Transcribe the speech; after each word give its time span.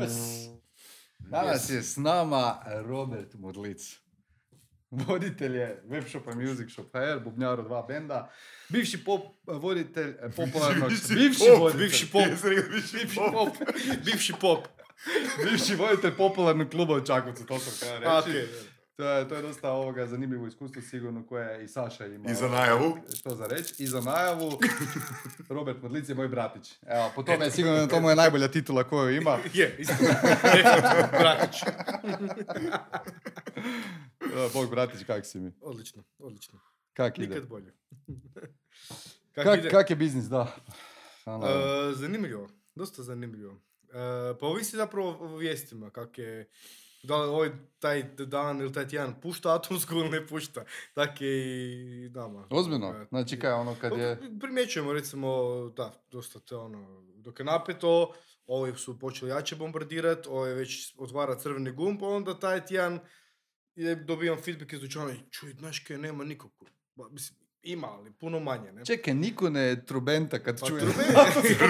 Yes. 0.00 0.48
Danas 1.18 1.70
je 1.70 1.82
s 1.82 1.96
nama 1.96 2.60
Robert 2.84 3.34
Modlic. 3.34 3.98
Voditelj 4.90 5.56
je 5.56 5.82
webshopa 5.86 6.34
Music 6.34 6.70
Shop 6.70 6.86
HR, 6.92 7.24
bubnjar 7.24 7.60
od 7.60 7.66
dva 7.66 7.82
benda, 7.82 8.30
bivši 8.68 9.04
pop, 9.04 9.22
voditelj 9.46 10.10
eh, 10.10 10.30
popularnog... 10.36 10.90
bivši 11.08 11.38
pop, 11.38 11.58
voditelj. 11.58 11.80
bivši 11.80 12.10
pop. 12.12 12.24
Bivši 12.74 13.06
pop. 13.14 13.48
Bivši 14.04 14.32
pop. 14.40 14.66
bivši 15.44 15.74
voditelj 15.74 16.16
popularnog 16.16 16.70
kluba 16.70 16.94
u 16.94 17.00
Čakovcu, 17.00 17.46
to 17.46 17.58
sam 17.58 17.88
kada 17.88 17.98
reći. 17.98 18.30
Okej. 18.30 18.77
To 18.98 19.08
je, 19.08 19.28
to 19.28 19.34
je 19.34 19.42
dosta 19.42 19.70
ovoga 19.70 20.06
zanimljivo 20.06 20.46
iskustvo 20.46 20.82
sigurno 20.82 21.26
koje 21.26 21.46
je 21.46 21.64
i 21.64 21.68
Saša 21.68 22.06
ima. 22.06 22.30
I 22.30 22.34
za 22.34 22.48
najavu. 22.48 22.96
Što 23.18 23.34
za 23.34 23.46
reći. 23.46 23.82
I 23.82 23.86
za 23.86 24.00
najavu. 24.00 24.58
Robert 25.48 25.82
Modlic 25.82 26.08
je 26.08 26.14
moj 26.14 26.28
bratić. 26.28 26.72
Evo, 26.86 27.12
po 27.14 27.22
tome 27.22 27.44
je 27.44 27.50
sigurno 27.50 27.86
to 27.86 28.00
mu 28.00 28.10
je 28.10 28.16
najbolja 28.16 28.48
titula 28.48 28.84
koju 28.84 29.16
ima. 29.16 29.38
Je, 29.54 29.76
istina. 29.78 30.14
Bratić. 31.20 31.62
Bog 34.52 34.70
bratić, 34.70 35.06
kak 35.06 35.26
si 35.26 35.40
mi? 35.40 35.52
Odlično, 35.60 36.04
odlično. 36.18 36.60
Kak 36.92 37.18
ide? 37.18 37.28
Nikad 37.28 37.48
bolje. 37.48 37.72
Kak, 39.32 39.44
Kak, 39.44 39.58
ide? 39.58 39.68
kak 39.70 39.90
je 39.90 39.96
biznis, 39.96 40.24
da. 40.24 40.56
E, 41.26 41.94
zanimljivo, 41.94 42.48
dosta 42.74 43.02
zanimljivo. 43.02 43.52
E, 43.52 44.38
pa 44.40 44.46
ovisi 44.46 44.76
zapravo 44.76 45.16
o 45.20 45.36
vijestima, 45.36 45.90
kak 45.90 46.18
je, 46.18 46.48
da 47.02 47.16
li 47.16 47.28
ovaj 47.28 47.50
taj 47.78 48.02
dan 48.02 48.60
ili 48.60 48.72
taj 48.72 48.88
tjedan 48.88 49.20
pušta 49.20 49.54
atomsku 49.54 49.94
ili 49.94 50.08
ne 50.08 50.26
pušta. 50.26 50.64
Tak 50.94 51.20
je 51.20 51.38
i 52.06 52.08
nama. 52.08 52.46
Ozbiljno? 52.50 53.06
Znači 53.08 53.38
kaj, 53.38 53.52
ono 53.52 53.76
kad 53.80 53.98
je... 53.98 54.20
Primjećujemo 54.40 54.92
recimo, 54.92 55.28
da, 55.76 55.92
dosta 56.10 56.40
te 56.40 56.56
ono, 56.56 57.02
dok 57.16 57.38
je 57.38 57.44
napeto, 57.44 58.12
ovi 58.46 58.76
su 58.76 58.98
počeli 58.98 59.30
jače 59.30 59.56
bombardirati, 59.56 60.28
ovaj 60.28 60.54
već 60.54 60.94
otvara 60.98 61.38
crveni 61.38 61.72
gumb, 61.72 62.00
pa 62.00 62.06
onda 62.06 62.38
taj 62.38 62.66
tjedan 62.66 62.98
je 63.74 63.94
dobivam 63.94 64.38
feedback 64.42 64.72
iz 64.72 64.80
dućana, 64.80 65.14
čuj, 65.30 65.52
znaš 65.58 65.78
kaj, 65.78 65.98
nema 65.98 66.24
nikog. 66.24 66.50
Ba, 66.94 67.08
Mislim, 67.08 67.47
ima, 67.72 67.86
ali 67.86 68.10
puno 68.12 68.40
manje, 68.40 68.72
ne? 68.72 68.84
Čekaj, 68.84 69.14
niko 69.14 69.50
ne 69.50 69.84
trubenta 69.86 70.38
kad 70.38 70.60
Pa 70.60 70.66
čuje... 70.66 70.80
trube, 70.80 71.02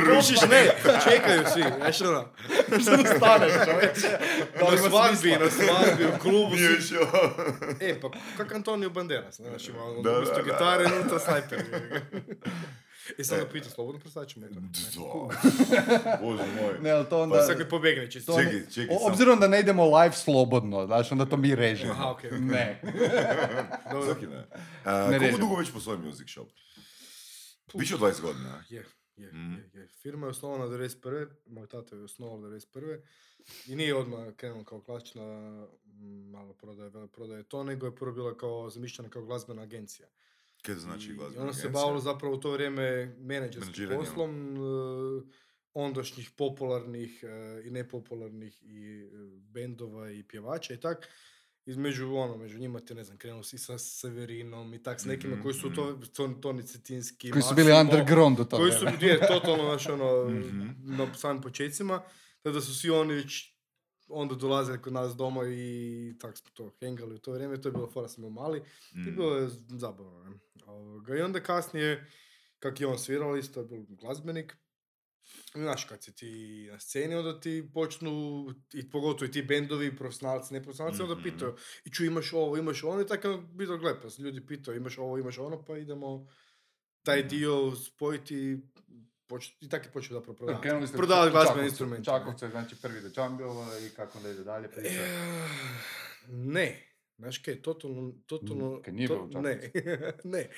rušiš 0.15 0.41
ne, 0.51 0.75
čekaju 1.11 1.43
svi, 1.53 1.65
znaš 1.77 2.01
ono. 2.01 2.25
Što 2.83 2.97
ne 2.97 3.05
staneš, 3.17 3.53
čoveče? 3.65 4.19
Na 4.61 4.91
svadbi, 4.91 5.31
na 5.31 5.51
svadbi, 5.51 6.05
u 6.05 6.19
klubu 6.19 6.55
Nije 6.55 7.01
ovo. 7.01 7.35
E, 7.81 8.01
pa 8.01 8.11
kak 8.37 8.55
Antonio 8.55 8.91
Banderas, 8.91 9.37
znaš, 9.37 9.69
ima 9.69 9.85
ono, 9.85 10.03
Da, 10.03 10.11
da, 10.11 10.17
umjesto 10.17 10.37
da. 10.37 10.43
gitare, 10.43 10.85
unutra 10.85 11.19
snajper. 11.19 11.59
I 13.11 13.25
sam 13.25 13.39
da 13.39 13.47
pita, 13.47 13.71
slobodno 13.71 14.01
prostaćemo 14.01 14.47
to. 14.47 14.55
Da. 14.55 16.19
Bože 16.23 16.43
moj. 16.55 16.79
Ne, 16.81 16.91
ali 16.91 17.07
to 17.07 17.23
onda... 17.23 17.35
Pa 17.35 17.43
sad 17.43 17.59
mi 17.59 17.65
pobjegne 17.67 18.11
čisto. 18.11 18.33
to 18.33 18.39
ne- 18.39 18.45
Čekaj, 18.45 18.71
čekaj, 18.73 18.97
Obzirom 19.03 19.41
da 19.41 19.49
ne 19.49 19.61
idemo 19.61 19.85
live 19.93 20.15
slobodno, 20.15 20.87
znaš, 20.87 21.13
onda 21.13 21.27
to 21.27 21.37
mi 21.37 21.55
režimo. 21.55 21.93
Aha, 21.93 22.11
okej. 22.11 22.31
Ne. 22.33 22.83
Dobro. 23.93 24.05
Svaki 24.05 24.27
ne. 24.27 24.47
A, 24.85 25.03
koliko 25.03 25.19
režemo. 25.19 25.39
dugo 25.39 25.57
već 25.57 25.73
postoji 25.73 25.99
Music 25.99 26.29
Shop? 26.29 26.49
Više 27.75 27.95
od 27.95 28.01
20 28.01 28.21
godina. 28.23 28.65
Je, 28.69 28.85
je, 29.17 29.29
Mhm. 29.29 29.53
je, 29.55 29.71
je. 29.75 29.89
Firma 29.93 30.27
je 30.27 30.31
osnovana 30.31 30.65
91. 30.67 31.27
Moj 31.47 31.67
tata 31.67 31.97
je 31.97 32.03
osnovao 32.03 32.39
91. 32.39 32.99
I 33.67 33.77
nije 33.77 33.95
odmah 33.95 34.35
krenuo 34.35 34.65
kao 34.65 34.81
klasična 34.81 35.23
malo 36.25 36.55
prodaje, 36.55 36.91
veleprodaje 36.91 37.43
to, 37.43 37.65
nego 37.65 37.87
je 37.87 37.97
prvo 37.97 38.13
bila 38.13 38.37
kao 38.37 38.71
zamišljena 38.71 39.11
kao 39.11 39.23
glazbena 39.23 39.63
agencija. 39.63 40.09
Kaj 40.69 40.75
to 40.75 40.81
znači 40.81 41.07
I 41.07 41.15
glazbena 41.15 41.43
ona 41.43 41.53
se 41.53 41.61
agencija? 41.61 41.71
bavila 41.75 42.01
zapravo 42.03 42.35
u 42.35 42.39
to 42.39 42.51
vrijeme 42.51 42.83
menadžerskim 43.19 43.61
Menadžiranjem. 43.63 44.01
poslom 44.01 44.57
e, 44.57 45.31
ondašnjih 45.75 46.31
popularnih 46.31 47.25
e, 47.25 47.29
i 47.65 47.71
nepopularnih 47.71 48.63
i 48.63 49.03
e, 49.03 49.09
bendova 49.43 50.11
i 50.11 50.23
pjevača 50.23 50.75
i 50.75 50.81
tak. 50.81 51.09
Između 51.67 52.07
ono, 52.09 52.37
među 52.37 52.59
njima 52.59 52.81
ti 52.81 52.95
ne 52.95 53.05
znam, 53.05 53.19
krenuo 53.19 53.43
si 53.43 53.59
sa 53.59 53.79
Severinom 53.79 54.75
i 54.75 54.83
tak 54.83 55.01
s 55.01 55.05
nekima 55.05 55.33
Mhm, 55.35 55.43
koji 55.43 55.55
su 55.55 55.71
to, 55.71 55.85
to 56.09 56.29
Toni 56.31 56.63
Cetinski, 56.63 57.31
Koji 57.31 57.43
su 57.43 57.55
bili 57.55 57.73
underground 57.75 58.41
u 58.41 58.45
to 58.45 58.57
koji 58.57 58.73
su 58.73 58.87
bili 59.01 59.19
totalno 59.29 59.65
znaš, 59.65 59.87
ono, 59.89 60.29
Mhm. 60.31 60.69
na 60.87 61.15
samim 61.15 61.43
početcima, 61.43 62.03
tako 62.43 62.55
da 62.55 62.61
su 62.61 62.75
svi 62.75 62.91
oni 62.91 63.15
već 63.15 63.59
onda 64.09 64.35
dolazili 64.35 64.79
kod 64.79 64.93
nas 64.93 65.13
doma 65.13 65.41
i 65.47 65.79
tak 66.21 66.37
smo 66.37 66.51
to 66.51 66.71
hengali 66.71 67.15
u 67.15 67.19
to 67.19 67.33
vrijeme, 67.33 67.61
to 67.61 67.69
je 67.69 67.73
bilo 67.73 67.87
fora 67.87 68.09
sam 68.09 68.23
bio 68.23 68.31
mali 68.31 68.63
i 68.93 68.99
Mm. 68.99 69.05
bilo 69.07 69.37
je 69.37 69.49
zabavno. 69.69 70.25
Ne? 70.25 70.31
Ovoga, 70.69 71.17
I 71.17 71.21
onda 71.21 71.41
kasnije, 71.41 72.11
kak 72.59 72.81
je 72.81 72.87
on 72.87 72.99
svirao, 72.99 73.37
isto 73.37 73.61
je 73.61 73.67
bio 73.67 73.85
glazbenik, 73.91 74.57
Znaš, 75.55 75.85
kad 75.85 76.05
si 76.05 76.15
ti 76.15 76.31
na 76.71 76.81
sceni, 76.81 77.15
onda 77.15 77.41
ti 77.41 77.71
počnu, 77.75 78.11
i 78.73 78.91
pogotovo 78.91 79.27
i 79.27 79.33
ti 79.33 79.43
bendovi, 79.43 79.97
profesionalci, 79.97 80.55
neprofesionalci, 80.55 81.03
onda 81.03 81.15
Mhm. 81.15 81.23
pitaju, 81.23 81.55
i 81.85 81.91
ču 81.91 82.05
imaš 82.05 82.33
ovo, 82.33 82.57
imaš 82.57 82.85
ono, 82.85 83.01
i 83.01 83.07
tako 83.07 83.29
je 83.29 83.39
bilo 83.39 83.79
gle, 83.79 84.01
pa 84.03 84.11
se 84.11 84.23
ljudi 84.23 84.47
pitaju, 84.47 84.77
imaš 84.77 84.99
ovo, 84.99 85.19
imaš 85.19 85.39
ono, 85.39 85.65
pa 85.65 85.77
idemo 85.77 86.27
taj 87.03 87.19
Mhm. 87.19 87.29
dio 87.29 87.53
spojiti, 87.77 88.59
poč- 89.27 89.53
i 89.61 89.69
tako 89.69 89.85
je 89.85 89.93
počeo 89.93 90.15
zapravo 90.15 90.37
prodavati. 90.37 90.63
Krenuli 90.63 90.87
ste 90.87 90.97
glazbene 91.31 91.65
instrumente. 91.65 92.05
Čakovcu 92.05 92.45
je 92.45 92.51
znači 92.51 92.77
prvi 92.77 93.01
dućan 93.01 93.37
bio 93.37 93.53
i 93.83 93.91
kako 93.91 94.19
onda 94.19 94.31
ide 94.31 94.45
dalje 94.45 94.71
priča. 94.71 94.89
E, 94.89 95.49
ne. 96.29 96.88
Znaš 97.19 97.39
kaj, 97.39 97.63
totalno, 97.63 98.13
totalno, 98.27 98.83
kad 98.85 98.95
nije 98.95 99.09
to- 99.09 99.29
ne, 99.41 99.71
ne. 100.25 100.51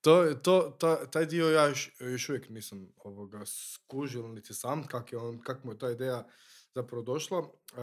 To, 0.00 0.34
to, 0.34 0.76
ta, 0.80 1.06
taj 1.06 1.26
dio 1.26 1.50
ja 1.50 1.66
još, 1.66 1.90
još 2.00 2.28
uvijek 2.28 2.48
nisam 2.48 2.88
ovoga 2.96 3.40
skužio, 3.46 4.28
niti 4.28 4.54
sam, 4.54 4.86
kak, 4.86 5.12
je 5.12 5.18
on, 5.18 5.42
kak 5.42 5.64
mu 5.64 5.72
je 5.72 5.78
ta 5.78 5.90
ideja 5.90 6.26
zapravo 6.74 7.02
došla. 7.02 7.38
E, 7.38 7.74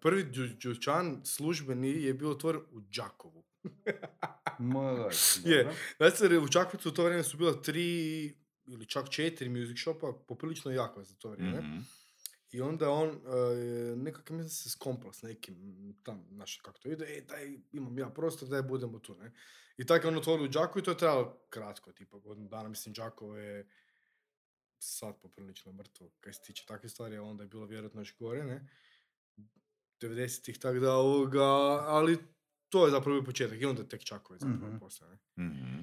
prvi 0.00 0.24
dućan 0.62 1.20
službeni 1.24 2.02
je 2.02 2.14
bio 2.14 2.30
otvoren 2.30 2.60
u 2.70 2.80
Đakovu. 2.80 3.44
Je. 5.44 5.72
Znači, 5.96 6.36
u 6.36 6.48
Čakovcu 6.48 6.88
u 6.88 6.92
to 6.92 7.04
vrijeme 7.04 7.22
su 7.22 7.36
bila 7.36 7.62
tri 7.62 8.24
ili 8.66 8.86
čak 8.86 9.08
četiri 9.10 9.48
music 9.48 9.78
shopa, 9.80 10.12
poprilično 10.28 10.70
jako 10.70 11.04
za 11.04 11.14
to 11.14 11.30
vrijeme. 11.30 11.58
Mhm. 11.60 11.78
I 12.54 12.60
onda 12.60 12.90
on 12.90 13.08
uh, 13.08 13.18
nekako 13.96 14.32
mislim 14.32 14.50
se 14.50 14.70
skompla 14.70 15.12
s 15.12 15.22
nekim 15.22 15.56
tam, 16.02 16.24
znaš 16.30 16.56
kako 16.56 16.78
to 16.78 16.88
ide, 16.88 17.04
e, 17.08 17.20
daj, 17.20 17.58
imam 17.72 17.98
ja 17.98 18.10
prostor, 18.10 18.48
daj 18.48 18.62
budemo 18.62 18.98
tu, 18.98 19.14
ne. 19.14 19.32
I 19.76 19.86
tako 19.86 20.06
je 20.06 20.08
on 20.08 20.18
otvorio 20.18 20.44
u 20.44 20.48
Đakovu 20.48 20.80
i 20.80 20.84
to 20.84 20.90
je 20.90 20.96
trajalo 20.98 21.46
kratko, 21.50 21.92
tipa 21.92 22.18
godinu 22.18 22.48
dana, 22.48 22.68
mislim, 22.68 22.92
Đakovo 22.92 23.36
je 23.36 23.68
sad 24.78 25.20
poprilično 25.22 25.72
mrtvo, 25.72 26.10
kaj 26.20 26.32
se 26.32 26.40
tiče 26.42 26.64
takve 26.66 26.88
stvari, 26.88 27.16
a 27.16 27.22
onda 27.22 27.42
je 27.42 27.48
bilo 27.48 27.66
vjerojatno 27.66 28.00
još 28.00 28.16
gore, 28.18 28.44
ne. 28.44 28.68
90-ih, 30.00 30.58
tako 30.58 30.78
da 30.78 30.92
ovoga, 30.94 31.44
ali 31.80 32.18
to 32.68 32.84
je 32.84 32.90
zapravo 32.90 33.24
početak 33.24 33.60
i 33.60 33.64
onda 33.64 33.88
tek 33.88 34.04
Čakovec 34.04 34.42
zapravo 34.42 34.68
Mhm. 34.68 34.78
postao, 34.78 35.08
ne. 35.08 35.44
Mhm. 35.44 35.82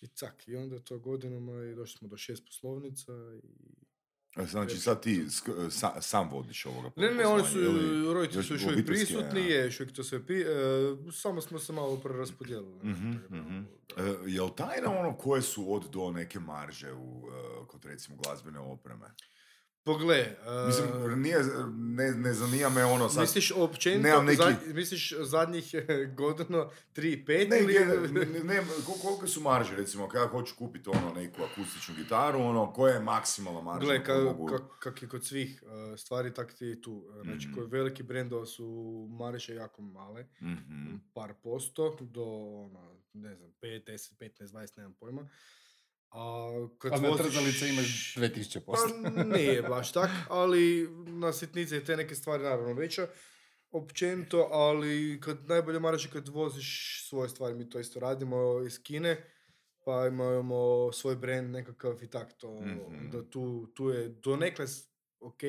I 0.00 0.06
cak, 0.06 0.48
i 0.48 0.56
onda 0.56 0.78
to 0.78 0.98
godinama 0.98 1.64
i 1.64 1.74
došli 1.74 1.98
smo 1.98 2.08
do 2.08 2.16
šest 2.16 2.46
poslovnica 2.46 3.12
i 3.42 3.74
E, 3.76 3.93
Znači 4.40 4.76
sad 4.76 5.02
ti 5.02 5.20
sk- 5.20 5.70
sa- 5.70 6.00
sam 6.00 6.30
vodiš 6.30 6.66
ovoga 6.66 6.90
Ne, 6.96 7.10
ne, 7.10 7.26
oni 7.26 7.44
su, 7.44 7.58
ili- 7.58 8.14
roditelji 8.14 8.44
su 8.44 8.54
još 8.54 8.64
uvijek 8.64 8.86
prisutni, 8.86 9.40
ja. 9.40 9.46
je, 9.48 9.64
još 9.64 9.80
uvijek 9.80 9.96
to 9.96 10.04
sve 10.04 10.26
pi, 10.26 10.34
e, 10.34 10.46
samo 11.12 11.40
smo 11.40 11.58
se 11.58 11.72
malo 11.72 11.96
preraspodijelili. 11.96 12.78
Mhm, 12.84 13.10
mhm. 13.10 13.38
ovoga. 13.38 13.66
E, 13.96 14.02
jel 14.26 14.48
tajna 14.48 14.90
ono 14.90 15.16
koje 15.16 15.42
su 15.42 15.74
od 15.74 15.84
do 15.84 16.10
neke 16.10 16.40
marže 16.40 16.92
u, 16.92 17.28
e, 17.28 17.66
kod 17.66 17.84
recimo 17.84 18.16
glazbene 18.16 18.58
opreme? 18.58 19.06
Pogle, 19.84 20.16
e, 20.16 20.36
Mislim, 20.66 20.88
nije, 21.16 21.38
ne, 21.70 22.10
ne 22.12 22.32
zanima 22.32 22.68
me 22.70 22.84
ono 22.84 23.08
sad... 23.08 23.20
misliš 23.20 23.52
općenito, 23.52 24.22
neki- 24.22 24.36
zadnj- 24.36 24.74
misliš 24.74 25.14
zadnjih 25.20 25.74
e, 25.74 25.80
godina 26.06 26.58
3 26.94 27.26
5 27.26 27.48
Ne, 27.50 27.58
ili... 27.58 27.74
ne, 28.10 28.24
ne, 28.24 28.44
ne, 28.44 28.54
kol- 28.78 29.02
kolike 29.02 29.26
su 29.26 29.40
marže, 29.40 29.76
recimo, 29.76 30.08
kada 30.08 30.26
hoću 30.26 30.54
kupiti 30.56 30.88
ono 30.90 31.12
neku 31.12 31.42
akustičnu 31.42 31.94
gitaru, 31.96 32.40
ono, 32.40 32.72
koja 32.72 32.94
je 32.94 33.00
maksimalna 33.00 33.60
marža? 33.62 33.86
Gle, 33.86 34.04
ka, 34.04 34.14
mogu... 34.14 34.46
kak, 34.46 34.62
kak 34.78 35.02
je 35.02 35.08
kod 35.08 35.24
svih 35.24 35.62
e, 35.92 35.96
stvari, 35.96 36.34
tak 36.34 36.54
ti 36.54 36.82
tu. 36.82 37.04
Znači, 37.22 37.46
Mhm. 37.46 37.54
kod 37.54 37.70
veliki 37.70 38.02
brendova 38.02 38.46
su 38.46 38.66
marže 39.10 39.54
jako 39.54 39.82
male, 39.82 40.26
Mhm. 40.42 40.96
par 41.14 41.34
posto, 41.34 41.96
do, 42.02 42.24
ono, 42.62 42.80
ne 43.14 43.34
znam, 43.34 43.50
5, 43.52 43.84
10, 43.84 44.12
15, 44.14 44.46
20, 44.48 44.76
nemam 44.76 44.92
pojma. 44.94 45.28
A 46.14 46.48
kad 46.78 46.92
A 46.92 46.96
na 46.96 47.08
voziš- 47.08 47.30
trzalice 47.30 47.68
imaš 47.68 48.14
2000%. 48.14 48.60
Pa 49.16 49.22
nije 49.26 49.62
baš 49.64 49.92
tak, 49.92 50.10
ali 50.28 50.88
na 51.06 51.32
sitnice 51.32 51.76
i 51.76 51.84
te 51.84 51.96
neke 51.96 52.14
stvari 52.14 52.42
naravno 52.42 52.72
veća. 52.74 53.06
Općenito, 53.72 54.48
ali 54.50 55.20
kad 55.20 55.48
najbolje 55.48 55.80
maraš 55.80 56.04
je 56.04 56.10
kad 56.10 56.28
voziš 56.28 56.68
svoje 57.04 57.28
stvari, 57.28 57.54
mi 57.54 57.70
to 57.70 57.80
isto 57.80 58.00
radimo 58.00 58.36
iz 58.62 58.82
Kine, 58.82 59.24
pa 59.84 60.06
imamo 60.06 60.56
svoj 60.92 61.16
brand 61.16 61.50
nekakav 61.50 62.02
i 62.02 62.06
tak 62.06 62.32
to, 62.32 62.60
Mhm. 62.60 63.10
da 63.10 63.30
tu, 63.30 63.66
tu 63.66 63.88
je 63.88 64.08
donekle 64.08 64.66
ok, 65.20 65.40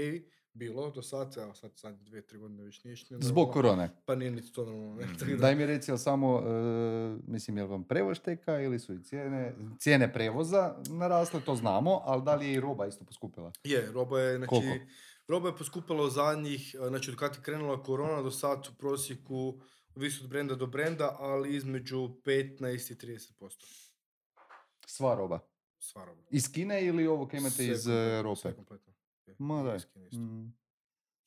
bilo 0.56 0.92
do 0.92 1.02
sad, 1.02 1.38
evo 1.38 1.54
sad 1.54 1.72
zadnje 1.76 2.00
dvije, 2.02 2.22
tri 2.22 2.38
godine 2.38 2.64
već 2.64 2.84
nije 2.84 2.96
ni 3.10 3.18
Zbog 3.22 3.52
korone. 3.52 3.90
Pa 4.06 4.16
nije 4.16 4.32
niti 4.32 4.52
to 4.52 4.66
normalno. 4.66 4.96
ne, 4.96 5.08
tako 5.10 5.32
da- 5.32 5.38
Daj 5.38 5.56
mi 5.56 5.66
reci, 5.66 5.92
jel 5.92 5.98
samo, 5.98 6.40
e, 6.40 6.44
mislim, 7.28 7.58
jel 7.58 7.68
vam 7.68 7.84
prevoz 7.84 8.18
šteka 8.18 8.60
ili 8.60 8.80
su 8.80 8.94
i 8.94 9.04
cijene, 9.04 9.56
cijene 9.80 10.14
prevoza 10.14 10.76
narasle, 10.90 11.42
to 11.42 11.56
znamo, 11.56 12.02
ali 12.04 12.24
da 12.24 12.36
li 12.36 12.46
je 12.48 12.54
i 12.54 12.60
roba 12.60 12.88
isto 12.88 13.06
poskupila? 13.06 13.52
Je, 13.64 13.92
roba 13.92 14.20
je, 14.20 14.38
znači, 14.38 14.50
Koliko? 14.50 14.86
roba 15.28 15.50
je 15.50 15.58
poskupila 15.58 16.04
u 16.04 16.10
zadnjih, 16.10 16.76
e, 16.76 16.88
znači 16.88 17.12
od 17.12 17.18
kad 17.18 17.36
je 17.36 17.42
krenula 17.42 17.84
korona 17.84 18.22
do 18.22 18.32
sad 18.32 18.68
u 18.68 18.78
prosjeku, 18.78 19.60
ovisi 19.96 20.24
od 20.24 20.30
brenda 20.30 20.56
do 20.56 20.68
brenda, 20.68 21.16
ali 21.20 21.56
između 21.56 22.10
15 22.24 22.60
i 22.92 22.96
30%. 22.98 23.66
Sva 24.88 25.16
roba. 25.16 25.40
Sva 25.80 26.06
roba. 26.06 26.22
Iz 26.30 26.52
Kine 26.52 26.86
ili 26.86 27.08
ovo 27.08 27.28
kaj 27.28 27.40
imate 27.40 27.56
Sve 27.56 27.66
iz 27.66 27.72
kompletno, 27.78 27.94
e, 28.04 28.18
Europe? 28.18 28.42
sve 28.42 28.54
kompletno. 28.54 28.94
Je, 29.28 29.36
Ma 29.40 29.74
i 29.74 29.78
isto. 29.78 30.18
Mm. 30.20 30.54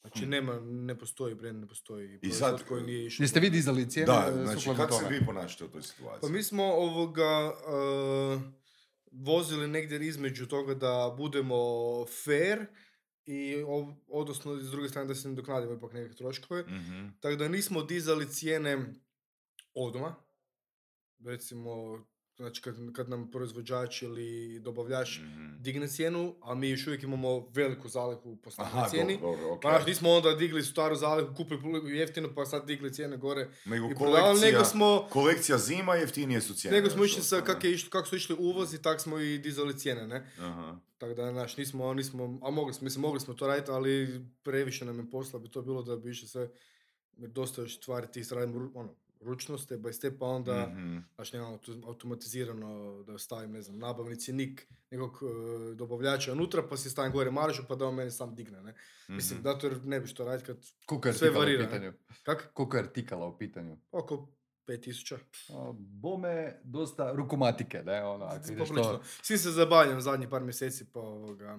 Znači 0.00 0.26
nema, 0.26 0.60
ne 0.60 0.98
postoji 0.98 1.34
brend, 1.34 1.60
ne 1.60 1.66
postoji 1.66 2.18
proizvod 2.20 2.38
sad, 2.38 2.68
koji 2.68 2.84
nije 2.84 3.06
išao. 3.06 3.24
Jeste 3.24 3.40
vi 3.40 3.50
dizali 3.50 3.90
cijene 3.90 4.06
Da, 4.06 4.28
e, 4.28 4.44
znači 4.44 4.68
kako 4.76 4.92
se 4.92 5.08
vi 5.08 5.26
ponašate 5.26 5.64
u 5.64 5.68
toj 5.68 5.82
situaciji? 5.82 6.20
Pa 6.20 6.28
mi 6.28 6.42
smo 6.42 6.64
ovoga 6.64 7.52
uh, 7.52 8.42
vozili 9.12 9.68
negdje 9.68 10.06
između 10.06 10.46
toga 10.46 10.74
da 10.74 11.14
budemo 11.16 11.56
fair 12.24 12.66
i 13.24 13.56
ov- 13.56 13.94
odnosno 14.08 14.56
s 14.56 14.70
druge 14.70 14.88
strane 14.88 15.08
da 15.08 15.14
se 15.14 15.28
nadoknadimo 15.28 15.72
ipak 15.74 15.92
neke 15.92 16.14
troškove. 16.14 16.62
Mhm. 16.62 17.08
Tako 17.20 17.36
da 17.36 17.48
nismo 17.48 17.82
dizali 17.82 18.28
cijene 18.28 18.94
odmah. 19.74 20.14
Recimo, 21.24 21.98
znači 22.38 22.62
kad, 22.62 22.93
kad 22.93 23.08
nam 23.08 23.31
proizvođač 23.31 24.02
ili 24.02 24.58
dobavljač 24.61 25.19
Mhm. 25.19 25.49
digne 25.61 25.88
cijenu, 25.88 26.35
a 26.43 26.55
mi 26.55 26.70
još 26.70 26.87
uvijek 26.87 27.02
imamo 27.02 27.49
veliku 27.49 27.88
zalihu 27.88 28.37
po 28.37 28.50
Aha, 28.56 28.88
cijeni. 28.88 29.12
dobro, 29.14 29.31
dobro, 29.31 29.46
okej. 29.49 29.61
Pa 29.62 29.70
znaš, 29.70 29.87
nismo 29.87 30.11
onda 30.11 30.35
digli 30.35 30.62
staru 30.62 30.96
zalihu, 30.96 31.35
kupili 31.35 31.61
jeftino, 31.90 32.35
pa 32.35 32.44
sad 32.44 32.67
digli 32.67 32.93
cijene 32.93 33.17
gore 33.17 33.49
Nego 33.64 33.87
i 33.87 33.94
kolekcija, 33.94 34.50
nego 34.52 34.64
smo, 34.64 35.06
kolekcija 35.11 35.58
zima, 35.58 35.94
jeftinije 35.94 36.40
su 36.40 36.55
cijene. 36.55 36.76
nego 36.76 36.90
smo 36.90 37.05
išli 37.05 37.14
znači, 37.14 37.29
sa, 37.29 37.37
ono, 37.37 37.44
kak 37.44 37.64
je 37.64 37.73
išli, 37.73 37.90
kako 37.90 38.08
su 38.08 38.17
išli 38.17 38.37
uvozi, 38.38 38.82
tak 38.82 39.00
smo 39.00 39.19
i 39.19 39.38
dizali 39.38 39.79
cijene, 39.79 40.06
ne? 40.06 40.31
Aha. 40.38 40.76
Tako 40.99 41.14
da, 41.14 41.32
znaš, 41.32 41.56
nismo, 41.56 41.94
nismo, 41.94 42.38
a 42.43 42.50
mogli 42.50 42.75
smo, 42.75 42.85
mislim, 42.85 43.02
mogli 43.02 43.20
smo 43.20 43.35
to 43.35 43.46
raditi, 43.46 43.70
ali 43.70 44.20
previše 44.43 44.85
nam 44.85 44.99
je 44.99 45.11
posla 45.11 45.38
bi 45.38 45.49
to 45.49 45.62
bilo 45.62 45.82
da 45.82 45.96
bi 45.96 46.11
išli 46.11 46.29
sve, 46.29 46.50
jer 47.17 47.31
dosta 47.31 47.62
još 47.62 47.76
stvari 47.76 48.06
ti 48.06 48.23
radimo, 48.31 48.70
ono, 48.75 48.94
ručno, 49.20 49.58
step 49.58 49.78
by 49.78 49.92
step, 49.92 50.18
pa 50.18 50.26
onda, 50.26 50.66
Mhm. 50.68 50.98
znaš, 51.14 51.32
nemamo 51.32 51.52
auto- 51.52 51.86
automatizirano 51.86 52.68
da 53.02 53.18
stavim, 53.18 53.52
ne 53.52 53.62
znam, 53.62 53.78
nabavni 53.78 54.16
cjenik 54.16 54.66
nekog 54.90 55.18
e, 55.22 55.74
dobavljača 55.74 56.32
unutra, 56.32 56.62
pa 56.62 56.76
si 56.76 56.90
stavim 56.90 57.12
gore 57.12 57.30
maržu, 57.32 57.62
pa 57.68 57.74
da 57.74 57.86
on 57.86 57.94
meni 57.94 58.10
sam 58.10 58.34
digne, 58.34 58.62
ne? 58.62 58.74
Mislim, 59.08 59.38
Mhm. 59.38 59.44
zato 59.44 59.66
jer 59.66 59.84
ne 59.84 60.00
bi 60.00 60.06
što 60.06 60.24
raditi 60.24 60.46
kad, 60.46 60.56
je 61.04 61.12
Sve 61.14 61.30
u 61.30 61.34
varira, 61.34 61.62
ne? 61.62 61.68
pitanju? 61.68 61.92
kak? 62.22 62.50
Koliko 62.52 62.76
je 62.76 62.82
artikala 62.82 63.26
u 63.26 63.38
pitanju? 63.38 63.76
Oko 63.92 64.28
5000. 64.66 65.16
A, 65.48 65.72
Bome, 65.74 66.60
dosta 66.64 67.12
rukomatike, 67.12 67.82
ono, 68.04 68.24
ideš 68.26 68.58
Poprilično. 68.58 68.82
to... 68.84 69.02
Svi 69.22 69.38
se 69.38 69.50
zabavljam 69.50 70.00
zadnjih 70.00 70.28
par 70.28 70.42
mjeseci, 70.42 70.84
pa 70.84 71.00
ovoga... 71.00 71.58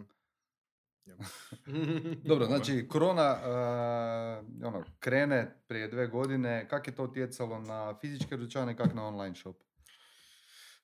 Dobro, 2.30 2.46
znači, 2.46 2.88
korona, 2.90 3.32
uh, 3.32 4.68
ono, 4.68 4.84
krene 5.00 5.64
prije 5.68 5.88
dve 5.88 6.08
godine, 6.08 6.68
kak 6.70 6.88
je 6.88 6.96
to 6.96 7.04
utjecalo 7.04 7.60
na 7.60 7.98
fizičke 8.02 8.38
dućane, 8.38 8.78
kak 8.78 8.94
na 8.94 9.08
online 9.08 9.36
shop? 9.36 9.56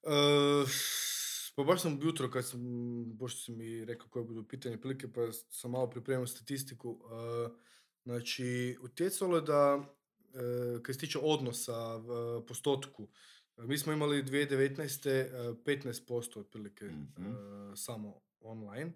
E, 0.03 0.65
pa 1.55 1.63
baš 1.63 1.81
sam 1.81 1.99
jutro 2.03 2.31
kad 2.31 2.45
sam, 2.47 2.59
pošto 3.19 3.39
si 3.39 3.51
mi 3.51 3.85
rekao 3.85 4.07
koje 4.07 4.25
budu 4.25 4.47
pitanje 4.47 4.77
prilike, 4.77 5.13
pa 5.13 5.21
sam 5.49 5.71
malo 5.71 5.89
pripremio 5.89 6.27
statistiku. 6.27 6.89
e, 6.89 7.49
znači, 8.03 8.77
utjecalo 8.81 9.35
je 9.35 9.41
da, 9.41 9.83
kad 10.81 10.95
se 10.95 10.99
tiče 11.01 11.19
odnosa 11.21 11.73
postotku, 12.47 13.07
mi 13.57 13.77
smo 13.77 13.93
imali 13.93 14.23
2019. 14.23 15.09
e, 15.09 15.29
15% 15.65 16.39
otprilike 16.39 16.85
Mhm. 16.85 17.25
e, 17.27 17.75
samo 17.75 18.21
online. 18.41 18.93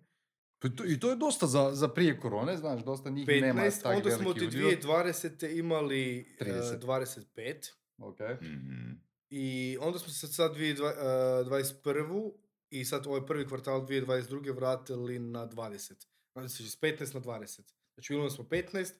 Pa 0.59 0.69
to- 0.69 0.85
I 0.85 0.99
to 0.99 1.09
je 1.09 1.15
dosta 1.17 1.47
za, 1.47 1.71
za 1.73 1.87
prije 1.87 2.19
korone, 2.19 2.57
znaš, 2.57 2.83
dosta 2.83 3.09
njih 3.09 3.27
nema 3.29 3.61
15, 3.61 3.81
tak 3.83 3.97
onda 3.97 4.11
smo 4.11 4.33
ti 4.33 4.47
udio. 4.47 4.69
2020. 4.69 5.47
imali 5.49 6.19
e, 6.39 6.43
30. 6.43 6.79
25. 6.79 7.71
Ok. 7.99 8.19
Mhm. 8.41 8.91
I 9.29 9.77
onda 9.81 9.99
smo 9.99 10.09
se 10.09 10.27
sad 10.27 10.55
2021. 10.55 12.31
i 12.69 12.85
sad 12.85 13.07
ovaj 13.07 13.25
prvi 13.25 13.47
kvartal 13.47 13.81
2022. 13.81 14.27
vratili 14.51 15.19
na 15.19 15.47
20. 15.47 15.93
Znači 16.33 16.63
s 16.63 16.75
15 16.75 17.13
na 17.13 17.21
20. 17.21 17.61
Znači 17.93 18.13
imali 18.13 18.31
smo 18.31 18.43
15, 18.43 18.93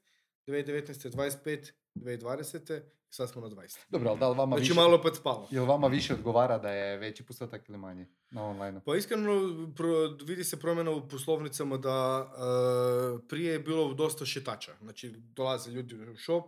2019. 0.48 1.10
25, 1.10 1.72
2020. 1.96 2.82
sad 3.10 3.30
smo 3.30 3.42
na 3.42 3.48
20. 3.50 3.78
Dobro, 3.90 4.10
ali 4.10 4.20
da 4.20 4.30
li 4.30 4.38
vama 4.38 4.56
Znači 4.56 4.62
više... 4.62 4.74
malo 4.74 4.96
opet 4.96 5.16
spalo. 5.16 5.48
Jel 5.52 5.66
vama 5.66 5.88
više 5.88 6.14
odgovara 6.14 6.58
da 6.58 6.70
je 6.70 6.98
veći 6.98 7.24
postotak 7.24 7.70
ili 7.70 7.78
manji 7.78 8.06
na 8.32 8.44
online? 8.44 8.82
Pa 8.86 8.96
iskreno 8.96 9.32
pro- 9.76 10.18
vidi 10.20 10.44
se 10.44 10.60
promjena 10.60 10.92
u 10.92 11.08
poslovnicama 11.10 11.78
da 11.78 12.28
e, 12.28 13.28
prije 13.28 13.54
je 13.54 13.60
bilo 13.60 13.94
dosta 13.94 14.26
šetača. 14.26 14.72
Znači 14.82 15.10
dolaze 15.12 15.72
ljudi 15.72 15.96
u 15.96 16.18
shop, 16.18 16.46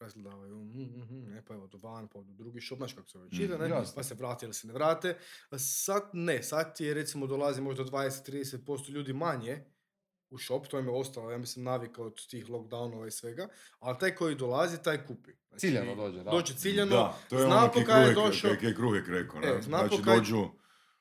razgledavaju, 0.00 0.56
mm, 0.56 0.80
mm, 0.80 1.06
mm, 1.10 1.24
ne, 1.24 1.44
pa 1.44 1.54
evo 1.54 1.66
do 1.66 1.78
van, 1.78 2.08
pa 2.08 2.18
do 2.18 2.32
drugi 2.32 2.60
shop, 2.60 2.78
znaš 2.78 2.92
kako 2.92 3.08
se 3.08 3.18
već 3.18 3.32
ide, 3.34 3.54
Mhm, 3.54 3.62
ne? 3.62 3.68
jasno. 3.70 3.92
pa 3.96 4.02
se 4.02 4.14
vrate 4.14 4.46
ili 4.46 4.54
se 4.54 4.66
ne 4.66 4.72
vrate. 4.72 5.16
Sad 5.56 6.02
ne, 6.12 6.42
sad 6.42 6.76
je 6.78 6.94
recimo 6.94 7.26
dolazi 7.26 7.60
možda 7.60 7.84
20-30% 7.84 8.90
ljudi 8.90 9.12
manje 9.12 9.64
u 10.32 10.38
shop, 10.38 10.66
to 10.66 10.78
im 10.78 10.86
je 10.86 10.92
ostalo, 10.92 11.30
ja 11.30 11.38
mislim, 11.38 11.64
navika 11.64 12.02
od 12.02 12.26
tih 12.26 12.46
lockdownova 12.46 13.06
i 13.06 13.10
svega, 13.10 13.48
ali 13.78 13.98
taj 13.98 14.14
koji 14.14 14.34
dolazi, 14.34 14.78
taj 14.78 15.06
kupi. 15.06 15.30
Znači, 15.48 15.60
Ciljano 15.60 15.94
dođe, 15.96 16.18
da. 16.18 16.30
Dođe 16.30 16.54
ciljano, 16.54 16.90
Da, 16.90 17.18
to 17.30 17.36
je 17.36 17.42
zna 17.42 17.56
ono 17.56 17.66
po 17.68 17.72
kaj 17.74 17.84
kaj 17.84 18.08
je 18.08 18.14
došao. 18.14 18.50
kaj- 18.50 18.60
kaj 18.60 18.74
Kruhek 18.74 19.08
rekao, 19.08 19.40
ne? 19.40 19.48
E, 19.48 19.62
zna 19.62 19.78
po 19.78 19.86
Znači 19.86 20.02
kaj- 20.02 20.16
dođu 20.16 20.44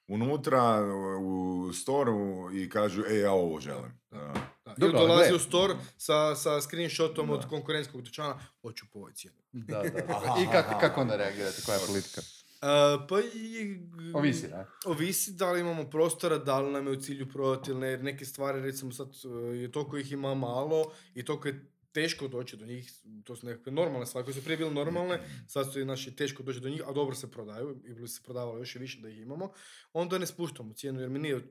unutra 0.08 0.82
u 1.20 1.34
storu 1.74 2.16
i 2.54 2.70
kažu, 2.70 3.04
e, 3.04 3.16
ja 3.16 3.32
ovo 3.32 3.60
želim. 3.60 4.00
Da. 4.12 4.34
Da, 4.66 4.74
Dobro, 4.78 5.00
ali 5.00 5.08
dolazi 5.08 5.34
u 5.34 5.40
store 5.40 5.74
sa, 5.98 6.36
sa 6.36 6.62
screenshotom 6.62 7.28
Da. 7.28 7.34
od 7.34 7.50
konkurentskog 7.50 8.02
dućana, 8.02 8.40
hoću 8.62 8.86
po 8.92 9.00
ovoj 9.00 9.14
cijeni. 9.14 9.38
Da, 9.52 9.84
da. 9.84 10.04
Aha, 10.10 10.36
I 10.42 10.46
kako 10.80 11.02
onda 11.02 11.16
reagirate, 11.16 11.62
koja 11.66 11.76
je 11.76 11.88
politika? 11.88 12.22
Uh, 12.62 13.08
pa 13.10 13.20
i... 13.20 13.80
Ovisi, 14.14 14.48
ne? 14.48 14.66
Ovisi 14.86 15.34
da 15.34 15.52
li 15.52 15.60
imamo 15.60 15.90
prostora, 15.90 16.38
da 16.38 16.60
li 16.60 16.72
nam 16.72 16.88
je 16.88 16.92
u 16.92 17.02
cilju 17.02 17.30
prodati 17.30 17.72
ili 17.72 17.80
ne, 17.80 17.88
jer 17.88 18.04
neke 18.04 18.26
stvari, 18.26 18.62
recimo 18.62 18.92
sad, 18.92 19.08
uh, 19.08 19.56
je 19.56 19.72
toliko 19.72 19.98
ih 19.98 20.12
ima 20.12 20.36
malo 20.36 20.92
i 21.14 21.26
toliko 21.26 21.48
je 21.48 21.72
teško 21.92 22.28
doći 22.28 22.58
do 22.58 22.66
njih, 22.66 22.92
to 23.24 23.36
su 23.36 23.46
nekakve 23.46 23.72
normalne 23.72 24.06
stvari 24.06 24.26
koje 24.26 24.34
su 24.34 24.44
prije 24.44 24.58
bile 24.58 24.72
normalne, 24.72 25.20
sad 25.48 25.74
su 25.74 25.80
i 25.80 25.86
naši 25.86 26.16
teško 26.16 26.44
doći 26.44 26.60
do 26.60 26.70
njih, 26.70 26.82
a 26.88 26.92
dobro 26.92 27.16
se 27.16 27.32
prodaju 27.32 27.82
i 27.86 27.94
bi 27.94 28.08
se 28.08 28.22
prodavalo 28.24 28.58
još 28.58 28.76
i 28.76 28.80
više 28.80 29.00
da 29.02 29.10
ih 29.10 29.20
imamo, 29.20 29.52
onda 29.94 30.18
ne 30.18 30.26
spuštamo 30.26 30.74
cijenu 30.74 31.00
jer 31.00 31.10
mi 31.10 31.20
nije 31.20 31.42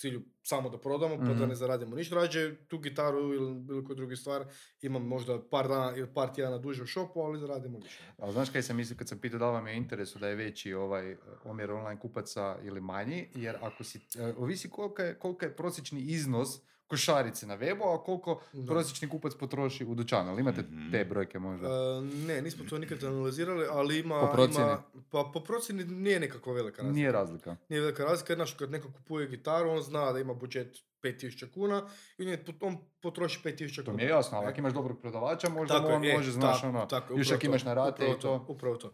cilju 0.00 0.22
samo 0.42 0.70
da 0.70 0.78
prodamo 0.78 1.16
pa 1.18 1.24
da 1.24 1.32
Mhm. 1.32 1.48
ne 1.48 1.54
zaradimo 1.54 1.96
ništa, 1.96 2.14
rađe 2.14 2.56
tu 2.68 2.78
gitaru 2.78 3.34
ili 3.34 3.54
bilo 3.54 3.84
koju 3.84 3.96
drugu 3.96 4.16
stvar 4.16 4.44
imam 4.82 5.02
možda 5.04 5.42
par 5.42 5.68
dana 5.68 5.96
ili 5.96 6.14
par 6.14 6.34
tjedana 6.34 6.58
duže 6.58 6.82
u 6.82 6.86
shopu, 6.86 7.20
ali 7.20 7.38
zaradimo 7.38 7.78
više. 7.78 8.02
Ali 8.18 8.32
znaš 8.32 8.50
kaj 8.50 8.62
sam 8.62 8.76
mislio 8.76 8.96
kad 8.96 9.08
sam 9.08 9.18
pitao 9.18 9.38
da 9.38 9.46
vam 9.46 9.66
je 9.66 9.76
interesu 9.76 10.18
da 10.18 10.28
je 10.28 10.34
veći 10.34 10.74
ovaj 10.74 11.12
eh, 11.12 11.16
omjer 11.44 11.70
online 11.70 12.00
kupaca 12.00 12.58
ili 12.62 12.80
manji, 12.80 13.28
jer 13.34 13.56
ako 13.60 13.84
si, 13.84 13.98
eh, 14.18 14.34
ovisi 14.36 14.70
kolika 14.70 15.02
je, 15.02 15.18
kolika 15.18 15.46
je 15.46 15.56
prosječni 15.56 16.00
iznos 16.00 16.48
košarice 16.90 17.46
na 17.46 17.56
webu, 17.56 17.84
a 17.92 18.00
koliko 18.00 18.40
Da. 18.52 18.66
prosječni 18.66 19.08
kupac 19.08 19.32
potroši 19.34 19.84
u 19.84 19.94
dućanu. 19.94 20.30
Ali 20.30 20.40
imate 20.40 20.62
Mhm. 20.62 20.90
te 20.90 21.04
brojke 21.04 21.38
možda? 21.38 21.66
E, 21.66 21.70
ne, 22.00 22.42
nismo 22.42 22.64
to 22.66 22.78
nikad 22.78 23.04
analizirali, 23.04 23.66
ali 23.70 23.98
ima... 23.98 24.20
Po 24.20 24.32
procjeni? 24.32 24.64
Ima, 24.64 24.82
pa 25.10 25.24
po 25.24 25.40
procjeni 25.40 25.84
nije 25.84 26.20
nekakva 26.20 26.52
velika 26.52 26.76
razlika. 26.76 26.94
Nije 26.94 27.12
razlika. 27.12 27.56
Nije 27.68 27.80
velika 27.80 28.04
razlika, 28.04 28.32
jer 28.32 28.38
znaš, 28.38 28.52
kad 28.52 28.70
neko 28.70 28.88
kupuje 28.90 29.26
gitaru, 29.28 29.70
on 29.70 29.80
zna 29.80 30.12
da 30.12 30.18
ima 30.18 30.34
budžet 30.34 30.68
5000 31.00 31.46
kuna 31.48 31.82
i 32.18 32.22
on, 32.22 32.28
je- 32.28 32.44
on 32.60 32.76
potroši 33.00 33.40
5000 33.40 33.76
To 33.76 33.84
kuna. 33.84 33.96
mi 33.96 34.02
je 34.02 34.08
jasno, 34.08 34.38
ali 34.38 34.46
E, 34.46 34.50
ako 34.50 34.58
imaš 34.58 34.72
dobrog 34.72 35.00
prodavača, 35.00 35.48
možda 35.50 35.74
tako 35.74 35.88
mu 35.88 35.94
on 35.94 36.04
je, 36.04 36.10
e, 36.10 36.16
može, 36.16 36.30
znaš, 36.32 36.56
tako, 36.56 36.68
ono, 36.68 36.86
tako, 36.86 37.14
još 37.14 37.30
ako 37.30 37.46
imaš 37.46 37.62
to, 37.62 37.68
na 37.68 37.74
rate 37.74 37.92
upravo 38.04 38.14
i 38.14 38.20
to. 38.20 38.44
Upravo 38.48 38.76
to. 38.76 38.92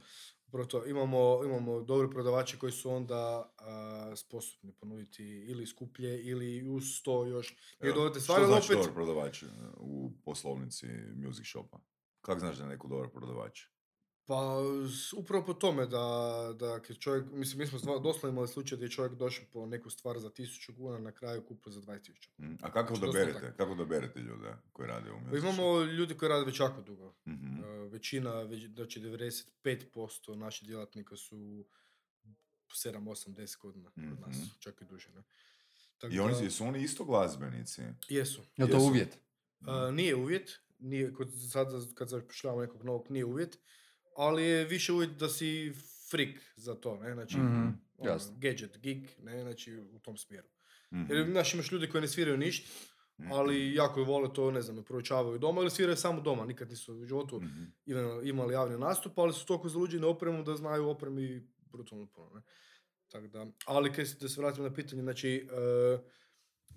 Upravo 0.57 0.69
to. 0.69 0.87
Imamo, 0.87 1.45
imamo 1.45 1.83
dobre 1.83 2.11
prodavače 2.11 2.59
koji 2.59 2.73
su 2.73 2.91
onda 2.91 3.53
a, 3.59 4.13
sposobni 4.17 4.73
ponuditi 4.73 5.25
ili 5.25 5.67
skuplje 5.67 6.23
ili 6.23 6.69
uz 6.69 6.85
to 7.03 7.27
još 7.27 7.57
dodatne 7.81 8.11
Što 8.11 8.21
stvari, 8.21 8.43
ali 8.43 8.53
znači 8.53 8.73
opet... 8.73 8.77
dobar 8.77 8.95
prodavač 8.95 9.43
e, 9.43 9.47
u 9.77 10.13
poslovnici 10.25 10.87
music 11.27 11.47
shopa? 11.47 11.79
Kako 12.21 12.41
znaš 12.41 12.57
da 12.57 12.63
je 12.63 12.69
neko 12.69 12.89
dobar 12.89 13.09
prodavač? 13.09 13.61
Pa, 14.27 14.59
upravo 15.15 15.45
po 15.45 15.55
tome 15.55 15.87
da, 15.87 15.99
da 16.55 16.81
kad 16.81 16.99
čovjek, 16.99 17.25
mislim, 17.27 17.59
mi 17.59 17.67
smo 17.69 17.99
doslovno 17.99 18.29
imali 18.29 18.49
slučaj 18.49 18.79
da 18.79 18.85
je 18.85 18.91
čovjek 18.91 19.15
došao 19.15 19.45
po 19.47 19.67
neku 19.67 19.91
stvar 19.91 20.19
za 20.19 20.31
1000 20.31 20.77
kuna, 20.77 20.99
na 20.99 21.13
kraju 21.13 21.43
kupio 21.43 21.73
za 21.73 21.81
20.000. 21.83 22.29
Mm, 22.39 22.57
A 22.63 22.73
kako 22.73 22.95
Znači, 22.95 23.05
odaberete? 23.05 23.33
dosta 23.33 23.53
Kako 23.53 23.73
odaberete 23.73 24.21
ljude 24.21 24.53
koji 24.73 24.89
rade 24.89 25.11
u 25.11 25.15
Pa 25.31 25.37
imamo 25.39 25.81
ljudi 25.81 26.15
koji 26.15 26.29
rade 26.29 26.45
već 26.45 26.61
jako 26.61 26.83
dugo. 26.83 27.15
Mhm. 27.27 27.47
E, 27.57 27.89
većina, 27.89 28.43
već, 28.43 28.67
znači 28.67 29.01
95% 29.01 29.45
naših 30.35 30.69
djelatnika 30.69 31.17
su 31.17 31.65
7, 32.69 33.05
8, 33.05 33.35
10 33.35 33.59
godina 33.59 33.91
kod 33.91 34.21
nas, 34.21 34.37
Mhm. 34.37 34.47
čak 34.59 34.81
i 34.81 34.85
duže. 34.85 35.11
Ne? 35.11 35.23
Tako 35.99 36.15
I 36.15 36.19
oni, 36.21 36.35
da- 36.35 36.41
jesu 36.41 36.65
oni 36.65 36.83
isto 36.83 37.05
glazbenici? 37.05 37.83
Jesu. 38.09 38.41
Je 38.57 38.67
to 38.69 38.75
jesu. 38.75 38.87
uvjet? 38.87 39.19
Uh, 39.61 39.67
nije 39.93 40.17
uvjet, 40.17 40.51
nije, 40.79 41.13
kod, 41.13 41.29
sad 41.53 41.69
kad 41.95 42.09
zapošljavamo 42.09 42.63
nekog 42.63 42.85
novog 42.85 43.11
nije 43.11 43.25
uvjet, 43.25 43.59
ali 44.17 44.45
je 44.45 44.65
više 44.65 44.93
uvjet 44.93 45.11
da 45.11 45.29
si 45.29 45.73
freak 46.11 46.29
za 46.57 46.75
to, 46.75 46.97
ne, 46.97 47.15
znači, 47.15 47.37
Mhm, 47.37 47.69
ono, 47.99 48.19
gadget, 48.33 48.79
geek, 48.79 48.99
ne, 49.19 49.43
znači 49.43 49.75
u 49.77 49.99
tom 49.99 50.17
smjeru. 50.17 50.49
Mhm. 50.93 51.05
Jer, 51.11 51.27
znaš, 51.27 51.55
imaš 51.55 51.73
ljudi 51.73 51.89
koji 51.89 52.03
ne 52.03 52.09
sviraju 52.09 52.37
ništa, 52.39 52.69
Mhm. 53.19 53.33
ali 53.33 53.75
jako 53.75 54.05
vole 54.05 54.33
to, 54.33 54.51
ne 54.51 54.63
znam, 54.63 54.85
proučavaju 54.85 55.39
doma 55.39 55.61
ili 55.61 55.71
sviraju 55.71 55.97
samo 55.97 56.21
doma, 56.21 56.45
nikad 56.45 56.71
nisu 56.71 56.95
u 56.95 57.05
životu 57.05 57.37
Mhm. 57.37 57.65
imali, 58.25 58.53
javni 58.53 58.79
nastup, 58.79 59.19
ali 59.19 59.33
su 59.33 59.47
toliko 59.47 59.69
zaluđeni 59.69 60.05
opremu 60.05 60.43
da 60.43 60.57
znaju 60.57 60.89
opremi 60.89 61.43
brutalno 61.63 62.07
puno, 62.07 62.31
ne. 62.31 62.43
Tako 63.09 63.27
da, 63.27 63.47
ali 63.67 63.93
kaj, 63.93 64.07
se- 64.07 64.17
da 64.17 64.29
se 64.29 64.41
vratim 64.41 64.65
na 64.65 64.73
pitanje, 64.73 65.03
znači, 65.03 65.49
e, 65.53 65.99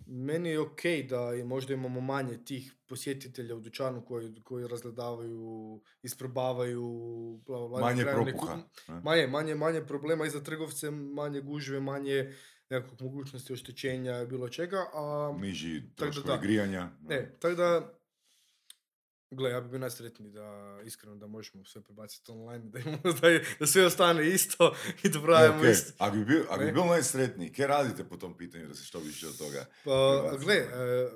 meni 0.05 0.49
je 0.49 0.59
ok 0.59 0.81
da 1.09 1.31
je, 1.31 1.43
možda 1.43 1.73
imamo 1.73 2.01
manje 2.01 2.37
tih 2.37 2.75
posjetitelja 2.87 3.55
u 3.55 3.59
dućanu 3.59 4.05
koji, 4.05 4.41
koji 4.43 4.67
razgledavaju, 4.67 5.81
isprobavaju, 6.03 6.83
bla, 7.45 7.67
bla, 7.67 7.79
Manje 7.79 8.03
propuha. 8.05 8.55
kup- 8.55 8.63
ne? 8.87 9.01
Manje, 9.01 9.27
manje, 9.27 9.55
manje 9.55 9.81
problema 9.81 10.25
i 10.25 10.29
za 10.29 10.39
trgovce, 10.39 10.91
manje 10.91 11.41
gužve, 11.41 11.79
manje 11.79 12.33
nekakvog 12.69 13.01
mogućnosti 13.01 13.53
oštećenja 13.53 14.21
i 14.21 14.27
bilo 14.27 14.49
čega, 14.49 14.85
a 14.93 15.35
Niži 15.39 15.81
troškovi 15.95 16.39
grijanja. 16.41 16.89
ne, 17.01 17.37
tako 17.39 17.55
da, 17.55 17.98
gle, 19.31 19.49
ja 19.49 19.61
bi 19.61 19.69
bio 19.69 19.79
najsretniji 19.79 20.31
da, 20.31 20.79
iskreno, 20.85 21.15
da 21.15 21.27
možemo 21.27 21.65
sve 21.65 21.81
prebaciti 21.81 22.31
online, 22.31 22.65
da, 22.69 22.79
imamo, 22.79 23.01
da, 23.21 23.27
da 23.59 23.67
sve 23.67 23.85
ostane 23.85 24.27
isto 24.29 24.75
i 25.03 25.09
da 25.09 25.19
E, 25.19 25.21
pravimo 25.21 25.59
okej, 25.59 25.71
isto. 25.71 25.93
Ako 25.97 26.15
bi 26.15 26.25
bio, 26.25 26.45
ako 26.49 26.59
bi 26.59 26.65
Ne? 26.65 26.71
bio 26.71 26.85
najsretniji, 26.85 27.53
kaj 27.53 27.67
radite 27.67 28.03
po 28.03 28.17
tom 28.17 28.37
pitanju 28.37 28.67
da 28.67 28.73
se 28.73 28.83
što 28.83 28.99
više 28.99 29.27
od 29.27 29.37
toga? 29.37 29.65
Pa, 29.83 30.37
gle, 30.37 30.55
e, 30.55 30.59
e, 30.59 31.09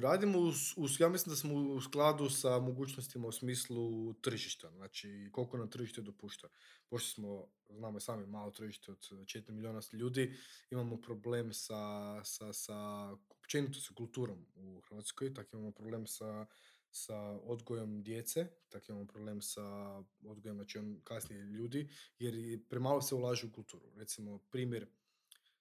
radimo, 0.00 0.38
uz, 0.38 0.56
uz- 0.76 1.00
ja 1.00 1.08
mislim 1.08 1.32
da 1.32 1.36
smo 1.36 1.54
u 1.54 1.80
skladu 1.80 2.30
sa 2.30 2.58
mogućnostima 2.58 3.28
u 3.28 3.32
smislu 3.32 4.14
tržišta, 4.14 4.70
znači 4.70 5.28
koliko 5.32 5.56
nam 5.56 5.70
tržište 5.70 6.02
dopušta. 6.02 6.48
Pošto 6.88 7.10
smo, 7.10 7.46
znamo 7.68 8.00
sami, 8.00 8.26
malo 8.26 8.50
tržište 8.50 8.92
od 8.92 8.98
4 8.98 9.50
milijuna 9.50 9.80
ljudi, 9.92 10.34
imamo 10.70 10.96
problem 11.00 11.52
sa, 11.52 11.80
sa, 12.24 12.52
sa 12.52 13.10
općenito 13.28 13.80
sa 13.80 13.94
kulturom 13.94 14.46
u 14.54 14.80
Hrvatskoj, 14.80 15.34
tako 15.34 15.56
imamo 15.56 15.72
problem 15.72 16.06
sa, 16.06 16.46
sa 16.90 17.18
odgojem 17.30 18.02
djece, 18.02 18.46
tako 18.68 18.84
imamo 18.88 19.06
problem 19.06 19.42
sa 19.42 19.96
odgojem 20.24 20.56
znači, 20.56 20.80
kasnije 21.04 21.42
ljudi, 21.42 21.88
jer 22.18 22.60
premalo 22.68 23.02
se 23.02 23.14
ulaže 23.14 23.46
u 23.46 23.52
kulturu. 23.52 23.90
Recimo, 23.96 24.38
primjer, 24.38 24.86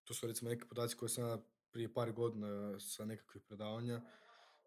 to 0.04 0.14
su 0.14 0.28
recimo 0.28 0.50
neki 0.50 0.68
podaci 0.68 0.96
koje 0.96 1.10
sam 1.10 1.42
prije 1.78 1.94
par 1.94 2.12
godina 2.12 2.80
sa 2.80 3.06
nekakvih 3.06 3.44
predavanja 3.44 4.02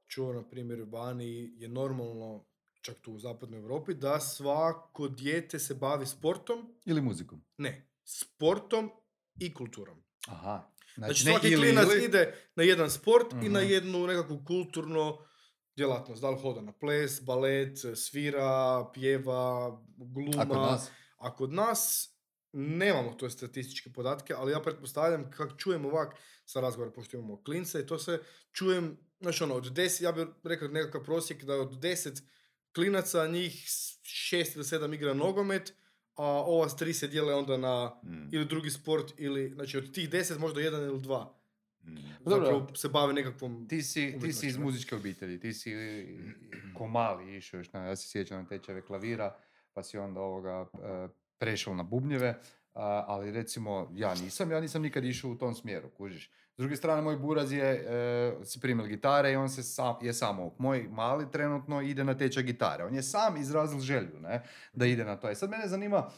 čuo, 0.09 0.33
na 0.33 0.43
primjer, 0.45 0.83
vani 0.83 1.29
je 1.57 1.69
normalno, 1.69 2.45
čak 2.83 2.97
tu 3.01 3.13
u 3.13 3.19
zapadnoj 3.19 3.61
Europi, 3.61 3.95
da 3.95 4.21
svako 4.21 5.09
dijete 5.09 5.59
se 5.59 5.75
bavi 5.75 6.07
sportom, 6.07 6.75
Ili 6.85 7.01
muzikom. 7.01 7.43
ne, 7.59 7.91
sportom 8.05 8.91
i 9.37 9.55
kulturom. 9.55 10.03
Aha. 10.29 10.71
Znači, 10.97 11.25
ne 11.25 11.33
svaki 11.33 11.49
ili, 11.49 11.63
klinac 11.63 11.87
ili. 11.87 12.05
ide 12.05 12.23
na 12.57 12.63
jedan 12.63 12.91
sport 12.91 13.33
i 13.35 13.49
na 13.49 13.61
Mhm. 13.61 13.71
jednu 13.71 14.07
nekakvu 14.07 14.43
kulturnu 14.45 15.19
djelatnost. 15.77 16.23
Da 16.23 16.31
li 16.31 16.39
hoda 16.39 16.61
na 16.61 16.73
ples, 16.73 17.23
balet, 17.23 17.79
svira, 17.97 18.51
pjeva, 18.95 19.71
gluma. 19.97 20.43
A 20.43 20.49
kod 20.49 20.57
nas? 20.59 20.91
A 21.19 21.37
kod 21.37 21.53
nas 21.53 22.11
nemamo 22.53 23.13
to 23.13 23.31
statističke 23.31 23.91
podatke, 23.93 24.35
ali 24.37 24.53
ja 24.53 24.61
pretpostavljam 24.61 25.31
kako 25.31 25.57
čujem 25.57 25.85
ovak 25.85 26.15
sa 26.45 26.61
razgovora, 26.61 26.93
pošto 26.93 27.17
imamo 27.17 27.43
klince 27.43 27.81
i 27.81 27.87
to 27.87 27.99
se 27.99 28.21
čujem, 28.53 28.97
znači 29.21 29.45
ono, 29.45 29.55
od 29.55 29.73
deset, 29.73 30.01
ja 30.01 30.13
bih 30.13 30.27
rekao 30.45 30.69
nekakav 30.69 31.05
prosjek 31.05 31.45
da 31.45 31.55
od 31.55 31.79
deset 31.81 32.23
klinaca 32.75 33.27
njih 33.27 33.65
šest 34.03 34.57
ili 34.57 34.65
sedam 34.65 34.95
igra 34.95 35.15
nogomet, 35.15 35.75
a 36.15 36.25
ova 36.25 36.69
s 36.69 36.77
tri 36.77 36.95
se 36.95 37.09
dijele 37.09 37.35
onda 37.35 37.57
na 37.57 38.01
Mm, 38.05 38.35
ili 38.35 38.45
drugi 38.45 38.71
sport 38.71 39.13
ili, 39.17 39.53
znači 39.55 39.79
od 39.79 39.93
tih 39.93 40.11
deset 40.11 40.39
možda 40.39 40.61
jedan 40.61 40.85
ili 40.85 41.01
dva 41.01 41.35
mm. 41.85 41.97
Dobro. 42.25 42.45
zapravo 42.45 42.75
se 42.75 42.89
bave 42.89 43.13
nekakvom... 43.13 43.69
Ti 43.69 43.83
si, 43.83 44.19
ti 44.21 44.33
si 44.33 44.47
iz 44.47 44.57
muzičke 44.57 44.97
obitelji, 44.97 45.41
ti 45.41 45.53
si 45.53 45.75
ko 46.75 46.89
mali 46.89 47.37
išao 47.37 47.59
još 47.59 47.73
na, 47.73 47.85
ja 47.85 47.97
se 47.97 48.09
sjećam 48.09 48.39
na 48.43 48.49
tečajeve 48.49 48.83
klavira, 48.83 49.37
pa 49.73 49.83
si 49.83 49.99
onda 49.99 50.21
ovoga 50.21 50.67
e, 50.75 51.09
prešao 51.41 51.75
na 51.75 51.83
bubnjeve, 51.83 52.39
ali 53.07 53.33
recimo 53.33 53.91
ja 53.95 54.15
nisam, 54.15 54.51
ja 54.51 54.61
nisam 54.61 54.83
nikad 54.83 55.05
išao 55.05 55.31
u 55.31 55.39
tom 55.39 55.55
smjeru, 55.55 55.91
kužiš. 55.91 56.31
S 56.57 56.63
druge 56.63 56.77
strane, 56.77 57.03
moj 57.03 57.17
buraz 57.17 57.53
je, 57.53 57.65
e, 57.65 58.45
si 58.45 58.61
primil 58.61 58.87
gitare 58.87 59.33
i 59.33 59.37
on 59.37 59.49
se 59.49 59.63
sam, 59.63 59.95
je 60.03 60.13
sam 60.13 60.39
ovuk. 60.39 60.59
Moj 60.59 60.89
mali 60.91 61.31
trenutno 61.31 61.81
ide 61.81 62.05
na 62.05 62.15
tečaj 62.15 62.43
gitare. 62.43 62.85
On 62.85 62.95
je 62.95 63.03
sam 63.03 63.37
izrazil 63.37 63.81
želju, 63.81 64.21
ne, 64.21 64.43
da 64.73 64.87
ide 64.87 65.05
na 65.05 65.17
to. 65.17 65.31
I 65.31 65.35
sad 65.35 65.51
mene 65.51 65.69
zanima, 65.69 66.11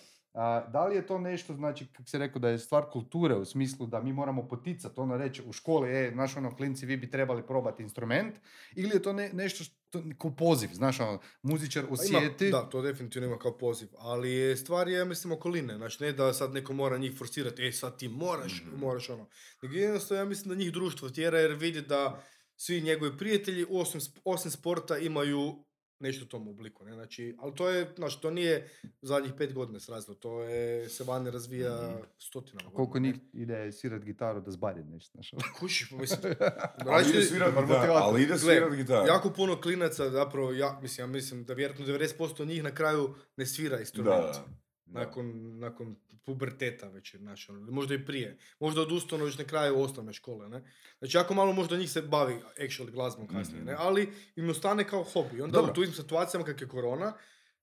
da 0.68 0.86
li 0.86 0.96
je 0.96 1.06
to 1.06 1.18
nešto, 1.18 1.54
znači, 1.54 1.86
kako 1.86 2.08
se 2.08 2.18
rekao, 2.18 2.40
da 2.40 2.48
je 2.48 2.58
stvar 2.58 2.84
kulture 2.84 3.34
u 3.34 3.44
smislu 3.44 3.86
da 3.86 4.00
mi 4.00 4.12
moramo 4.12 4.48
poticati, 4.48 5.00
ono 5.00 5.16
reći 5.16 5.42
u 5.42 5.52
školi, 5.52 5.90
e, 5.90 6.10
znaš, 6.12 6.36
ono, 6.36 6.56
klinci, 6.56 6.86
vi 6.86 6.96
bi 6.96 7.10
trebali 7.10 7.42
probati 7.42 7.82
instrument, 7.82 8.34
ili 8.74 8.90
je 8.90 9.02
to 9.02 9.12
ne, 9.12 9.30
nešto 9.32 9.64
što, 9.64 9.76
ko 10.18 10.30
poziv, 10.30 10.68
znaš, 10.72 11.00
ono, 11.00 11.18
muzičar 11.42 11.82
Pa 11.82 11.88
ima- 12.02 12.18
osjeti, 12.18 12.50
da, 12.50 12.62
to 12.62 12.82
definitivno 12.82 13.28
ima 13.28 13.38
kao 13.38 13.58
poziv, 13.58 13.88
ali 13.98 14.32
je 14.32 14.56
stvar 14.56 14.88
je, 14.88 14.98
ja 14.98 15.04
mislim, 15.04 15.32
okoline. 15.32 15.76
Znači, 15.76 16.02
ne 16.02 16.12
da 16.12 16.32
sad 16.32 16.52
neko 16.52 16.72
mora 16.72 16.98
njih 16.98 17.18
forsirati, 17.18 17.62
e, 17.62 17.72
sad 17.72 17.98
ti 17.98 18.08
moraš, 18.08 18.62
Mhm. 18.62 18.76
moraš 18.76 19.10
ono. 19.10 19.26
Nego 19.62 19.74
jednostavno, 19.74 20.20
ja 20.20 20.26
mislim 20.26 20.48
da 20.48 20.54
njih 20.54 20.72
društvo 20.72 21.08
tjera 21.10 21.38
jer 21.38 21.52
vidi 21.52 21.80
da 21.82 22.22
svi 22.56 22.80
njegovi 22.80 23.18
prijatelji, 23.18 23.66
osim, 23.70 24.00
osim 24.24 24.50
sporta, 24.50 24.98
imaju 24.98 25.64
nešto 26.02 26.25
u 26.25 26.28
tom 26.28 26.49
obliku, 26.49 26.85
ne, 26.85 26.94
znači, 26.94 27.37
ali 27.38 27.54
to 27.54 27.68
je, 27.68 27.92
znači, 27.97 28.21
to 28.21 28.30
nije 28.30 28.68
zadnjih 29.02 29.32
pet 29.32 29.52
godina 29.52 29.80
se 29.80 29.92
razvilo, 29.92 30.14
to 30.16 30.42
je, 30.42 30.88
se 30.88 31.04
vani 31.04 31.30
razvija 31.30 31.88
Mhm. 31.88 32.02
stotinama 32.18 32.71
koliko 32.71 32.87
godina, 32.87 33.09
njih 33.09 33.21
ide 33.35 33.73
svirat 33.73 34.02
gitaru 34.02 34.40
da 34.40 34.50
zbari 34.50 34.85
nešto, 34.85 35.11
znaš, 35.12 35.32
ono. 35.32 35.42
ne. 35.42 35.52
Kužiš, 35.61 35.90
pa 35.90 35.97
mislim, 35.97 36.35
Ali 36.87 37.11
ide 37.11 37.23
svirat 37.23 37.54
gitaru, 37.56 37.92
ali 37.92 38.23
ide 38.23 38.38
svirat 38.38 38.73
gitaru. 38.75 39.06
jako 39.06 39.30
puno 39.30 39.61
klinaca, 39.61 40.11
zapravo, 40.11 40.52
ja 40.52 40.78
mislim, 40.82 41.02
ja 41.02 41.12
mislim 41.12 41.44
da 41.44 41.54
vjerojatno 41.54 41.87
90% 41.88 42.44
njih 42.44 42.62
na 42.62 42.71
kraju 42.71 43.14
ne 43.37 43.47
svira 43.47 43.80
instrument. 43.80 44.16
da, 44.16 44.26
da. 44.28 44.44
Nakon, 44.92 45.58
nakon 45.58 45.96
puberteta 46.25 46.88
već, 46.88 47.16
znači, 47.16 47.52
ono, 47.52 47.70
možda 47.70 47.94
i 47.94 48.04
prije. 48.04 48.38
Možda 48.61 48.80
odustanu 48.80 49.25
već 49.25 49.38
na 49.38 49.44
kraju 49.44 49.80
osnovne 49.80 50.12
škole, 50.12 50.49
ne? 50.49 50.72
Znači, 50.99 51.16
jako 51.16 51.34
malo 51.34 51.52
možda 51.52 51.76
njih 51.76 51.90
se 51.90 52.02
bavi 52.02 52.34
actually 52.58 52.90
glazbom 52.90 53.28
kasnije, 53.28 53.64
ne? 53.64 53.72
Mhm. 53.72 53.82
Ali 53.82 54.12
im 54.37 54.50
ostane 54.50 54.88
kao 54.88 55.04
hobi. 55.04 55.42
Onda 55.42 55.56
Dobro. 55.56 55.72
u 55.72 55.75
tim 55.75 55.92
situacijama 55.92 56.46
kak 56.46 56.61
je 56.61 56.68
korona, 56.68 57.12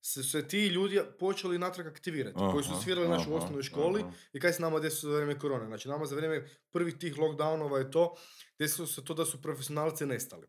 se, 0.01 0.23
se 0.23 0.47
ti 0.47 0.67
ljudi 0.67 1.01
počeli 1.19 1.57
natrag 1.57 1.87
aktivirati, 1.87 2.37
koji 2.51 2.63
su 2.63 2.71
Aha, 2.71 2.81
svirali 2.81 3.07
u 3.07 3.11
aha, 3.11 3.33
osnovnoj 3.33 3.63
školi 3.63 4.01
aha. 4.01 4.11
i 4.33 4.39
kaj 4.39 4.53
se 4.53 4.61
nama 4.61 4.79
desilo 4.79 5.11
za 5.11 5.17
vrijeme 5.17 5.39
korone. 5.39 5.65
Znači, 5.65 5.87
nama 5.87 6.05
za 6.05 6.15
vrijeme 6.15 6.47
prvih 6.71 6.97
tih 6.97 7.17
lockdownova 7.17 7.77
je 7.77 7.91
to, 7.91 8.15
desilo 8.59 8.87
se 8.87 9.05
to 9.05 9.13
da 9.13 9.25
su 9.25 9.41
profesionalci 9.41 10.05
nestali. 10.05 10.47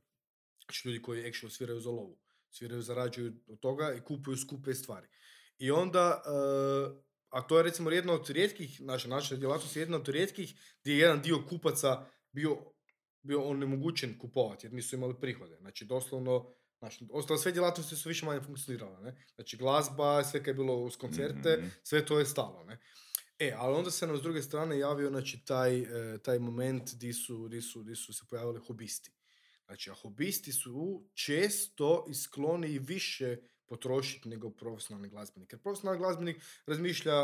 Znači, 0.65 0.89
ljudi 0.89 1.03
koji 1.03 1.23
actually 1.23 1.51
sviraju 1.51 1.81
za 1.81 1.91
lovu. 1.91 2.19
Sviraju, 2.51 2.83
zarađuju 2.83 3.33
od 3.47 3.61
toga 3.61 3.95
i 3.95 4.01
kupuju 4.01 4.37
skupe 4.37 4.75
stvari. 4.75 5.09
I 5.61 5.71
onda, 5.71 6.23
eh, 6.27 7.01
a 7.29 7.43
to 7.43 7.57
je 7.57 7.63
recimo 7.63 7.91
jedna 7.91 8.13
od 8.13 8.31
rijetkih, 8.31 8.81
naša, 8.81 9.09
naša 9.09 9.37
djelatnost 9.37 9.77
je 9.77 9.81
jedna 9.81 9.97
od 9.97 10.09
rijetkih 10.09 10.55
gdje 10.81 10.93
je 10.93 10.99
jedan 10.99 11.23
dio 11.23 11.45
kupaca 11.49 12.07
bio, 12.33 12.57
bio 13.23 13.43
onemogućen 13.43 14.19
kupovati 14.19 14.67
jer 14.67 14.73
nisu 14.73 14.97
imali 14.97 15.15
prihode. 15.21 15.57
Znači 15.61 15.85
doslovno, 15.85 16.53
znači, 16.79 17.07
ostale 17.13 17.39
sve 17.39 17.53
djelatnosti 17.53 17.97
su 17.97 18.09
više 18.09 18.27
manje 18.27 18.41
funkcionirale. 18.41 19.01
Ne? 19.01 19.25
Znači 19.35 19.57
glazba, 19.57 20.25
sve 20.25 20.41
kad 20.41 20.47
je 20.49 20.55
bilo 20.55 20.77
uz 20.77 20.97
koncerte, 20.97 21.57
Mhm. 21.59 21.69
sve 21.83 22.07
to 22.07 22.19
je 22.19 22.27
stalo. 22.27 22.65
Ne? 22.65 22.79
E, 23.39 23.53
ali 23.57 23.77
onda 23.77 23.91
se 23.91 24.07
nam 24.07 24.17
s 24.17 24.23
druge 24.23 24.43
strane 24.43 24.79
javio 24.79 25.09
znači, 25.09 25.45
taj, 25.45 25.79
eh, 25.79 26.19
taj 26.19 26.39
moment 26.39 26.95
di 26.95 27.13
su, 27.13 27.49
di, 27.49 27.61
su, 27.63 27.83
di 27.83 27.95
su 27.97 28.13
se 28.13 28.25
pojavili 28.31 28.61
hobisti. 28.67 29.11
Znači, 29.67 29.91
a 29.91 29.95
hobisti 29.95 30.53
su 30.53 31.09
često 31.15 32.05
i 32.11 32.15
skloni 32.15 32.69
i 32.69 32.79
više 32.79 33.37
potrošiti 33.71 34.29
njegov 34.29 34.51
profesionalni 34.59 35.09
glasbenik. 35.09 35.51
Ker 35.51 35.59
profesionalni 35.63 36.03
glasbenik 36.03 36.43
razmišlja. 36.67 37.21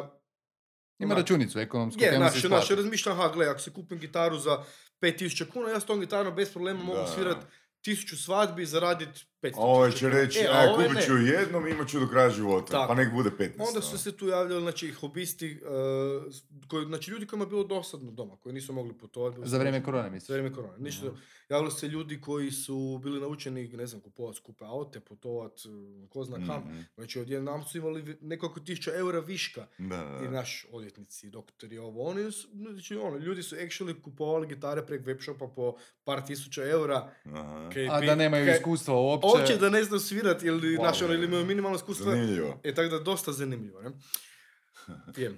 Ima 0.98 1.14
na, 1.14 1.20
računico, 1.20 1.60
ekonomsko. 1.60 2.04
Je, 2.04 2.18
naš, 2.18 2.44
naš 2.44 2.70
razmišlja, 2.70 3.12
aha, 3.12 3.28
gledaj, 3.34 3.52
ako 3.52 3.60
si 3.60 3.72
kupim 3.72 4.00
kitaro 4.00 4.38
za 4.38 4.62
5000 5.02 5.50
kuna, 5.52 5.74
jaz 5.74 5.84
to 5.84 5.98
kitaro 6.00 6.32
brez 6.32 6.52
problema 6.52 6.84
mogu 6.84 7.06
svirati 7.14 7.46
1000 7.87 8.16
svadbi 8.25 8.62
i 8.62 8.66
zaradit 8.66 9.09
500 9.43 9.52
A 9.57 9.61
ovaj 9.61 9.90
tisuća 9.90 10.11
će 10.11 10.16
reći, 10.16 10.38
E, 10.38 10.43
e, 10.43 10.49
a 10.52 10.71
ovaj 10.73 10.87
kupit 10.87 10.95
ne. 11.00 11.07
ću 11.07 11.16
jednom 11.16 11.66
i 11.66 11.71
imat 11.71 11.88
ću 11.88 12.00
do 12.00 12.09
kraja 12.09 12.31
života, 12.31 12.73
Tako. 12.73 12.88
pa 12.88 12.95
nek 12.95 13.12
bude 13.12 13.31
15. 13.31 13.50
Onda 13.69 13.81
su 13.81 13.99
se 13.99 14.16
tu 14.16 14.28
javljali, 14.28 14.62
znači, 14.62 14.90
hobisti, 14.93 15.61
uh, 15.62 16.33
koji, 16.69 16.87
znači, 16.87 17.11
ljudi 17.11 17.26
kojima 17.26 17.45
je 17.45 17.49
bilo 17.49 17.64
dosadno 17.64 18.11
doma, 18.11 18.37
koji 18.37 18.52
nisu 18.52 18.73
mogli 18.73 18.95
putovati. 18.99 19.38
Za 19.45 19.59
vrijeme 19.59 19.83
korone, 19.83 20.09
Za 20.09 20.11
misliš? 20.11 20.28
vrijeme 20.28 20.52
korone. 20.55 20.78
Ništa, 20.78 21.07
javili 21.49 21.71
su 21.71 21.78
se 21.78 21.88
ljudi 21.88 22.21
koji 22.21 22.50
su 22.50 23.00
bili 23.02 23.21
naučeni, 23.21 23.69
ne 23.69 23.87
znam, 23.87 24.00
kupovat 24.00 24.37
skupe 24.37 24.64
aute, 24.64 25.00
putovat, 25.00 25.61
uh, 25.66 26.09
ko 26.09 26.25
zna 26.25 26.37
kam. 26.37 26.62
Mhm. 26.62 26.81
Znači, 26.95 27.21
odjednom 27.21 27.64
su 27.64 27.78
imali 27.78 28.16
nekoliko 28.21 28.61
tisuća 28.61 28.90
eura 28.95 29.21
viška. 29.21 29.66
Da, 29.78 29.97
da, 29.97 30.25
I 30.25 30.28
naš 30.28 30.66
odvjetnici, 30.71 31.31
doktori, 31.31 31.78
ovo, 31.78 32.02
oni 32.09 32.33
su, 32.33 32.49
znači, 32.52 32.97
ono, 32.97 33.16
ljudi 33.16 33.43
su 33.43 33.57
actually 33.57 34.02
kupovali 34.02 34.47
gitare 34.47 34.87
prek 34.87 35.05
webshopa 35.07 35.55
po 35.55 35.76
par 36.05 36.26
tisuća 36.26 36.64
eura, 36.64 37.12
Aha. 37.25 37.69
Kaj 37.76 37.88
A 37.88 38.00
pi- 38.00 38.06
da 38.06 38.14
nemaju 38.14 38.47
kaj- 38.47 38.56
iskustva 38.56 38.95
uopće. 38.97 39.26
Uopće 39.28 39.56
da 39.56 39.71
ne 39.71 39.85
znaju 39.85 40.00
svirati 40.00 40.47
ili, 40.47 40.68
Wow. 40.68 40.76
znaš, 40.76 41.02
ono, 41.02 41.14
ili 41.14 41.25
imaju 41.25 41.45
minimalno 41.45 41.76
iskustva. 41.76 42.04
Zanimljivo. 42.06 42.61
E, 42.64 42.75
tako 42.75 42.88
da 42.88 42.99
dosta 43.00 43.33
zanimljivo, 43.33 43.83
ne? 43.83 43.90
Je. 45.16 45.35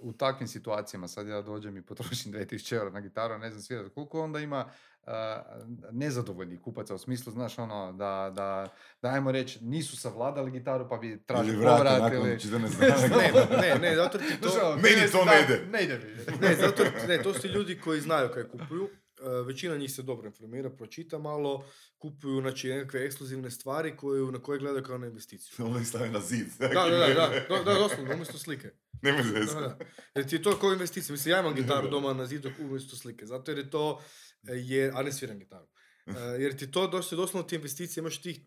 u 0.00 0.12
takvim 0.12 0.48
situacijama, 0.48 1.08
sad 1.08 1.28
ja 1.28 1.42
dođem 1.42 1.76
i 1.76 1.82
potrošim 1.82 2.32
2000 2.34 2.72
eura 2.72 2.90
na 2.90 3.00
gitaru, 3.00 3.38
ne 3.38 3.50
znam 3.50 3.62
svirati, 3.62 3.90
koliko 3.90 4.20
onda 4.20 4.38
ima 4.40 4.70
a, 5.04 5.42
nezadovoljnih 5.90 6.60
kupaca, 6.60 6.94
u 6.94 6.98
smislu, 6.98 7.32
znaš, 7.32 7.58
ono, 7.58 7.92
da, 7.92 8.32
da, 8.32 8.68
da 9.02 9.08
ajmo 9.08 9.32
reći, 9.32 9.58
nisu 9.62 9.96
savladali 9.96 10.50
gitaru, 10.50 10.88
pa 10.88 10.96
bi 10.96 11.22
tražili 11.22 11.48
Ili 11.48 11.60
vrate 11.60 11.76
povrat, 11.78 12.00
nakon 12.02 12.18
ili... 12.18 12.36
14 12.36 12.80
Ne, 12.80 13.32
dana. 13.32 13.60
ne, 13.62 13.74
ne, 13.80 13.96
zato 13.96 14.18
ti 14.18 14.40
to... 14.42 14.48
Ono, 14.62 14.76
Meni 14.76 14.96
13 14.96 15.12
to 15.12 15.24
ne 15.24 15.42
ide. 15.44 15.66
Ne 15.68 15.84
ide 15.84 15.98
mi. 15.98 16.38
Ne, 16.38 16.54
zato, 16.56 16.82
ne, 17.08 17.22
to 17.22 17.34
su 17.34 17.48
ljudi 17.48 17.78
koji 17.78 18.00
znaju 18.00 18.28
kaj 18.28 18.44
kupuju. 18.44 18.88
E, 19.22 19.42
većina 19.46 19.76
njih 19.76 19.92
se 19.92 20.02
dobro 20.02 20.26
informira, 20.26 20.70
pročita 20.70 21.18
malo, 21.18 21.64
kupuju 21.98 22.40
znači, 22.40 22.68
nekakve 22.68 23.04
ekskluzivne 23.04 23.50
stvari 23.50 23.96
koju, 23.96 24.32
na 24.32 24.38
koje 24.38 24.58
gledaju 24.58 24.84
kao 24.84 24.98
na 24.98 25.06
investiciju. 25.06 25.54
Ovo 25.66 25.78
ih 25.78 25.86
stavi 25.86 26.10
na 26.10 26.20
zid. 26.20 26.46
Da, 26.58 26.68
da, 26.90 26.90
da, 26.90 27.30
da, 27.48 27.64
da, 27.64 27.74
doslovno, 27.74 28.14
umjesto 28.14 28.38
slike. 28.38 28.70
Nemoj 29.02 29.22
Da. 29.22 29.78
Jer 30.14 30.28
ti 30.28 30.34
je 30.34 30.42
to 30.42 30.58
kao 30.58 30.72
investicija. 30.72 31.12
Mislim, 31.12 31.32
ja 31.32 31.40
imam 31.40 31.54
gitaru 31.54 31.88
doma 31.88 32.12
na 32.12 32.26
zidu 32.26 32.50
umjesto 32.58 32.96
slike, 32.96 33.26
zato 33.26 33.50
jer 33.50 33.58
je 33.58 33.70
to, 33.70 34.00
e, 34.48 34.52
je, 34.52 34.92
a 34.94 35.02
ne 35.02 35.12
sviram 35.12 35.38
gitaru. 35.38 35.66
E, 36.06 36.12
jer 36.38 36.56
ti 36.56 36.70
to 36.70 36.86
dosta, 36.86 37.16
doslovno 37.16 37.48
ti 37.48 37.56
investicije, 37.56 38.00
imaš 38.00 38.22
tih 38.22 38.40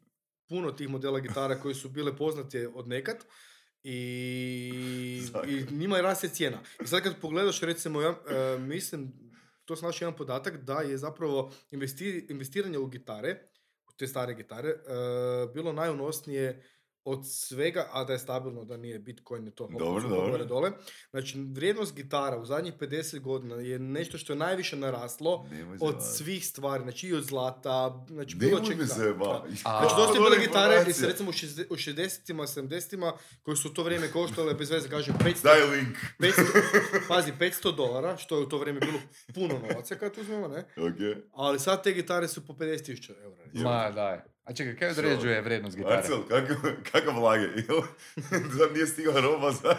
puno 0.50 0.72
tih 0.72 0.90
modela 0.90 1.20
gitara 1.20 1.60
koji 1.60 1.76
su 1.76 1.90
bile 1.90 2.18
poznate 2.18 2.68
od 2.68 2.88
nekad 2.88 3.26
i, 3.84 5.22
i 5.48 5.74
njima 5.74 6.02
raste 6.02 6.30
cijena. 6.30 6.62
I 6.84 6.88
sad 6.88 7.04
kad 7.04 7.20
pogledaš, 7.22 7.62
recimo, 7.62 8.02
ja 8.02 8.10
e, 8.10 8.60
mislim, 8.60 9.14
to 9.66 9.76
sam 9.76 9.88
našao 9.88 10.06
jedan 10.06 10.18
podatak 10.18 10.58
da 10.58 10.82
je 10.82 10.98
zapravo 10.98 11.52
investi- 11.72 12.26
investiranje 12.30 12.78
u 12.78 12.88
gitare, 12.88 13.40
u 13.90 13.92
te 13.98 14.08
stare 14.08 14.36
gitare, 14.36 14.70
e, 14.70 14.78
bilo 15.54 15.74
najunosnije 15.74 16.64
od 17.06 17.22
svega, 17.28 17.88
a 17.92 18.04
da 18.04 18.14
je 18.14 18.20
stabilno, 18.20 18.64
da 18.64 18.78
nije 18.78 19.00
Bitcoin 19.00 19.48
i 19.48 19.52
to 19.52 19.68
Dobro, 19.70 20.02
dobro. 20.02 20.32
gore 20.32 20.46
dole. 20.46 20.72
Znači, 21.12 21.46
vrijednost 21.46 21.96
gitara 21.96 22.38
u 22.38 22.46
zadnjih 22.46 22.74
50 22.76 23.20
godina 23.20 23.56
je 23.56 23.80
nešto 23.80 24.18
što 24.18 24.34
je 24.34 24.38
najviše 24.38 24.76
naraslo 24.78 25.46
Nemoj 25.52 25.74
od 25.74 25.80
zajebavati. 25.80 26.06
svih 26.08 26.48
stvari, 26.48 26.84
znači 26.84 27.08
i 27.08 27.14
od 27.14 27.24
zlata, 27.24 28.06
znači 28.08 28.36
bilo 28.36 28.52
Nemoj 28.52 28.66
čega. 28.66 28.78
me 28.78 28.86
Da, 28.86 28.94
zajebavati. 28.94 29.50
da. 29.54 29.56
A- 29.66 29.80
Znači, 29.80 29.96
dosta 29.98 30.14
je 30.14 30.22
bile 30.22 30.38
gitare, 30.40 30.74
i 30.74 30.76
se 30.76 30.80
informacija. 30.82 31.08
recimo 31.08 31.30
u, 31.30 31.34
šezde- 31.34 31.66
u 31.70 31.76
60-ima, 31.76 32.44
70-ima, 32.46 33.14
koje 33.44 33.58
su 33.58 33.68
u 33.68 33.74
to 33.74 33.84
vrijeme 33.84 34.12
koštale, 34.12 34.54
bez 34.54 34.70
veze 34.70 34.90
kažem, 34.90 35.16
500, 35.16 35.44
Daj 35.44 35.64
link. 35.66 35.98
500, 36.20 36.44
pazi, 37.08 37.32
500 37.34 37.72
dolara, 37.72 38.18
što 38.18 38.38
je 38.38 38.44
u 38.44 38.50
to 38.50 38.58
vrijeme 38.58 38.80
bilo 38.80 39.00
puno 39.34 39.60
novaca 39.60 39.96
kad 39.96 40.18
uzmemo, 40.18 40.48
ne? 40.48 40.60
Ok. 40.60 41.24
Ali 41.34 41.60
sad 41.60 41.84
te 41.84 41.92
gitare 41.92 42.28
su 42.28 42.48
po 42.48 42.54
50.000 42.54 43.14
eura. 43.24 43.44
Ma, 43.56 43.92
daj. 43.92 44.33
A 44.44 44.54
čekaj, 44.54 44.76
kaj 44.78 44.90
određuje 44.90 45.42
vrijednost 45.42 45.78
gitare? 45.78 45.96
Marcel, 45.96 46.24
kakav, 46.24 46.58
kakav 46.92 47.24
lage? 47.24 47.48
Nije 48.74 48.88
stigla 48.88 49.22
roba 49.22 49.52
za 49.52 49.76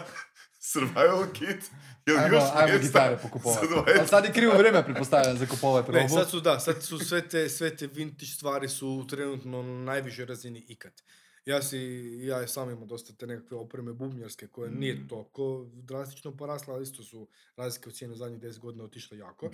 survival 0.59 1.25
kit? 1.33 1.71
Jel 2.05 2.17
Ajmo, 2.19 2.35
još 2.35 2.43
ajmo 2.55 2.79
gitare 2.79 3.17
pokupovati. 3.17 3.67
20? 3.67 3.99
Ali 3.99 4.07
sad 4.07 4.25
je 4.25 4.33
krivo 4.33 4.57
vrijeme 4.57 4.83
pretpostavljam 4.85 5.37
za 5.37 5.45
kupovati 5.45 5.87
robu. 5.87 5.99
Ne, 5.99 6.09
sad 6.09 6.29
su 6.29 6.39
da, 6.41 6.59
sad 6.59 6.83
su 6.83 6.99
sve 6.99 7.29
te, 7.29 7.49
sve 7.49 7.75
te 7.75 7.87
vintage 7.87 8.25
stvari 8.25 8.69
su 8.69 9.05
trenutno 9.09 9.63
na 9.63 9.83
najvišoj 9.83 10.25
razini 10.25 10.65
ikad. 10.67 11.01
Ja 11.45 11.61
si, 11.61 11.77
ja 12.21 12.47
sam 12.47 12.69
imam 12.69 12.87
dosta 12.87 13.13
te 13.13 13.27
nekakve 13.27 13.57
opreme 13.57 13.93
bubnjarske 13.93 14.47
koje 14.47 14.69
Mm. 14.71 14.79
nije 14.79 15.07
toliko 15.07 15.65
drastično 15.73 16.37
porasla, 16.37 16.73
ali 16.73 16.83
isto 16.83 17.03
su 17.03 17.27
razlike 17.55 17.89
u 17.89 17.93
cijenu 17.93 18.15
zadnjih 18.15 18.39
10 18.41 18.59
godina 18.59 18.83
otišle 18.83 19.17
jako. 19.17 19.49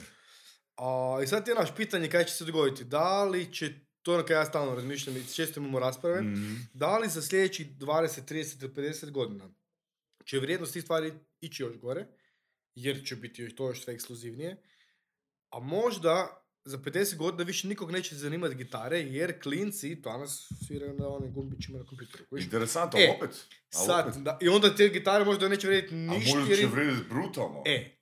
A, 0.78 1.20
I 1.24 1.28
sad 1.28 1.48
je 1.48 1.56
naš 1.56 1.76
pitanje 1.76 2.10
kaj 2.10 2.24
će 2.24 2.34
se 2.34 2.46
dogoditi. 2.46 2.84
Da 2.84 3.24
li 3.24 3.54
će, 3.54 3.74
to 4.02 4.18
na 4.18 4.24
kaj 4.24 4.36
ja 4.36 4.46
stalno 4.46 4.76
razmišljam 4.76 5.18
i 5.18 5.28
često 5.28 5.60
imamo 5.60 5.80
rasprave, 5.80 6.22
Mhm. 6.22 6.56
da 6.74 6.98
li 6.98 7.10
za 7.10 7.22
sljedećih 7.22 7.68
20, 7.72 8.22
30 8.24 8.64
ili 8.64 8.74
50 8.74 9.12
godina 9.12 9.50
će 10.26 10.40
vrijednost 10.40 10.74
tih 10.74 10.84
stvari 10.84 11.14
ići 11.42 11.64
još 11.64 11.78
gore, 11.78 12.08
jer 12.76 13.06
će 13.06 13.16
biti 13.16 13.42
još 13.42 13.56
to 13.56 13.68
još 13.68 13.84
sve 13.84 13.94
ekskluzivnije, 13.94 14.64
a 15.50 15.60
možda 15.60 16.38
za 16.66 16.78
50 16.78 17.18
godina 17.18 17.44
više 17.44 17.68
nikog 17.68 17.92
neće 17.92 18.16
zanimati 18.16 18.56
gitare, 18.56 19.00
jer 19.00 19.42
klinci 19.44 19.96
danas 19.96 20.52
sviraju 20.68 20.94
na 20.94 21.08
onim 21.08 21.34
gumbićima 21.34 21.78
na 21.78 21.86
kompjuteru. 21.86 22.24
Interesantno, 22.32 23.00
E, 23.00 23.14
opet. 23.18 23.36
Sad, 23.70 24.08
opet. 24.08 24.22
da, 24.24 24.38
I 24.42 24.50
onda 24.50 24.76
te 24.76 24.90
gitare 24.90 25.26
možda 25.26 25.50
neće 25.50 25.68
vrijediti 25.68 25.94
A 25.94 25.98
ništa, 25.98 26.38
možda 26.38 26.54
jer... 26.54 26.60
će 26.60 26.68
vrijediti 26.68 27.06
brutalno. 27.10 27.64
E, 27.66 27.98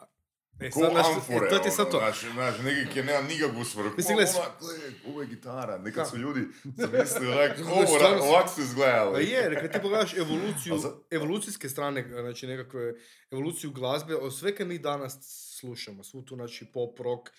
e, 0.59 0.71
sad, 0.71 0.91
znaš, 0.91 1.05
amfore, 1.07 1.45
e, 1.45 1.49
to 1.49 1.57
ti 1.57 1.67
je 1.67 1.71
sad 1.71 1.85
ono, 1.85 1.91
to. 1.91 1.97
Znaš, 1.99 2.33
znaš, 2.33 2.55
neki 2.59 3.03
nema 3.03 3.21
nikakvu 3.23 3.65
svrhu. 3.65 3.89
Mislim, 3.97 4.17
Mislim, 4.17 4.43
gle, 4.59 4.67
ona, 4.67 4.77
gle, 4.79 4.91
ovo 5.07 5.21
je 5.21 5.27
gitara. 5.27 5.77
Nekad 5.77 6.09
su 6.09 6.17
ljudi 6.17 6.41
zamislili, 6.65 7.27
onak, 7.33 7.57
ovo, 7.61 7.81
ra- 7.81 8.17
su- 8.17 8.23
ovak 8.23 8.49
su 8.49 8.61
izgledali. 8.61 9.13
Pa 9.13 9.19
je, 9.19 9.55
kad 9.55 9.71
ti 9.71 9.79
pogledaš 9.81 10.13
evoluciju, 10.15 10.77
za- 10.77 10.95
evolucijske 11.11 11.69
strane, 11.69 12.07
znači 12.11 12.47
nekakve 12.47 12.93
evoluciju 13.31 13.71
glazbe, 13.71 14.15
od 14.15 14.35
sve 14.35 14.55
kad 14.55 14.67
mi 14.67 14.79
danas 14.79 15.17
slušamo, 15.51 16.03
svu 16.03 16.21
tu 16.21 16.35
znači 16.35 16.65
pop, 16.65 16.99
rock, 16.99 17.29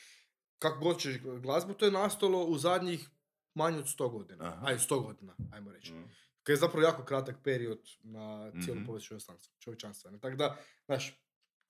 kako 0.59 0.79
god 0.79 0.99
ćeš 0.99 1.15
glazbu, 1.19 1.75
to 1.75 1.85
je 1.85 1.91
nastalo 1.93 2.39
u 2.41 2.59
zadnjih 2.59 3.09
manje 3.55 3.79
od 3.79 3.87
100 3.89 4.11
godina. 4.11 4.45
Aha. 4.47 4.67
Aj, 4.67 4.75
100 4.77 5.03
godina, 5.03 5.37
ajmo 5.53 5.73
reći. 5.73 5.93
Mm. 5.93 6.05
Koji 6.43 6.55
je 6.55 6.59
zapravo 6.59 6.85
jako 6.85 7.05
kratak 7.05 7.37
period 7.45 7.81
na 8.01 8.53
cijelu 8.55 8.77
Mhm. 8.77 8.87
povijest 8.87 9.13
čovječanstva-? 9.59 10.19
Tako 10.19 10.37
da, 10.37 10.57
znaš, 10.87 11.21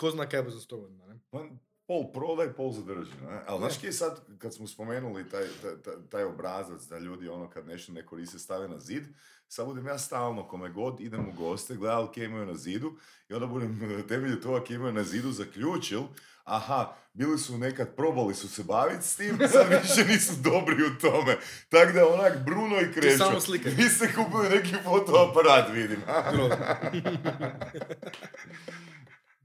ko 0.00 0.10
zna 0.10 0.28
kaj 0.28 0.42
bo 0.42 0.50
za 0.50 0.60
100 0.60 0.80
godina, 0.80 1.06
ne? 1.06 1.18
Pa, 1.30 1.44
pol 1.90 2.12
prodaj, 2.14 2.52
pol 2.54 2.72
zadrži. 2.72 3.10
Ne? 3.26 3.42
Ali 3.46 3.58
znaš 3.58 3.78
kje 3.78 3.88
je 3.88 3.92
sad, 3.92 4.20
kad 4.38 4.54
smo 4.54 4.66
spomenuli 4.66 5.28
taj, 5.28 5.46
taj, 5.62 5.94
taj, 6.10 6.24
obrazac 6.24 6.82
da 6.82 6.98
ljudi 6.98 7.28
ono 7.28 7.50
kad 7.50 7.66
nešto 7.66 7.92
ne 7.92 8.06
koriste 8.06 8.38
stave 8.38 8.68
na 8.68 8.78
zid, 8.78 9.04
sad 9.48 9.66
budem 9.66 9.86
ja 9.86 9.98
stalno, 9.98 10.48
kome 10.48 10.70
god 10.70 11.00
idem 11.00 11.28
u 11.28 11.32
goste, 11.32 11.76
gledal 11.76 12.12
kje 12.12 12.24
imaju 12.24 12.46
na 12.46 12.54
zidu 12.54 12.92
i 13.28 13.34
onda 13.34 13.46
budem 13.46 13.80
temelju 14.08 14.40
toga 14.40 14.64
kje 14.64 14.74
imaju 14.74 14.92
na 14.92 15.04
zidu 15.04 15.32
zaključil, 15.32 16.02
aha, 16.44 16.96
bili 17.12 17.38
su 17.38 17.58
nekad, 17.58 17.94
probali 17.96 18.34
su 18.34 18.48
se 18.48 18.64
baviti 18.64 19.06
s 19.06 19.16
tim, 19.16 19.38
sad 19.52 19.66
više 19.82 20.04
nisu 20.08 20.32
dobri 20.42 20.84
u 20.84 20.98
tome. 21.00 21.36
Tako 21.68 21.92
da 21.92 22.08
onak 22.08 22.44
Bruno 22.44 22.80
i 22.80 22.92
Krešo, 22.92 23.18
samo 23.18 23.40
slikaj. 23.40 23.72
vi 23.72 23.88
ste 23.88 24.14
kupili 24.14 24.48
neki 24.48 24.74
fotoaparat, 24.84 25.72
vidim. 25.72 26.02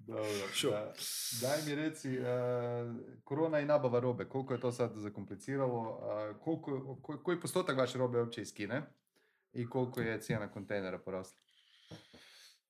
Dobro, 0.07 0.23
da. 0.71 0.93
Daj 1.41 1.61
mi 1.65 1.75
reci, 1.75 2.09
e, 2.15 2.23
korona 3.23 3.59
i 3.59 3.65
nabava 3.65 3.99
robe, 3.99 4.25
koliko 4.29 4.53
je 4.53 4.59
to 4.59 4.71
sad 4.71 4.91
zakompliciralo, 4.95 5.99
a 6.03 6.39
koliko, 6.39 6.95
ko- 7.01 7.23
koji 7.23 7.39
postotak 7.39 7.77
vaše 7.77 7.97
robe 7.97 8.19
uopće 8.19 8.41
iz 8.41 8.53
Kine 8.53 8.81
i 9.53 9.69
koliko 9.69 10.01
je 10.01 10.21
cijena 10.21 10.51
kontejnera 10.51 10.99
porasla? 10.99 11.37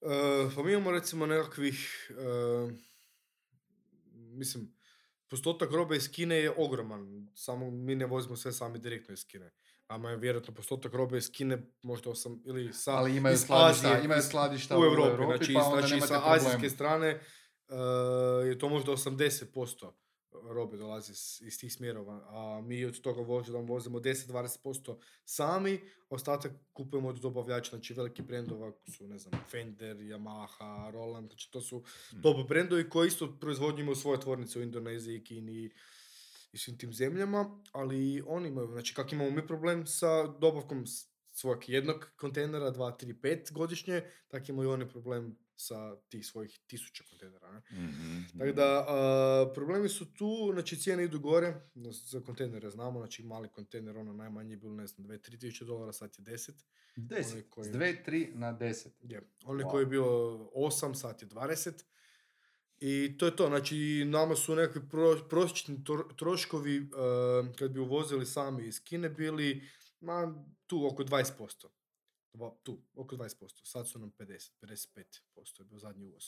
E, 0.01 0.49
pa 0.55 0.63
mi 0.63 0.71
imamo 0.73 0.91
recimo 0.91 1.25
nekakvih, 1.25 2.11
e, 2.11 2.73
mislim, 4.13 4.75
postotak 5.29 5.71
robe 5.71 5.95
iz 5.97 6.11
Kine 6.11 6.35
je 6.35 6.53
ogroman, 6.57 7.27
samo 7.35 7.71
mi 7.71 7.95
ne 7.95 8.05
vozimo 8.05 8.35
sve 8.35 8.51
sami 8.51 8.79
direktno 8.79 9.13
iz 9.13 9.25
Kine. 9.27 9.51
Ama 9.87 10.09
je 10.09 10.17
vjerojatno 10.17 10.53
postotak 10.53 10.93
robe 10.93 11.17
iz 11.17 11.31
Kine 11.31 11.57
možda 11.81 12.09
osam, 12.09 12.41
ili 12.45 12.73
sa, 12.73 12.95
Ali 12.95 13.17
imaju 13.17 13.37
skladišta, 13.37 13.87
Azije, 13.87 14.05
imaju 14.05 14.21
skladišta 14.21 14.77
u 14.77 14.81
u 14.81 14.83
Europi, 14.85 15.09
Europi, 15.09 15.37
znači, 15.37 15.53
pa 15.53 15.63
onda 15.63 15.87
znači 15.87 16.01
sa 16.01 16.19
problem. 16.19 16.33
azijske 16.33 16.69
strane 16.69 17.07
e, 17.07 17.75
je 18.47 18.59
to 18.59 18.69
možda 18.69 18.91
80% 18.91 19.91
robe 20.43 20.77
dolazi 20.77 21.11
iz, 21.11 21.41
iz 21.41 21.59
tih 21.59 21.73
smjerova, 21.73 22.21
a 22.29 22.61
mi 22.61 22.85
od 22.85 23.01
toga 23.01 23.21
vozimo, 23.21 23.61
vozimo 23.61 23.99
10-20% 23.99 24.95
sami, 25.25 25.81
ostatak 26.09 26.51
kupujemo 26.73 27.09
od 27.09 27.15
dobavljača, 27.15 27.69
znači 27.69 27.93
veliki 27.93 28.21
brendova 28.21 28.71
su, 28.87 29.07
ne 29.07 29.17
znam, 29.17 29.41
Fender, 29.49 29.97
Yamaha, 29.97 30.91
Roland, 30.91 31.29
znači 31.29 31.51
to 31.51 31.61
su 31.61 31.83
Mm. 32.13 32.21
top 32.21 32.47
brendovi 32.47 32.89
koji 32.89 33.07
isto 33.07 33.37
proizvodnju 33.39 33.81
imaju 33.81 33.95
svoje 33.95 34.19
tvornice 34.19 34.59
u 34.59 34.61
Indoneziji, 34.61 35.23
Kini 35.23 35.69
i 36.55 36.59
svim 36.59 36.77
tim 36.77 36.93
zemljama, 36.93 37.41
ali 37.71 38.23
oni 38.27 38.47
imaju, 38.49 38.67
znači 38.67 38.93
kak 38.93 39.11
imamo 39.11 39.31
mi 39.31 39.47
problem 39.47 39.87
sa 39.87 40.09
dobavkom 40.29 40.87
s- 40.87 41.05
svojeg 41.31 41.69
jednog 41.69 42.11
kontejnera, 42.15 42.71
2, 42.71 42.73
3, 42.97 43.13
5 43.13 43.51
godišnje, 43.51 43.97
tako 44.27 44.45
imaju 44.49 44.69
oni 44.69 44.89
problem 44.89 45.35
sa 45.57 45.75
tih 46.01 46.25
svojih 46.25 46.59
tisuća 46.67 47.03
kontejnera. 47.03 47.51
Ne? 47.51 47.61
Mhm, 47.71 48.21
Tako 48.39 48.51
da, 48.51 48.85
a, 48.87 49.51
problemi 49.53 49.89
su 49.89 50.13
tu, 50.13 50.27
znači 50.53 50.77
cijene 50.77 51.03
idu 51.03 51.19
gore, 51.19 51.53
za 52.05 52.21
kontejnere 52.21 52.69
znamo, 52.69 52.99
znači 52.99 53.23
mali 53.23 53.49
kontejner, 53.49 53.97
ono 53.97 54.13
najmanje 54.13 54.53
je 54.53 54.57
bilo, 54.57 54.73
ne 54.73 54.87
znam, 54.87 55.07
2-3 55.07 55.39
tisuće 55.39 55.65
dolara, 55.65 55.93
sad 55.93 56.15
je 56.17 56.23
10. 56.23 56.51
10, 56.97 57.33
Oni 57.33 57.43
koji- 57.43 57.65
s 57.65 57.69
2, 57.69 57.79
3 58.03 58.31
na 58.33 58.53
10. 58.53 58.89
Je. 59.01 59.21
Onaj 59.45 59.63
Wow. 59.63 59.71
koji 59.71 59.81
je 59.81 59.87
bio 59.87 60.05
8, 60.55 60.95
sad 60.95 61.21
je 61.21 61.27
20. 61.27 61.83
I 62.79 63.15
to 63.17 63.25
je 63.25 63.35
to, 63.35 63.47
znači 63.47 64.05
nama 64.05 64.35
su 64.35 64.55
nekakvi 64.55 64.89
pro, 64.89 65.27
prosječni 65.29 65.77
tro- 65.77 66.15
troškovi 66.15 66.79
uh, 66.79 67.55
kad 67.55 67.71
bi 67.71 67.79
uvozili 67.79 68.25
sami 68.25 68.67
iz 68.67 68.83
Kine 68.83 69.09
bili 69.09 69.61
ma, 69.99 70.45
tu 70.67 70.87
oko 70.87 71.03
20%. 71.03 71.67
Dva- 72.33 72.55
tu, 72.63 72.81
oko 72.95 73.15
20%. 73.15 73.61
Sad 73.63 73.89
su 73.89 73.99
nam 73.99 74.11
50, 74.11 74.51
55% 74.61 75.59
je 75.59 75.65
bio 75.65 75.79
zadnji 75.79 76.05
uvoz. 76.05 76.23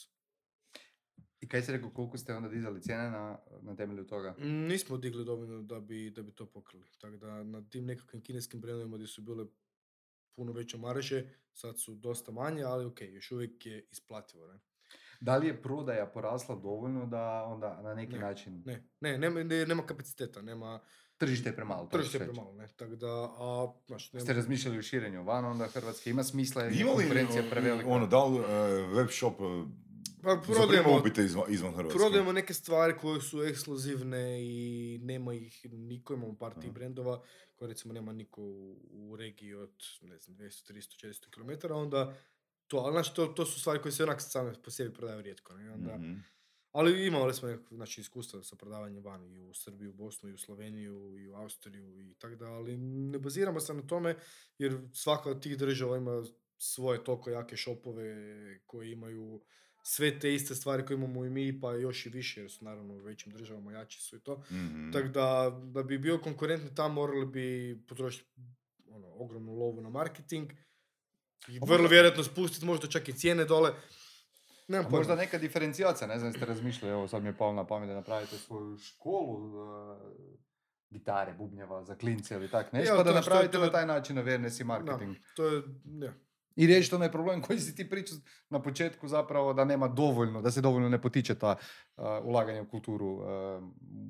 I 1.40 1.48
kaj 1.48 1.62
si 1.62 1.72
rekao, 1.72 1.90
koliko 1.90 2.18
ste 2.18 2.34
onda 2.34 2.50
dizali 2.50 2.82
cijene 2.82 3.10
na, 3.10 3.40
na 3.62 3.76
temelju 3.76 4.08
toga? 4.08 4.36
Nismo 4.40 4.98
digli 4.98 5.26
dovoljno 5.26 5.62
da 5.62 5.80
bi, 5.80 6.10
da 6.10 6.24
bi 6.24 6.32
to 6.32 6.46
pokrili. 6.46 6.90
Tako 6.98 7.18
da 7.18 7.44
na 7.44 7.70
tim 7.70 7.86
nekakvim 7.86 8.22
kineskim 8.24 8.62
brendovima 8.62 8.98
gdje 8.98 9.08
su 9.08 9.22
bile 9.22 9.46
puno 10.36 10.52
veće 10.52 10.78
marže, 10.78 11.30
sad 11.54 11.80
su 11.80 11.96
dosta 11.96 12.32
manje, 12.32 12.64
ali 12.64 12.86
ok, 12.86 13.02
još 13.02 13.32
uvijek 13.32 13.66
je 13.66 13.88
isplativo. 13.92 14.48
Ne? 14.48 14.60
Da 15.20 15.38
li 15.38 15.48
je 15.48 15.62
prodaja 15.62 16.06
porasla 16.06 16.56
dovoljno 16.56 17.06
da 17.06 17.44
onda 17.44 17.82
na 17.82 17.94
neki 17.96 18.14
Ne, 18.14 18.20
način 18.20 18.64
Ne, 18.66 18.84
ne, 19.02 19.18
nema, 19.18 19.44
ne, 19.44 19.66
nema 19.66 19.86
kapaciteta, 19.86 20.42
nema, 20.42 20.80
tržište 21.18 21.50
je 21.50 21.56
premalo? 21.56 21.88
tržište 21.88 22.18
je 22.18 22.26
premalo, 22.26 22.54
ne, 22.54 22.68
tako 22.76 22.96
da, 22.96 23.08
a, 23.38 23.74
znaš, 23.88 24.14
nema, 24.14 24.24
Ste 24.24 24.34
razmišljali 24.34 24.78
o 24.78 24.82
širenju 24.82 25.24
van 25.24 25.46
onda 25.46 25.68
Hrvatske? 25.68 26.10
Ima 26.10 26.24
smisla 26.24 26.64
je 26.64 26.86
konkurencija 26.86 27.44
prevelika? 27.52 27.90
ono, 27.90 28.08
da 28.08 28.26
li 28.26 28.38
e, 28.38 28.44
web 28.94 29.08
shop 29.10 29.34
e, 29.40 29.44
pa 30.24 30.42
prodajemo, 30.46 31.04
izvan, 31.18 31.44
izvan 31.50 31.74
Hrvatske? 31.74 31.98
prodajemo 31.98 32.32
neke 32.32 32.54
stvari 32.54 32.94
koje 33.02 33.22
su 33.22 33.44
ekskluzivne 33.44 34.42
i 34.42 35.00
nema 35.04 35.34
ih 35.34 35.66
niko, 35.72 36.14
imamo 36.14 36.36
par 36.36 36.54
tih 36.62 36.72
brendova 36.72 37.22
koje 37.56 37.70
recimo 37.70 37.94
nema 37.94 38.14
niko 38.14 38.42
u, 38.42 38.78
u 38.92 39.16
regiji 39.16 39.54
od, 39.54 39.72
ne 40.02 40.18
znam, 40.18 40.38
200, 40.38 40.74
300, 40.74 41.08
400 41.08 41.30
km, 41.30 41.74
onda 41.74 42.14
to, 42.68 42.78
ali 42.78 42.94
znači 42.94 43.16
to, 43.16 43.28
to 43.28 43.46
su 43.46 43.60
stvari 43.60 43.82
koje 43.82 43.92
se 43.92 44.04
onak 44.04 44.22
same 44.22 44.54
po 44.64 44.72
sebi 44.72 44.94
prodaju 44.94 45.22
rijetko, 45.22 45.54
ne, 45.54 45.72
onda, 45.72 45.98
Mhm. 45.98 46.14
Ali 46.72 47.08
imali 47.08 47.34
smo 47.34 47.48
nekako, 47.48 47.76
znači, 47.76 48.02
iskustva 48.02 48.44
sa 48.44 48.56
prodavanjem 48.56 49.04
van 49.04 49.36
i 49.36 49.40
u 49.40 49.54
Srbiju, 49.54 49.90
u 49.90 49.94
Bosnu, 49.94 50.30
i 50.30 50.34
u 50.34 50.38
Sloveniju, 50.38 51.18
i 51.18 51.28
u 51.28 51.36
Austriju 51.36 52.02
i 52.02 52.14
tako 52.14 52.36
da, 52.36 52.46
ali 52.46 52.78
ne 52.78 53.20
baziramo 53.20 53.60
se 53.60 53.74
na 53.74 53.88
tome 53.88 54.16
jer 54.58 54.78
svaka 54.94 55.30
od 55.30 55.44
tih 55.44 55.58
država 55.58 55.98
ima 55.98 56.24
svoje 56.58 57.04
toliko 57.04 57.30
jake 57.30 57.58
šopove 57.58 58.16
koji 58.66 58.92
imaju 58.92 59.42
sve 59.84 60.20
te 60.20 60.34
iste 60.34 60.56
stvari 60.56 60.86
koje 60.86 60.96
imamo 60.96 61.26
i 61.26 61.30
mi, 61.30 61.60
pa 61.60 61.72
još 61.72 62.06
i 62.06 62.10
više, 62.10 62.42
jer 62.42 62.52
su 62.52 62.66
naravno 62.66 62.94
u 62.94 62.98
većim 62.98 63.32
državama 63.32 63.72
jači 63.72 64.02
su 64.02 64.16
i 64.16 64.20
to. 64.20 64.44
Mhm. 64.52 64.92
Tako 64.92 65.08
da, 65.08 65.60
da 65.64 65.84
bi 65.84 65.98
bio 65.98 66.18
konkurentni 66.18 66.76
tamo 66.76 66.94
morali 66.94 67.26
bi 67.26 67.80
potrošiti 67.88 68.30
ono, 68.90 69.08
ogromnu 69.08 69.54
lovu 69.56 69.82
na 69.82 69.90
marketing 69.90 70.52
i 71.47 71.60
vrlo 71.67 71.88
vjerojatno 71.88 72.23
spustiti 72.23 72.65
možda 72.65 72.88
čak 72.88 73.10
i 73.10 73.13
cijene 73.13 73.45
dole. 73.45 73.71
Nemam 74.67 74.86
A 74.86 74.89
pojma. 74.89 74.97
možda 74.97 75.15
neka 75.15 75.38
diferencijacija, 75.38 76.08
ne 76.08 76.19
znam 76.19 76.32
jeste 76.32 76.45
razmišljali, 76.45 76.93
evo 76.93 77.08
sad 77.08 77.23
mi 77.23 77.30
je 77.30 77.38
palo 77.38 77.54
na 77.54 77.67
pamet 77.67 77.89
da 77.89 77.95
napravite 77.95 78.38
svoju 78.38 78.78
školu 78.78 79.62
uh, 79.62 79.97
gitare, 80.89 81.34
bubnjeva 81.34 81.84
za 81.84 81.95
klince 81.95 82.36
ili 82.36 82.52
tak 82.52 82.73
nešto, 82.73 82.93
Evo, 82.93 83.04
pa 83.04 83.10
da 83.10 83.15
napravite 83.15 83.52
to- 83.52 83.60
na 83.60 83.71
taj 83.71 83.86
način 83.86 84.17
awareness 84.17 84.62
i 84.62 84.65
marketing. 84.65 85.15
To 85.36 85.45
je, 85.45 85.63
ne. 85.86 86.13
I 86.56 86.67
riješiti 86.67 86.95
onaj 86.95 87.12
problem 87.12 87.41
koji 87.41 87.60
si 87.60 87.76
ti 87.76 87.89
pričao 87.89 88.17
na 88.50 88.62
početku 88.62 89.08
zapravo 89.08 89.54
da 89.54 89.65
nema 89.65 89.88
dovoljno, 89.88 90.41
da 90.41 90.52
se 90.52 90.62
dovoljno 90.62 90.89
ne 90.89 91.02
potiče 91.02 91.36
ta 91.36 91.56
uh, 91.97 92.04
ulaganje 92.23 92.62
u 92.62 92.69
kulturu 92.69 93.08
uh, 93.08 93.23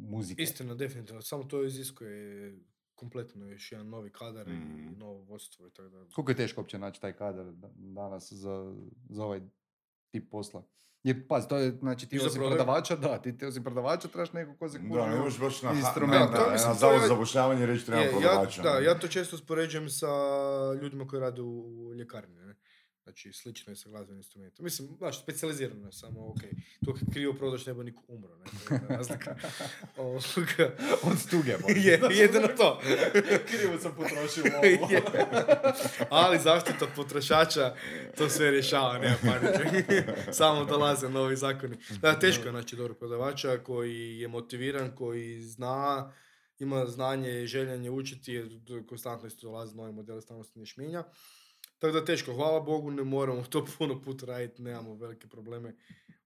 muzike. 0.09 0.41
Istina, 0.41 0.75
definitivno. 0.75 1.21
Samo 1.21 1.43
to 1.43 1.63
iziskuje 1.63 2.53
kompletno 2.97 3.45
još 3.47 3.71
jedan 3.71 3.89
novi 3.89 4.09
kadar 4.11 4.47
Mhm. 4.47 4.87
i 4.87 4.97
novo 4.97 5.19
vodstvo 5.19 5.67
i 5.67 5.71
tako 5.71 5.89
da. 5.89 6.05
Koliko 6.05 6.31
je 6.31 6.37
teško 6.37 6.61
uopće 6.61 6.79
naći 6.79 7.01
taj 7.01 7.13
kadar 7.13 7.45
da- 7.45 7.69
danas 7.75 8.33
za, 8.33 8.75
za 9.09 9.23
ovaj 9.23 9.41
tip 10.11 10.31
posla? 10.31 10.63
Jer, 11.03 11.27
paz, 11.27 11.47
to 11.47 11.57
je, 11.57 11.71
znači 11.71 12.09
ti 12.09 12.19
osim 12.19 12.41
prodavača, 12.41 12.95
da, 12.95 13.17
ti, 13.17 13.37
ti 13.37 13.45
osim 13.45 13.63
prodavača 13.63 14.07
trebaš 14.07 14.33
nekog 14.33 14.57
ko 14.59 14.69
se 14.69 14.79
Da, 14.79 14.83
ne 14.83 14.89
kuži 14.89 15.17
možeš 15.17 15.39
baš 15.39 15.61
na, 15.61 15.71
instrument, 15.73 16.31
na, 16.31 16.39
na, 16.39 16.51
mislim, 16.51 16.67
na 16.67 16.73
to 16.73 16.79
zavod 16.79 17.01
za 17.01 17.07
zapošljavanje 17.07 17.65
reći 17.65 17.85
treba 17.85 18.01
Je, 18.01 18.05
ja, 18.05 18.11
prodavača. 18.11 18.61
da, 18.61 18.79
ja 18.79 18.99
to 18.99 19.07
često 19.07 19.35
uspoređujem 19.35 19.89
sa 19.89 20.07
ljudima 20.81 21.07
koji 21.07 21.19
rade 21.19 21.41
u, 21.41 21.47
u 21.79 21.93
ljekarni. 21.93 22.46
Ne? 23.07 23.11
Znači, 23.11 23.33
slično 23.33 23.71
je 23.71 23.75
sa 23.75 23.89
glazbenim 23.89 24.19
instrumentom. 24.19 24.63
Mislim, 24.63 24.87
znači, 24.97 25.19
specializirano 25.19 25.85
je, 25.85 25.91
samo, 25.91 26.27
ok, 26.29 26.39
to 26.85 26.95
krivo 27.13 27.33
prodaš, 27.33 27.65
ne 27.65 27.73
bi 27.73 27.83
niko 27.83 28.03
umro, 28.07 28.35
ne, 28.35 28.79
razlika. 28.89 29.35
Od 29.97 30.33
tuge. 31.29 31.57
je, 31.75 32.01
jedino 32.11 32.47
to. 32.47 32.81
Krivo 33.51 33.79
sam 33.79 33.95
potrošio 33.95 34.43
Je. 34.63 35.01
Ali 36.09 36.39
zaštita 36.39 36.87
potrošača 36.95 37.75
to 38.17 38.29
sve 38.29 38.51
rješava, 38.51 38.97
nema 38.97 39.17
panike. 39.25 40.03
Samo 40.39 40.65
dolaze 40.65 41.09
novi 41.09 41.35
zakoni. 41.35 41.77
Da, 42.01 42.19
teško 42.19 42.45
je 42.45 42.51
naći 42.51 42.75
dobro 42.75 42.93
prodavača 42.93 43.57
koji 43.57 44.19
je 44.19 44.27
motiviran, 44.27 44.95
koji 44.95 45.41
zna, 45.41 46.13
ima 46.59 46.85
znanje 46.85 47.43
i 47.43 47.47
željenje 47.47 47.89
učiti, 47.89 48.33
jer 48.33 48.49
konstantno 48.89 49.27
isto 49.27 49.47
dolaze 49.47 49.75
novi 49.75 49.93
modeli, 49.93 50.21
stalno 50.21 50.43
se 50.43 50.59
nešto 50.59 50.81
mijenja. 50.81 51.03
Tako 51.79 51.93
da 51.93 52.05
teško, 52.05 52.33
hvala 52.33 52.59
Bogu, 52.61 52.91
ne 52.91 53.03
moramo 53.03 53.43
to 53.43 53.65
puno 53.71 54.01
puta 54.01 54.25
raditi, 54.25 54.61
nemamo 54.61 54.95
velike 54.95 55.27
probleme 55.27 55.75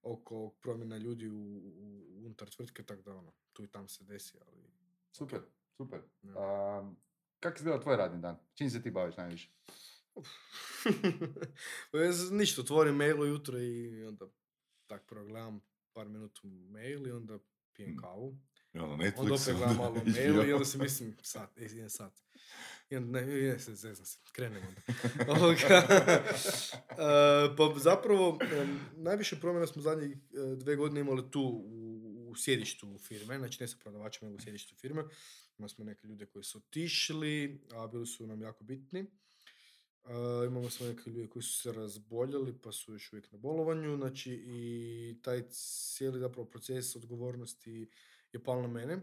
oko 0.02 0.50
promjena 0.52 0.98
ljudi 0.98 1.30
u, 1.30 1.38
u, 1.58 2.04
unutar 2.18 2.50
tvrtke, 2.50 2.84
tako 2.84 3.02
da 3.02 3.16
ono, 3.16 3.34
tu 3.54 3.64
i 3.64 3.68
tam 3.68 3.88
se 3.88 4.04
desi, 4.04 4.38
ali... 4.42 4.62
Super, 5.12 5.42
super. 5.72 6.00
Ja. 6.24 6.34
A, 6.38 6.92
kako 7.40 7.58
izgleda 7.58 7.80
tvoj 7.80 7.98
radni 7.98 8.22
dan? 8.22 8.38
Čim 8.54 8.70
se 8.70 8.82
ti 8.82 8.92
baviš 8.92 9.18
najviše? 9.18 9.50
Z- 12.12 12.32
Ništa, 12.32 12.62
otvorim 12.62 12.96
mail 12.96 13.22
ujutro 13.22 13.60
i 13.60 14.04
onda 14.04 14.26
tak 14.88 15.06
progledam 15.06 15.62
par 15.94 16.10
minuta 16.10 16.40
mail 16.46 17.08
i 17.08 17.12
onda 17.12 17.40
pijem 17.74 17.92
Mm. 17.92 17.98
kavu. 17.98 18.38
Ono, 18.74 18.94
Onda 18.94 19.04
Netflix, 19.04 19.42
opet 19.44 19.56
gledam 19.56 19.78
malo 19.78 19.90
onda 20.06 20.12
mail 20.12 20.50
i 20.50 20.54
onda 20.54 20.66
si 20.66 20.78
mislim, 20.78 21.18
sat, 21.22 21.58
e, 21.58 21.64
jedan 21.64 21.90
sat. 21.90 22.14
I 22.90 22.96
onda, 22.96 23.22
ne, 23.22 23.26
ne, 23.26 23.60
se, 23.60 23.76
zezam 23.76 24.06
se, 24.06 24.18
krenem 24.32 24.64
onda. 24.68 24.82
E, 26.92 27.56
pa 27.58 27.74
zapravo, 27.80 28.40
najviše 28.96 29.40
promjena 29.40 29.68
smo 29.68 29.82
zadnjih 29.82 30.12
e, 30.12 30.56
dve 30.56 30.76
godine 30.76 31.00
imali 31.00 31.32
tu 31.32 31.42
u, 31.42 32.30
u 32.30 32.36
sjedištu 32.36 32.98
firme, 32.98 33.38
znači 33.38 33.58
ne 33.62 33.68
sa 33.68 33.78
prodavačima, 33.80 34.30
nego 34.30 34.38
u 34.38 34.44
sjedištu 34.44 34.76
firme. 34.76 35.04
Imali 35.58 35.70
smo 35.70 35.86
neke 35.86 36.08
ljude 36.08 36.26
koji 36.26 36.44
su 36.44 36.58
otišli, 36.58 37.62
a 37.72 37.88
bili 37.88 38.08
su 38.08 38.28
nam 38.28 38.42
jako 38.42 38.64
bitni. 38.64 39.06
Uh, 40.04 40.12
imamo 40.48 40.70
smo 40.70 40.88
neke 40.88 41.10
ljude 41.10 41.28
koji 41.28 41.44
su 41.44 41.62
se 41.62 41.72
razboljeli 41.72 42.58
pa 42.64 42.72
su 42.72 42.94
još 42.94 43.14
uvijek 43.14 43.32
na 43.32 43.38
bolovanju, 43.38 43.98
znači 43.98 44.32
i 44.32 45.16
taj 45.22 45.42
cijeli 45.50 46.20
zapravo 46.20 46.46
proces 46.46 46.96
odgovornosti 46.96 47.90
je 48.34 48.44
pao 48.44 48.62
na 48.62 48.68
mene. 48.68 49.02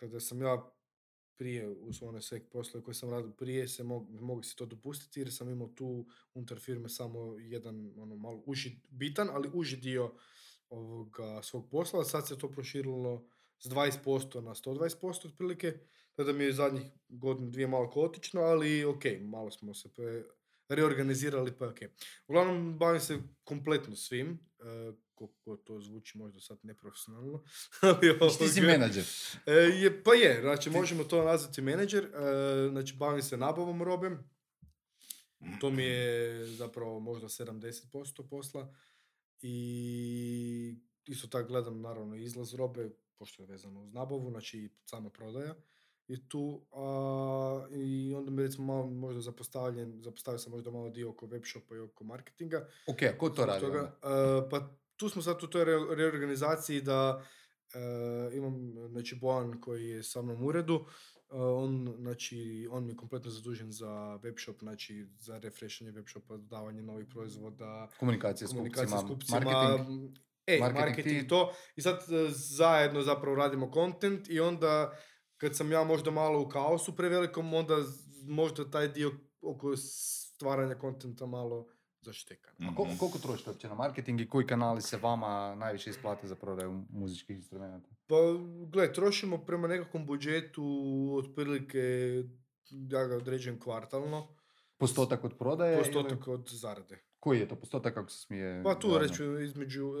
Da 0.00 0.20
sam 0.20 0.42
ja 0.42 0.74
prije 1.36 1.68
uz 1.68 2.02
one 2.02 2.22
sve 2.22 2.50
poslove 2.50 2.84
koje 2.84 2.94
sam 2.94 3.10
radio 3.10 3.30
prije 3.30 3.68
se 3.68 3.84
mogu, 3.84 4.12
mogu 4.20 4.42
si 4.42 4.56
to 4.56 4.66
dopustiti 4.66 5.20
jer 5.20 5.32
sam 5.32 5.50
imao 5.50 5.68
tu 5.68 6.06
unutar 6.34 6.58
firme 6.58 6.88
samo 6.88 7.38
jedan 7.38 7.92
ono 7.96 8.16
malo 8.16 8.42
uži, 8.46 8.80
bitan, 8.88 9.28
ali 9.32 9.50
uži 9.54 9.76
dio 9.76 10.12
ovoga 10.70 11.42
svog 11.42 11.70
posla. 11.70 12.04
Sad 12.04 12.28
se 12.28 12.38
to 12.38 12.50
proširilo 12.50 13.28
s 13.58 13.66
20% 13.66 14.40
na 14.40 14.54
120% 14.54 15.26
otprilike. 15.26 15.78
Tako 16.14 16.32
da 16.32 16.38
mi 16.38 16.44
je 16.44 16.52
zadnjih 16.52 16.84
godinu, 17.08 17.50
dvije 17.50 17.66
malo 17.66 17.90
kaotično, 17.90 18.40
ali 18.40 18.84
ok, 18.84 19.04
malo 19.20 19.50
smo 19.50 19.74
se 19.74 19.88
pre- 19.88 20.24
reorganizirali, 20.68 21.52
pa 21.58 21.64
je 21.64 21.70
ok. 21.70 21.78
Uglavnom, 22.26 22.78
bavim 22.78 23.00
se 23.00 23.18
kompletno 23.44 23.96
svim, 23.96 24.38
e, 24.60 24.92
koliko 25.14 25.56
to 25.56 25.80
zvuči 25.80 26.18
možda 26.18 26.40
sad 26.40 26.58
neprofesionalno. 26.62 27.42
ali 28.20 28.38
Ti 28.38 28.48
si 28.48 28.60
menadžer. 28.60 29.04
E, 29.46 29.52
je, 29.52 30.02
pa 30.02 30.14
je, 30.14 30.40
znači 30.40 30.70
možemo 30.70 31.04
to 31.04 31.24
nazvati 31.24 31.62
menadžer, 31.62 32.04
e, 32.04 32.68
znači 32.70 32.94
bavim 32.94 33.22
se 33.22 33.36
nabavom 33.36 33.82
robe, 33.82 34.10
to 35.60 35.70
mi 35.70 35.82
je 35.82 36.46
zapravo 36.46 37.00
možda 37.00 37.28
70% 37.28 38.28
posla 38.28 38.74
i 39.42 40.76
isto 41.06 41.26
tako 41.28 41.48
gledam 41.48 41.80
naravno 41.80 42.16
izlaz 42.16 42.54
robe, 42.54 42.90
pošto 43.16 43.42
je 43.42 43.46
vezano 43.46 43.82
uz 43.82 43.92
nabavu, 43.92 44.30
znači 44.30 44.58
i 44.58 44.70
sama 44.84 45.10
prodaja 45.10 45.54
i 46.08 46.28
tu, 46.28 46.66
a, 46.72 47.66
i 47.72 48.14
onda 48.16 48.30
mi 48.30 48.42
recimo 48.42 48.66
malo 48.66 48.86
možda 48.86 49.20
zapostavljen, 49.22 50.02
zapostavio 50.02 50.38
sam 50.38 50.52
možda 50.52 50.70
malo 50.70 50.90
dio 50.90 51.10
oko 51.10 51.26
webshopa 51.26 51.76
i 51.76 51.80
oko 51.80 52.04
marketinga, 52.04 52.66
Ok, 52.86 53.02
a 53.04 53.18
ko 53.18 53.30
to 53.30 53.46
radi 53.46 53.60
toga, 53.60 53.78
onda? 54.02 54.44
e, 54.46 54.50
pa 54.50 54.60
tu 54.96 55.08
smo 55.08 55.22
sad 55.22 55.42
u 55.42 55.46
toj 55.46 55.64
re- 55.64 55.94
reorganizaciji 55.94 56.80
da 56.80 57.24
e, 57.74 57.78
imam 58.32 58.54
znači 58.88 59.14
Bojan 59.14 59.60
koji 59.60 59.84
je 59.84 60.02
sa 60.02 60.22
mnom 60.22 60.42
u 60.42 60.46
uredu, 60.46 60.74
e, 60.74 61.36
on, 61.36 61.94
znači, 61.98 62.68
on 62.70 62.84
mi 62.84 62.92
je 62.92 62.96
kompletno 62.96 63.30
zadužen 63.30 63.72
za 63.72 63.88
webshop, 64.22 64.58
znači 64.58 65.06
za 65.18 65.38
refreshanje 65.38 65.92
webshopa, 65.92 66.28
dodavanje 66.30 66.82
novih 66.82 67.06
proizvoda, 67.06 67.88
Komunikacija 67.98 68.48
s 68.48 68.50
komunikacija 68.50 68.98
s 68.98 69.02
kupcima, 69.02 69.38
kupcima, 69.40 69.40
marketing. 69.52 70.18
e, 70.46 70.58
marketing 70.60 70.80
marketing, 70.80 71.20
ti- 71.20 71.28
to. 71.28 71.52
I 71.76 71.82
sad 71.82 72.00
zajedno 72.30 73.02
zapravo 73.02 73.36
radimo 73.36 73.70
content 73.74 74.28
i 74.28 74.40
onda 74.40 74.96
kad 75.44 75.56
sam 75.56 75.72
ja 75.72 75.84
možda 75.84 76.10
malo 76.12 76.40
u 76.40 76.48
kaosu 76.48 76.92
prevelikom, 76.92 77.54
onda 77.54 77.76
možda 78.22 78.64
taj 78.66 78.88
dio 78.88 79.12
oko 79.42 79.76
stvaranja 79.76 80.74
kontenta 80.76 81.26
malo 81.26 81.66
zašteka. 82.00 82.50
ne. 82.58 82.66
A 82.66 82.74
koliko, 82.74 82.84
Mhm. 82.84 82.98
koliko 82.98 83.18
trošite 83.18 83.50
uopće 83.50 83.68
na 83.68 83.74
marketing 83.74 84.20
i 84.20 84.28
koji 84.28 84.46
kanali 84.46 84.82
se 84.82 84.96
vama 84.98 85.54
najviše 85.54 85.90
isplate 85.90 86.26
za 86.26 86.34
prodaju 86.34 86.84
muzičkih 86.90 87.36
instrumenta? 87.36 87.88
Pa, 88.06 88.14
gle, 88.68 88.92
trošimo 88.92 89.38
prema 89.38 89.68
nekakvom 89.68 90.06
budžetu 90.06 90.64
otprilike, 91.18 91.78
ja 92.70 93.06
ga 93.06 93.16
određujem 93.16 93.60
kvartalno, 93.60 94.26
Postotak 94.78 95.24
od 95.24 95.38
prodaje? 95.38 95.74
ili 95.74 95.82
postotak 95.84 96.28
od 96.28 96.48
zarade. 96.50 96.98
Koji 97.20 97.40
je 97.40 97.48
to 97.48 97.56
postotak 97.56 97.94
kako 97.94 98.10
se 98.10 98.18
smije? 98.18 98.62
Pa 98.64 98.74
tu 98.74 98.98
reću 98.98 99.40
između 99.40 99.82
e, 99.84 100.00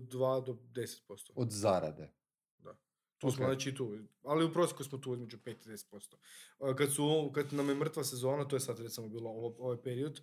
2 0.00 0.40
do 0.40 0.52
10%. 0.52 1.32
Od 1.34 1.50
zarade. 1.50 2.12
Tu 3.18 3.30
smo 3.30 3.44
Ok. 3.44 3.50
znači 3.50 3.74
tu, 3.74 3.92
ali 4.24 4.44
u 4.44 4.52
prosjeku 4.52 4.84
smo 4.84 4.98
tu 4.98 5.12
između 5.14 5.38
5 5.38 5.50
i 5.66 5.68
10%. 5.68 6.14
A 6.60 6.76
Kad, 6.76 6.92
su, 6.92 7.30
kad 7.34 7.52
nam 7.52 7.68
je 7.68 7.74
mrtva 7.74 8.04
sezona, 8.04 8.44
to 8.44 8.56
je 8.56 8.60
sad 8.60 8.80
recimo 8.80 9.08
bilo 9.08 9.30
ovo, 9.30 9.54
ovaj 9.58 9.76
period, 9.76 10.20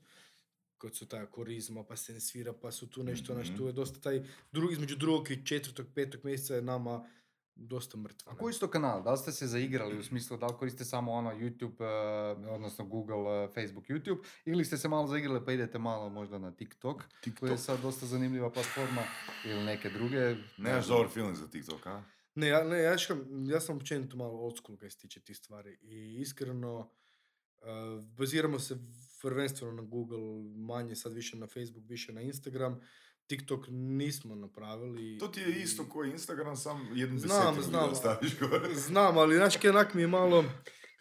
kad 0.77 0.95
su 0.95 1.05
taj 1.05 1.25
korizma, 1.25 1.83
pa 1.83 1.95
se 1.95 2.13
ne 2.13 2.19
svira, 2.19 2.53
pa 2.53 2.71
su 2.71 2.87
tu 2.89 3.03
nešto, 3.03 3.33
Mhm. 3.35 3.57
tu 3.57 3.67
je 3.67 3.73
dosta 3.73 3.99
taj, 3.99 4.23
dru, 4.51 4.71
između 4.71 4.95
drugog 4.95 5.31
i 5.31 5.45
četvrtog, 5.45 5.85
petog 5.95 6.21
mjeseca 6.23 6.55
je 6.55 6.61
nama 6.61 7.09
dosta 7.55 7.97
mrtvo. 7.97 8.31
A 8.31 8.35
koji 8.35 8.53
su 8.53 8.59
to 8.59 8.67
kanal? 8.69 9.03
Da 9.03 9.11
li 9.11 9.17
ste 9.17 9.31
se 9.31 9.47
zaigrali 9.47 9.97
u 9.97 10.03
smislu 10.03 10.37
da 10.37 10.47
li 10.47 10.57
koriste 10.57 10.85
samo 10.85 11.11
ono 11.11 11.31
YouTube, 11.31 11.81
eh, 11.81 12.49
odnosno 12.49 12.85
Google, 12.85 13.15
eh, 13.43 13.49
Facebook, 13.49 13.85
YouTube 13.85 14.17
ili 14.45 14.65
ste 14.65 14.77
se 14.77 14.87
malo 14.87 15.07
zaigrali 15.07 15.45
pa 15.45 15.51
idete 15.51 15.77
malo 15.79 16.09
možda 16.09 16.37
na 16.37 16.51
TikTok, 16.51 17.03
koji 17.39 17.51
je 17.51 17.57
sad 17.57 17.81
dosta 17.81 18.05
zanimljiva 18.05 18.51
platforma 18.51 19.01
ili 19.45 19.63
neke 19.63 19.89
druge. 19.89 20.35
Nemaš 20.57 20.87
dobar 20.87 21.07
feeling 21.09 21.35
za 21.35 21.47
TikTok, 21.47 21.85
a? 21.85 22.03
Ne, 22.35 22.47
ja, 22.47 22.63
ne, 22.63 22.79
ja, 22.79 22.97
škam, 22.97 23.19
ja 23.45 23.59
sam 23.59 23.75
općenito 23.75 24.17
malo 24.17 24.33
old 24.33 24.57
school 24.57 24.77
kaj 24.77 24.89
se 24.89 24.97
tiče 24.97 25.19
tih 25.19 25.37
stvari 25.37 25.77
i 25.81 26.15
iskreno 26.15 26.79
uh, 26.79 27.67
baziramo 28.05 28.59
se 28.59 28.77
prvenstveno 29.21 29.73
na 29.73 29.81
Google, 29.83 30.19
manje 30.57 30.95
sad 30.95 31.13
više 31.13 31.37
na 31.37 31.47
Facebook, 31.47 31.83
više 31.85 32.13
na 32.13 32.21
Instagram. 32.21 32.79
TikTok 33.27 33.65
nismo 33.69 34.35
napravili. 34.35 35.17
To 35.17 35.27
ti 35.27 35.39
je 35.39 35.49
i- 35.49 35.61
isto 35.61 35.85
koji 35.85 36.11
Instagram, 36.11 36.55
sam 36.55 36.89
jednu 36.93 37.19
Znam, 37.19 37.61
znam. 37.61 37.95
staviš 37.95 38.39
gore. 38.39 38.75
Znam, 38.75 39.17
ali 39.17 39.35
znaš 39.35 39.57
kaj 39.57 39.69
onak 39.69 39.93
mi 39.93 40.01
je 40.01 40.07
malo, 40.09 40.45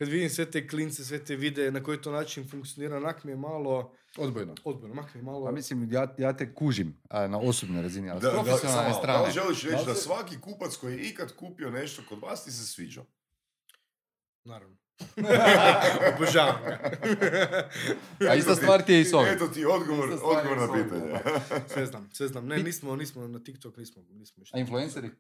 kad 0.01 0.09
vidim 0.09 0.31
sve 0.31 0.51
te 0.51 0.69
klince, 0.69 1.05
sve 1.05 1.25
te 1.25 1.37
videe, 1.37 1.71
na 1.71 1.83
koji 1.83 2.03
to 2.03 2.13
način 2.13 2.49
funkcionira, 2.51 2.97
onak 2.97 3.25
mi 3.25 3.33
je 3.33 3.37
malo 3.37 3.93
Odbojno. 4.17 4.55
odbojno, 4.65 4.95
onak 5.01 5.15
mi 5.15 5.21
je 5.21 5.25
malo... 5.25 5.45
Pa 5.45 5.53
mislim, 5.53 5.93
ja, 5.93 6.15
ja 6.19 6.37
te 6.37 6.55
kužim 6.55 7.01
a, 7.09 7.27
na 7.27 7.39
osobnoj 7.39 7.83
razini, 7.83 8.11
ali 8.11 8.21
Da, 8.21 8.31
s 8.31 8.33
da, 8.33 8.43
profesionalne 8.43 8.91
samo, 8.91 8.99
strane. 9.03 9.19
Da 9.19 9.25
li 9.25 9.33
želiš 9.33 9.63
reći 9.63 9.77
Da 9.77 9.85
da 9.85 9.95
svaki 9.95 10.41
kupac 10.41 10.77
koji 10.77 10.93
je 10.93 11.09
ikad 11.09 11.37
kupio 11.37 11.71
nešto 11.71 12.03
kod 12.09 12.19
vas 12.23 12.45
ti 12.45 12.51
se 12.51 12.67
sviđa? 12.67 13.03
Naravno. 14.45 14.77
Obožavam 16.17 16.63
ga. 16.65 16.91
A 18.31 18.35
ista 18.35 18.55
stvar 18.55 18.83
ti 18.83 18.93
je 18.93 19.01
i 19.01 19.05
s 19.05 19.15
ovim. 19.15 19.33
Eto 19.33 19.49
ti 19.49 19.65
odgovor, 19.65 20.11
odgovor 20.13 20.59
na 20.59 20.73
pitanje. 20.73 21.21
sve 21.73 21.87
znam, 21.87 22.09
sve 22.13 22.29
znam. 22.29 22.47
Ne, 22.47 22.59
nismo, 22.59 22.97
nismo 22.97 23.29
na 23.29 23.45
TikTok, 23.45 23.77
nismo, 23.77 24.03
nismo. 24.11 24.45
A 24.53 24.59
influenceri? 24.59 25.11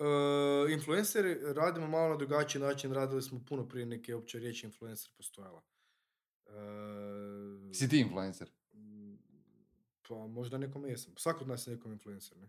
Uh, 0.00 0.70
influenceri 0.72 1.38
radimo 1.54 1.86
malo 1.88 2.08
na 2.08 2.16
drugačiji 2.16 2.62
način, 2.62 2.92
radili 2.92 3.22
smo 3.22 3.40
puno 3.48 3.68
prije 3.68 3.86
neke 3.86 4.14
opće 4.14 4.38
riječi 4.38 4.66
influencer 4.66 5.10
postojala. 5.16 5.62
Uh, 6.46 6.52
Si 7.74 7.88
ti 7.88 8.00
influencer? 8.00 8.50
Pa 10.08 10.14
možda 10.14 10.58
nekom 10.58 10.86
jesam. 10.86 11.12
Svako 11.16 11.40
od 11.40 11.48
nas 11.48 11.66
je 11.66 11.74
nekom 11.76 11.92
influencer, 11.92 12.38
ne? 12.38 12.48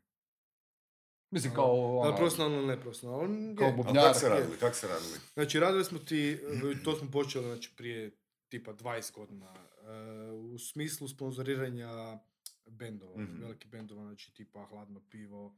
Mislim 1.29 1.53
kao 1.53 1.65
Ali 1.65 2.07
ono, 2.09 2.17
profesionalno, 2.17 2.61
ne 2.67 2.81
profesionalno. 2.81 3.55
Kao 3.55 3.71
Bubnjar, 3.71 4.03
kak 4.05 4.15
se 4.15 4.29
radili, 4.29 4.57
kak 4.57 4.75
se 4.75 4.87
radili? 4.87 5.13
Znači, 5.33 5.59
radili 5.59 5.85
smo 5.85 5.99
ti, 5.99 6.31
e, 6.31 6.83
to 6.83 6.95
smo 6.95 7.11
počeli 7.11 7.45
znači, 7.45 7.71
prije 7.77 8.11
tipa 8.49 8.73
20 8.73 9.13
godina, 9.13 9.53
e, 9.55 10.31
u 10.31 10.57
smislu 10.57 11.07
sponzoriranja 11.07 12.19
bendova, 12.65 13.21
Mhm. 13.21 13.41
velikih 13.41 13.71
bendova, 13.71 14.03
znači 14.03 14.33
tipa 14.33 14.65
Hladno 14.65 15.01
pivo, 15.09 15.55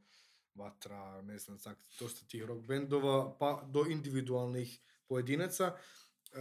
ватра, 0.56 1.22
не 1.24 1.38
знам, 1.40 1.60
сак, 1.60 1.78
доста 2.00 2.26
тих 2.26 2.46
рок 2.48 2.66
бендова, 2.66 3.30
па 3.40 3.64
до 3.64 3.86
индивидуалних 3.92 4.70
поединеца, 5.08 5.78
e, 6.34 6.40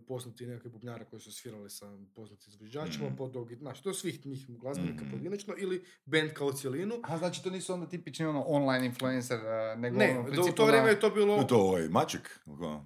poznati 0.00 0.46
nekakvi 0.46 0.70
bubnjara 0.70 1.04
koji 1.04 1.20
su 1.20 1.32
svirali 1.32 1.70
sa 1.70 1.86
poznatim 2.08 2.48
izvođačima, 2.48 3.06
pa 3.10 3.26
do, 3.26 3.46
znači, 3.52 3.82
do 3.84 3.94
svih 3.94 4.26
njih 4.26 4.46
glazbenika 4.50 5.00
Mhm. 5.00 5.10
pojedinačno, 5.10 5.54
ili 5.58 5.84
bend 6.04 6.32
kao 6.32 6.52
cijelinu. 6.52 6.94
A 7.02 7.18
znači 7.18 7.42
to 7.42 7.50
nisu 7.50 7.72
onda 7.72 7.88
tipični 7.88 8.26
ono 8.26 8.42
online 8.42 8.86
influencer, 8.86 9.38
a, 9.38 9.74
nego 9.74 9.96
Ne, 9.98 10.10
ono, 10.10 10.20
u 10.42 10.48
u 10.48 10.52
to 10.52 10.66
vrijeme 10.66 10.84
na- 10.84 10.90
je 10.90 11.00
to 11.00 11.10
bilo... 11.10 11.36
No, 11.36 11.44
to 11.44 11.56
ovaj 11.58 11.88
Maček, 11.88 12.40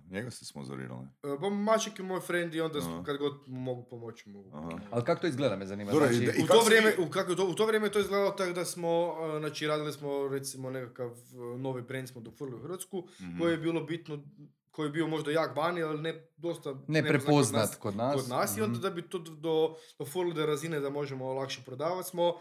njega 0.07 0.31
ste 0.31 0.45
sponzorirali. 0.45 1.07
Pa 1.41 1.49
Maček 1.51 1.99
je 1.99 2.05
moj 2.05 2.21
friend 2.21 2.55
i 2.55 2.61
onda 2.61 2.79
Aha. 2.81 3.03
kad 3.03 3.17
god 3.19 3.33
mogu 3.47 3.83
pomoći 3.85 4.29
mogu. 4.29 4.51
Aha. 4.51 4.61
pomoći. 4.61 4.87
Ali 4.91 5.05
kako 5.05 5.21
to 5.21 5.27
izgleda, 5.27 5.57
me 5.57 5.67
zanima. 5.67 5.93
Dobro, 5.93 6.07
znači, 6.09 6.25
i- 6.31 6.43
u 6.43 6.47
to 6.47 6.61
si 6.61 6.67
vrijeme, 6.67 6.93
u, 6.99 7.11
kako 7.11 7.35
to, 7.35 7.47
u 7.47 7.55
to 7.55 7.67
vrijeme 7.67 7.87
je 7.87 7.93
to 7.93 8.01
izgledalo 8.01 8.31
tako 8.33 8.53
da 8.53 8.65
smo, 8.65 9.15
znači 9.39 9.67
radili 9.67 9.93
smo 9.93 10.29
recimo 10.29 10.71
nekakav 10.71 11.11
novi 11.59 11.83
brand 11.83 12.09
smo 12.09 12.21
dofurili 12.21 12.57
u 12.57 12.61
Hrvatsku, 12.61 13.09
Mhm. 13.21 13.39
koji 13.39 13.53
je 13.53 13.59
bilo 13.59 13.81
bitno, 13.83 14.25
koji 14.73 14.87
je 14.87 14.91
bio 14.91 15.07
možda 15.07 15.31
jak 15.31 15.57
vani, 15.57 15.83
ali 15.83 16.01
ne 16.01 16.29
dosta 16.37 16.75
ne 16.89 17.03
prepoznat 17.05 17.75
kod 17.75 17.97
nas. 17.97 18.15
kod 18.15 18.29
nas 18.29 18.57
i 18.57 18.63
onda 18.63 18.73
Mhm. 18.73 18.83
da 18.83 18.91
bi 18.91 19.03
to 19.03 19.19
do, 19.19 19.69
dofurili 19.99 20.35
do 20.35 20.47
razine 20.47 20.81
da 20.81 20.91
možemo 20.91 21.33
lakše 21.33 21.61
prodavati 21.65 22.09
smo 22.09 22.35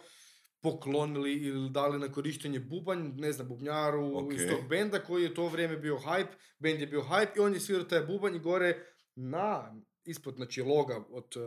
poklonili 0.62 1.34
ili 1.34 1.70
dali 1.70 2.00
na 2.00 2.08
korištenje 2.10 2.60
bubanj, 2.62 3.12
ne 3.16 3.32
znam, 3.32 3.48
bubnjaru 3.48 4.32
iz 4.32 4.44
Ok. 4.44 4.50
tog 4.50 4.70
benda 4.70 5.00
koji 5.00 5.24
je 5.24 5.34
to 5.34 5.48
vrijeme 5.48 5.78
bio 5.78 5.98
hype, 5.98 6.28
bend 6.60 6.80
je 6.80 6.88
bio 6.88 7.02
hype 7.02 7.38
i 7.38 7.40
on 7.40 7.54
je 7.54 7.60
svirao 7.60 7.84
taj 7.86 8.02
bubanj 8.02 8.36
i 8.36 8.40
gore 8.40 8.86
na 9.16 9.76
ispod 10.04 10.36
znači 10.36 10.62
loga 10.64 11.00
od 11.10 11.36
uh, 11.36 11.44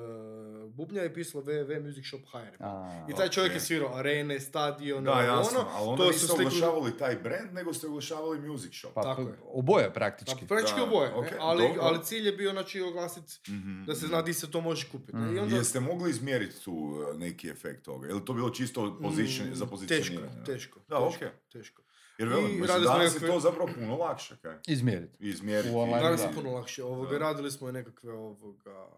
bubnja 0.69 1.03
je 1.03 1.14
pisalo 1.14 1.45
www 1.45 1.55
Music 1.83 2.05
Shop 2.07 2.21
HR. 2.23 2.57
A, 2.61 3.07
I 3.09 3.14
taj 3.14 3.29
čovjek 3.29 3.53
je 3.53 3.57
ok. 3.57 3.62
svirao 3.62 3.95
arene, 3.95 4.40
stadione, 4.40 5.05
Da, 5.05 5.12
ovo, 5.12 5.23
jasno, 5.23 5.61
ono. 5.61 5.69
ali 5.73 5.88
onda 5.88 6.05
to 6.05 6.12
su 6.12 6.19
slikali- 6.19 6.47
oglašavali 6.47 6.93
taj 6.95 7.17
brand, 7.17 7.53
nego 7.53 7.75
ste 7.75 7.87
oglašavali 7.87 8.40
Music 8.40 8.75
Shop. 8.75 8.95
pa, 8.95 9.03
tako 9.03 9.23
pa, 9.23 9.29
je. 9.29 9.37
oboje 9.45 9.85
Pa, 9.85 9.93
praktički. 9.93 10.47
praktički 10.47 10.79
Da, 10.79 10.85
oboje, 10.85 11.11
ne? 11.11 11.17
ok, 11.17 11.27
ali, 11.40 11.62
dobro. 11.64 11.83
ali 11.83 12.05
cilj 12.05 12.27
je 12.27 12.33
bio 12.33 12.51
znači 12.53 12.81
oglasiti 12.83 13.51
Mhm, 13.51 13.85
da 13.85 13.95
se 13.95 13.99
mhm. 13.99 14.09
zna 14.09 14.23
di 14.23 14.35
se 14.35 14.51
to 14.51 14.61
može 14.61 14.88
kupiti. 14.88 15.17
ne? 15.17 15.35
I 15.35 15.38
onda, 15.38 15.57
Jeste 15.57 15.81
mogli 15.81 16.11
izmjeriti 16.11 16.61
tu 16.61 16.73
uh, 16.73 17.17
neki 17.17 17.49
efekt 17.49 17.85
toga? 17.85 18.07
Je 18.09 18.14
li 18.14 18.25
to 18.25 18.33
bilo 18.33 18.51
čisto 18.51 18.99
position, 19.03 19.49
Mm, 19.49 19.55
za 19.55 19.67
pozicioniranje? 19.67 20.29
Teško, 20.37 20.45
teško. 20.47 20.81
Da, 20.81 20.97
teško, 21.01 21.25
ok. 21.27 21.33
teško. 21.51 21.83
Jer 22.18 22.29
velim, 22.29 22.44
mislim, 22.50 22.66
danas 22.83 22.88
je 23.05 23.09
nekakve- 23.09 23.29
to 23.29 23.40
zapravo 23.40 23.70
puno 23.74 23.96
lakše, 23.96 24.37
kaj? 24.37 24.59
Izmjeriti. 24.66 25.16
Izmjeriti. 25.20 25.70
U 25.70 25.79
online, 25.79 26.03
Danas 26.03 26.20
da. 26.20 26.27
je 26.27 26.35
puno 26.35 26.50
lakše. 26.50 26.85
Ovoga, 26.85 27.11
Da. 27.11 27.18
radili 27.18 27.50
smo 27.50 27.68
i 27.68 27.72
nekakve 27.72 28.12
ovoga, 28.12 28.88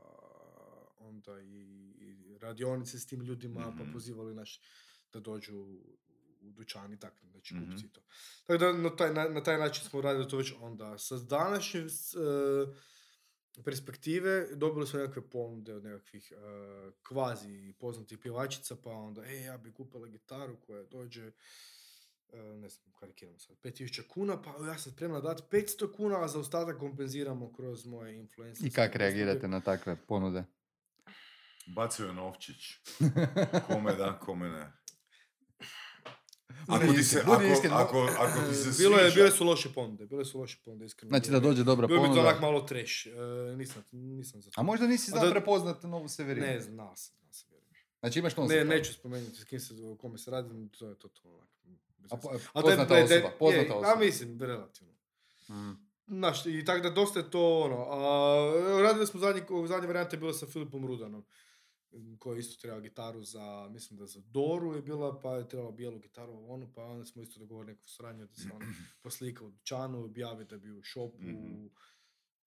onda 0.99 1.41
i, 1.41 1.63
i 1.99 2.39
radionice 2.39 2.99
s 2.99 3.07
tim 3.07 3.21
ljudima, 3.21 3.61
Mhm. 3.63 3.79
pa 3.79 3.93
pozivali 3.93 4.35
naš 4.35 4.61
da 5.13 5.21
dođu 5.21 5.57
u 6.41 6.51
dućan 6.51 6.93
i 6.93 6.99
tako, 6.99 7.27
znači 7.27 7.55
Mhm. 7.55 7.65
kupci 7.67 7.89
to. 7.89 8.01
Tako 8.41 8.59
da 8.59 8.73
na 8.73 8.91
taj, 8.91 9.13
na, 9.13 9.25
na 9.25 9.43
taj 9.43 9.59
način 9.59 9.85
smo 9.85 10.01
radili 10.01 10.29
to 10.29 10.37
već 10.37 10.53
onda. 10.61 10.99
Sa 10.99 11.17
današnje 11.17 11.81
e, 11.81 11.87
perspektive 13.57 14.47
dobili 14.53 14.87
smo 14.87 14.99
nekakve 14.99 15.23
ponude 15.23 15.75
od 15.75 15.85
nekakvih 15.85 16.33
e, 16.33 16.37
kvazi 17.03 17.75
poznatih 17.75 18.19
pjevačica, 18.19 18.77
pa 18.77 18.91
onda, 18.91 19.25
e, 19.25 19.35
ja 19.37 19.59
bi 19.59 19.73
kupila 19.73 20.07
gitaru 20.09 20.57
koja 20.57 20.85
dođe 20.85 21.33
ne 22.33 22.69
znam, 22.69 22.93
karikiramo 22.93 23.39
sad, 23.39 23.57
5000 23.59 24.03
kuna, 24.05 24.43
pa 24.43 24.51
ja 24.63 24.79
sam 24.79 24.93
spremna 24.93 25.21
dati 25.21 25.43
500 25.49 25.93
kuna, 25.93 26.25
a 26.25 26.29
za 26.29 26.39
ostatak 26.39 26.79
kompenziramo 26.79 27.53
kroz 27.53 27.87
moje 27.87 28.17
influencerske 28.17 28.67
I 28.67 28.71
kak 28.71 28.85
usluge. 28.85 28.99
reagirate 28.99 29.49
na 29.49 29.61
takve 29.61 29.97
ponude? 29.99 30.45
Bacio 31.67 32.07
je 32.07 32.13
novčić. 32.15 32.57
Kome 33.69 33.95
da, 33.95 34.19
kome 34.19 34.49
ne. 34.49 34.73
Ako 36.69 36.87
ti 36.89 37.03
se, 37.05 37.21
ako, 37.21 37.33
ako, 37.73 38.09
ako 38.19 38.49
ti 38.49 38.55
se 38.55 38.71
Bilo 38.79 38.99
je, 38.99 39.05
sviđa- 39.05 39.15
bile 39.15 39.31
su 39.31 39.45
loše 39.45 39.69
ponude, 39.71 40.07
bile 40.07 40.25
su 40.25 40.39
loše 40.39 40.59
ponude, 40.65 40.85
iskreno. 40.85 41.09
Znači 41.11 41.31
da 41.31 41.41
dođe 41.41 41.65
dobra 41.65 41.87
Bilo 41.87 42.01
bi 42.01 42.05
to 42.05 42.11
ponuda. 42.11 42.29
onak 42.29 42.41
malo 42.41 42.61
trash, 42.63 43.07
e, 43.07 43.11
nisam, 43.57 43.83
nisam 43.93 44.43
za 44.43 44.51
to. 44.51 44.61
A 44.61 44.65
možda 44.65 44.87
nisi 44.87 45.11
znao 45.11 45.25
da- 45.25 45.31
prepoznat 45.31 45.83
novu 45.83 46.09
Severinu. 46.09 46.47
Ne, 46.47 46.61
znao 46.61 46.97
sam, 46.97 47.15
znao 47.17 47.33
sam, 47.33 47.49
vjerujem. 47.51 47.75
Znači 48.01 48.19
imaš 48.19 48.37
Ne, 48.37 48.43
nositelja. 48.43 48.65
neću 48.67 48.93
spomenuti 48.93 49.37
s 49.37 49.45
kim 49.45 49.61
se, 49.61 49.75
o 49.85 49.97
kome 49.97 50.19
se 50.19 50.31
radi, 50.31 50.49
to 50.71 50.89
je 50.89 50.95
to, 50.95 51.09
to 51.09 51.29
onak. 51.29 51.49
Bez 52.07 52.13
A 52.13 52.17
po- 52.19 52.31
A 52.53 52.63
poznata 52.63 52.85
da- 52.85 52.95
da- 52.97 53.05
osoba, 53.05 53.15
je, 53.17 53.37
poznata 53.39 53.73
A 53.73 53.77
osoba. 53.79 53.97
mislim, 53.97 54.41
relativno. 54.41 54.93
Mm. 55.49 55.87
Znaš, 56.09 56.47
i 56.47 56.65
tako 56.65 56.81
da 56.81 56.91
dosta 56.93 57.19
je 57.19 57.31
to 57.31 57.59
ono. 57.59 57.77
A, 57.83 58.01
radili 58.83 59.07
smo 59.07 59.21
zadnji, 59.21 59.43
zadnje 59.67 59.87
varijante 59.87 60.17
je 60.17 60.21
bilo 60.21 60.33
sa 60.33 60.47
Filipom 60.47 60.87
Rudanom 60.87 61.25
koji 62.19 62.37
je 62.37 62.41
isto 62.41 62.61
trebao 62.61 62.81
gitaru 62.81 63.23
za, 63.23 63.69
mislim 63.71 63.99
da 63.99 64.07
za 64.07 64.21
Doru 64.23 64.75
je 64.75 64.83
bila, 64.83 65.21
pa 65.21 65.31
je 65.31 65.49
trebala 65.49 65.73
bijelu 65.73 65.99
gitaru 65.99 66.45
onu, 66.45 66.73
pa 66.75 66.85
onda 66.85 67.05
smo 67.05 67.23
isto 67.23 67.41
dogovorili 67.41 67.73
neku 67.73 67.89
suradnju 67.89 68.27
da 68.27 68.35
se 68.35 68.49
on 68.53 68.61
poslika 69.03 69.45
u 69.45 69.51
dućanu, 69.51 70.01
objavi 70.01 70.45
da 70.45 70.59
bi 70.59 70.71
u 70.71 70.83
shopu, 70.85 71.19
Mhm. 71.19 71.67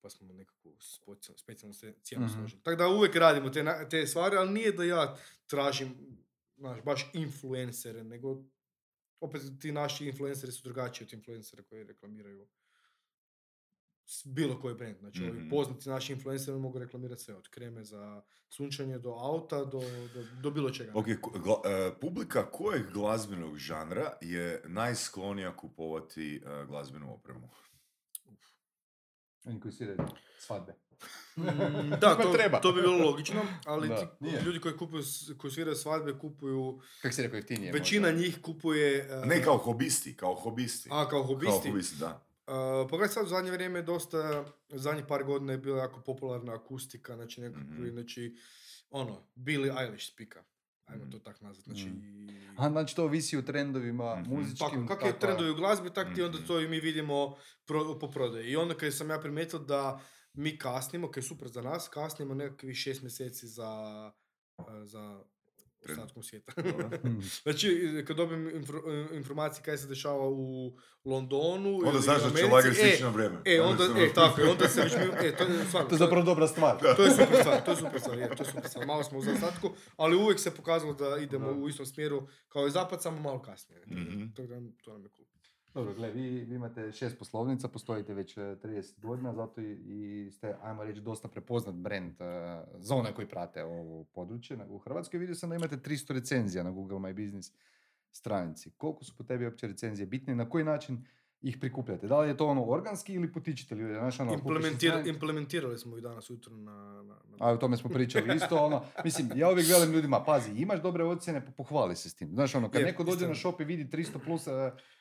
pa 0.02 0.10
smo 0.10 0.28
nekakvu 0.28 0.72
spoci- 0.74 1.38
specijalnu 1.38 1.74
se- 1.74 1.94
cijenu 2.02 2.26
Mhm. 2.26 2.34
složili. 2.34 2.62
Tako 2.62 2.78
da 2.78 2.88
uvijek 2.90 3.16
radimo 3.16 3.50
te, 3.50 3.66
te 3.90 4.08
stvari, 4.08 4.36
ali 4.36 4.52
nije 4.52 4.72
da 4.72 4.84
ja 4.84 5.18
tražim, 5.48 6.18
znaš, 6.58 6.82
baš 6.82 7.10
influencere, 7.14 8.04
nego 8.04 8.44
opet 9.20 9.42
ti 9.62 9.72
naši 9.72 10.06
influenceri 10.06 10.52
su 10.52 10.64
drugačiji 10.64 11.06
od 11.06 11.14
influencera 11.14 11.64
koji 11.64 11.84
reklamiraju 11.84 12.48
s- 14.06 14.26
bilo 14.26 14.62
koji 14.62 14.76
brand. 14.76 14.98
Znači, 14.98 15.24
ovi 15.24 15.40
Mhm. 15.40 15.50
poznati 15.50 15.90
naši 15.90 16.14
influenceri 16.14 16.60
mogu 16.60 16.80
reklamirati 16.80 17.22
sve, 17.22 17.36
od 17.36 17.50
kreme 17.50 17.84
za 17.84 18.22
sunčanje 18.50 19.00
do 19.00 19.10
auta, 19.12 19.58
do, 19.58 19.80
do, 20.14 20.24
do 20.42 20.52
bilo 20.52 20.70
čega. 20.70 20.92
Ok, 20.96 21.06
ko- 21.22 21.32
gla- 21.32 21.62
e, 21.88 22.00
publika 22.00 22.52
kojeg 22.52 22.92
glazbenog 22.92 23.58
žanra 23.58 24.18
je 24.22 24.64
najsklonija 24.66 25.56
kupovati 25.56 26.36
e, 26.38 26.66
glazbenu 26.66 27.14
opremu? 27.14 27.50
Oni 29.46 29.60
koji 29.60 29.74
svadbe. 30.38 30.74
Mm, 31.38 31.44
da, 31.92 32.16
to, 32.16 32.32
treba. 32.32 32.60
to 32.60 32.72
bi 32.72 32.82
bilo 32.82 32.98
logično, 33.00 33.42
ali 33.66 33.88
Da, 33.88 34.16
ti 34.18 34.46
ljudi 34.46 34.60
koji 34.60 34.78
kupuju, 34.78 35.04
koji 35.38 35.52
sviraju 35.52 35.76
svadbe 35.76 36.14
kupuju, 36.14 36.82
Kako 37.02 37.14
si 37.14 37.22
rekao, 37.22 37.38
jeftinije 37.38 37.72
većina 37.72 38.08
možda. 38.08 38.22
njih 38.22 38.40
kupuje... 38.42 39.10
uh, 39.14 39.26
Ne 39.26 39.44
kao 39.44 39.58
hobisti, 39.58 40.16
kao 40.16 40.36
hobisti. 40.36 40.90
A, 40.92 41.10
kao 41.10 41.24
hobisti? 41.24 41.52
Kao 41.54 41.72
hobisti, 41.72 41.96
da. 41.98 42.26
Uh, 42.48 42.54
pogledaj 42.90 43.08
sad 43.10 43.26
u 43.26 43.30
zadnje 43.30 43.52
vrijeme 43.52 43.80
je 43.80 43.84
dosta, 43.84 44.46
zadnjih 44.70 45.06
par 45.08 45.24
godina 45.24 45.52
je 45.52 45.58
bila 45.58 45.80
jako 45.80 46.02
popularna 46.02 46.54
akustika, 46.54 47.16
znači 47.16 47.42
nekakvi, 47.42 47.64
Mhm. 47.64 47.90
znači, 47.90 48.36
ono, 48.92 49.22
Billie 49.36 49.74
Eilish 49.80 50.08
spika, 50.08 50.44
ajmo 50.86 51.04
Mhm. 51.04 51.12
to 51.12 51.20
tak 51.20 51.42
nazvat, 51.42 51.64
znači... 51.66 51.86
Mhm. 51.86 52.30
A, 52.58 52.70
znači 52.70 52.96
to 52.96 53.04
ovisi 53.04 53.38
o 53.38 53.42
trendovima 53.42 54.16
Mhm. 54.16 54.30
muzičkim. 54.32 54.68
Tako, 54.70 54.86
kako 54.88 55.08
je 55.08 55.20
trendovi 55.20 55.52
u 55.52 55.56
glazbi, 55.56 55.90
tak 55.90 56.16
ti 56.16 56.22
onda 56.22 56.38
Mhm. 56.38 56.48
to 56.48 56.60
i 56.60 56.68
mi 56.68 56.80
vidimo 56.80 57.36
pro, 57.66 58.00
po 58.00 58.08
prodaji. 58.08 58.46
I 58.46 58.56
onda 58.56 58.74
kad 58.74 58.94
sam 58.94 59.10
ja 59.10 59.20
primijetio 59.20 59.60
da 59.60 60.02
mi 60.40 60.58
kasnimo, 60.58 61.12
kaj 61.12 61.22
je 61.22 61.26
super 61.26 61.48
za 61.48 61.62
nas, 61.62 61.90
kasnimo 61.90 62.34
nekakvih 62.34 62.78
šest 62.78 63.02
mjeseci 63.02 63.48
za, 63.48 63.72
uh, 64.58 64.66
za 64.86 65.24
ostatkom 65.90 66.24
svijeta. 66.24 66.54
Znači, 67.44 67.68
kad 68.08 68.18
dobijem 68.18 68.52
infro- 68.56 69.16
informacije 69.16 69.64
kaj 69.64 69.78
se 69.78 69.88
dešava 69.88 70.30
u 70.30 70.74
Londonu 71.06 71.80
Onda 71.86 72.00
znaš 72.00 72.24
da 72.24 72.38
će 72.38 72.46
lager 72.46 72.72
e, 72.72 72.74
stići 72.74 73.04
na 73.04 73.10
vrijeme. 73.10 73.42
E, 73.46 73.62
onda, 73.62 73.84
se- 73.86 74.04
e, 74.04 74.14
tako, 74.14 74.42
onda 74.42 74.68
se 74.68 74.82
već 74.82 74.94
mi, 74.94 75.28
e, 75.28 75.36
to 75.36 75.44
je 75.44 75.66
stvarno, 75.68 75.90
To 75.90 75.96
je 75.96 76.00
zapravo 76.00 76.24
dobra 76.24 76.48
stvar. 76.48 76.78
to 76.98 77.04
je 77.04 77.12
super 77.12 77.40
stvar, 77.40 77.64
to 77.66 77.72
je 77.72 77.78
super 77.78 78.00
stvar, 78.00 78.18
je, 78.18 78.36
to 78.36 78.44
je 78.44 78.48
super 78.48 78.70
stvar. 78.70 78.86
Malo 78.86 79.04
smo 79.04 79.20
u 79.20 79.22
zaostatku, 79.22 79.70
ali 79.98 80.16
uvijek 80.16 80.40
se 80.40 80.52
pokazalo 80.52 80.94
da 80.94 81.18
idemo 81.18 81.52
u 81.52 81.70
istom 81.70 81.86
smjeru 81.86 82.28
kao 82.48 82.68
i 82.68 82.72
zapad, 82.72 83.02
samo 83.02 83.20
malo 83.20 83.42
kasnije. 83.42 83.82
Mhm. 83.88 84.28
tako 84.36 84.48
da 84.48 84.56
to 84.84 84.94
nam 84.94 85.04
je 85.04 85.10
cool. 85.10 85.26
Dobro, 85.74 85.94
gle, 85.94 86.12
vi, 86.12 86.30
vi 86.30 86.56
imate 86.56 86.92
šest 86.92 87.20
poslovnica, 87.20 87.68
postojite 87.68 88.14
već 88.14 88.38
e, 88.38 88.42
30 88.42 89.00
godina, 89.00 89.34
zato 89.34 89.62
i, 89.62 90.30
ste, 90.32 90.56
ajmo 90.62 90.84
reći, 90.84 91.02
dosta 91.02 91.28
prepoznat 91.28 91.76
brand 91.76 92.22
e, 92.22 92.26
za 92.78 92.96
one 92.96 93.14
koji 93.14 93.28
prate 93.28 93.64
ovo 93.64 94.04
područje 94.04 94.58
u 94.70 94.78
Hrvatskoj. 94.78 95.20
Vidio 95.20 95.36
sam 95.36 95.50
da 95.50 95.56
imate 95.56 95.78
300 95.78 96.14
recenzija 96.14 96.64
na 96.64 96.72
Google 96.72 96.98
My 96.98 97.24
Business 97.24 97.52
stranici. 98.12 98.72
Koliko 98.78 99.04
su 99.04 99.18
po 99.18 99.24
tebi 99.24 99.46
uopće 99.46 99.68
recenzije 99.68 100.06
bitne 100.06 100.34
i 100.34 100.36
na 100.36 100.50
koji 100.50 100.64
način 100.64 101.06
ih 101.42 101.58
prikupljate? 101.58 102.08
Da 102.08 102.20
li 102.20 102.28
je 102.28 102.38
to 102.38 102.48
ono 102.48 102.66
organski 102.66 103.14
ili 103.14 103.32
potičete 103.32 103.76
ljude? 103.76 103.94
Znaš, 103.94 104.20
ono, 104.20 104.32
stranicu- 104.32 105.10
implementirali 105.10 105.78
smo 105.78 105.98
ih 105.98 106.04
danas 106.04 106.30
ujutro 106.30 106.56
na... 106.58 107.04
na, 107.04 107.04
na 107.04 107.36
A 107.40 107.52
o 107.52 107.58
tome 107.58 107.78
smo 107.78 107.90
pričali 107.90 108.36
isto, 108.44 108.58
ono, 108.58 108.84
mislim, 109.04 109.30
ja 109.36 109.50
uvijek 109.50 109.70
velim 109.70 109.92
ljudima, 109.92 110.24
pazi, 110.24 110.52
imaš 110.52 110.82
dobre 110.82 111.04
ocjene, 111.04 111.46
pohvali 111.58 111.96
se 111.96 112.10
s 112.10 112.14
tim. 112.14 112.30
Znaš, 112.34 112.56
ono, 112.56 112.72
kad 112.72 112.82
Je, 112.82 112.88
neko 112.88 113.04
dođe 113.04 113.16
istina. 113.16 113.30
na 113.30 113.36
shop 113.36 113.62
i 113.62 113.64
vidi 113.64 113.86
300 113.86 114.20
plus 114.26 114.48
e, 114.48 114.52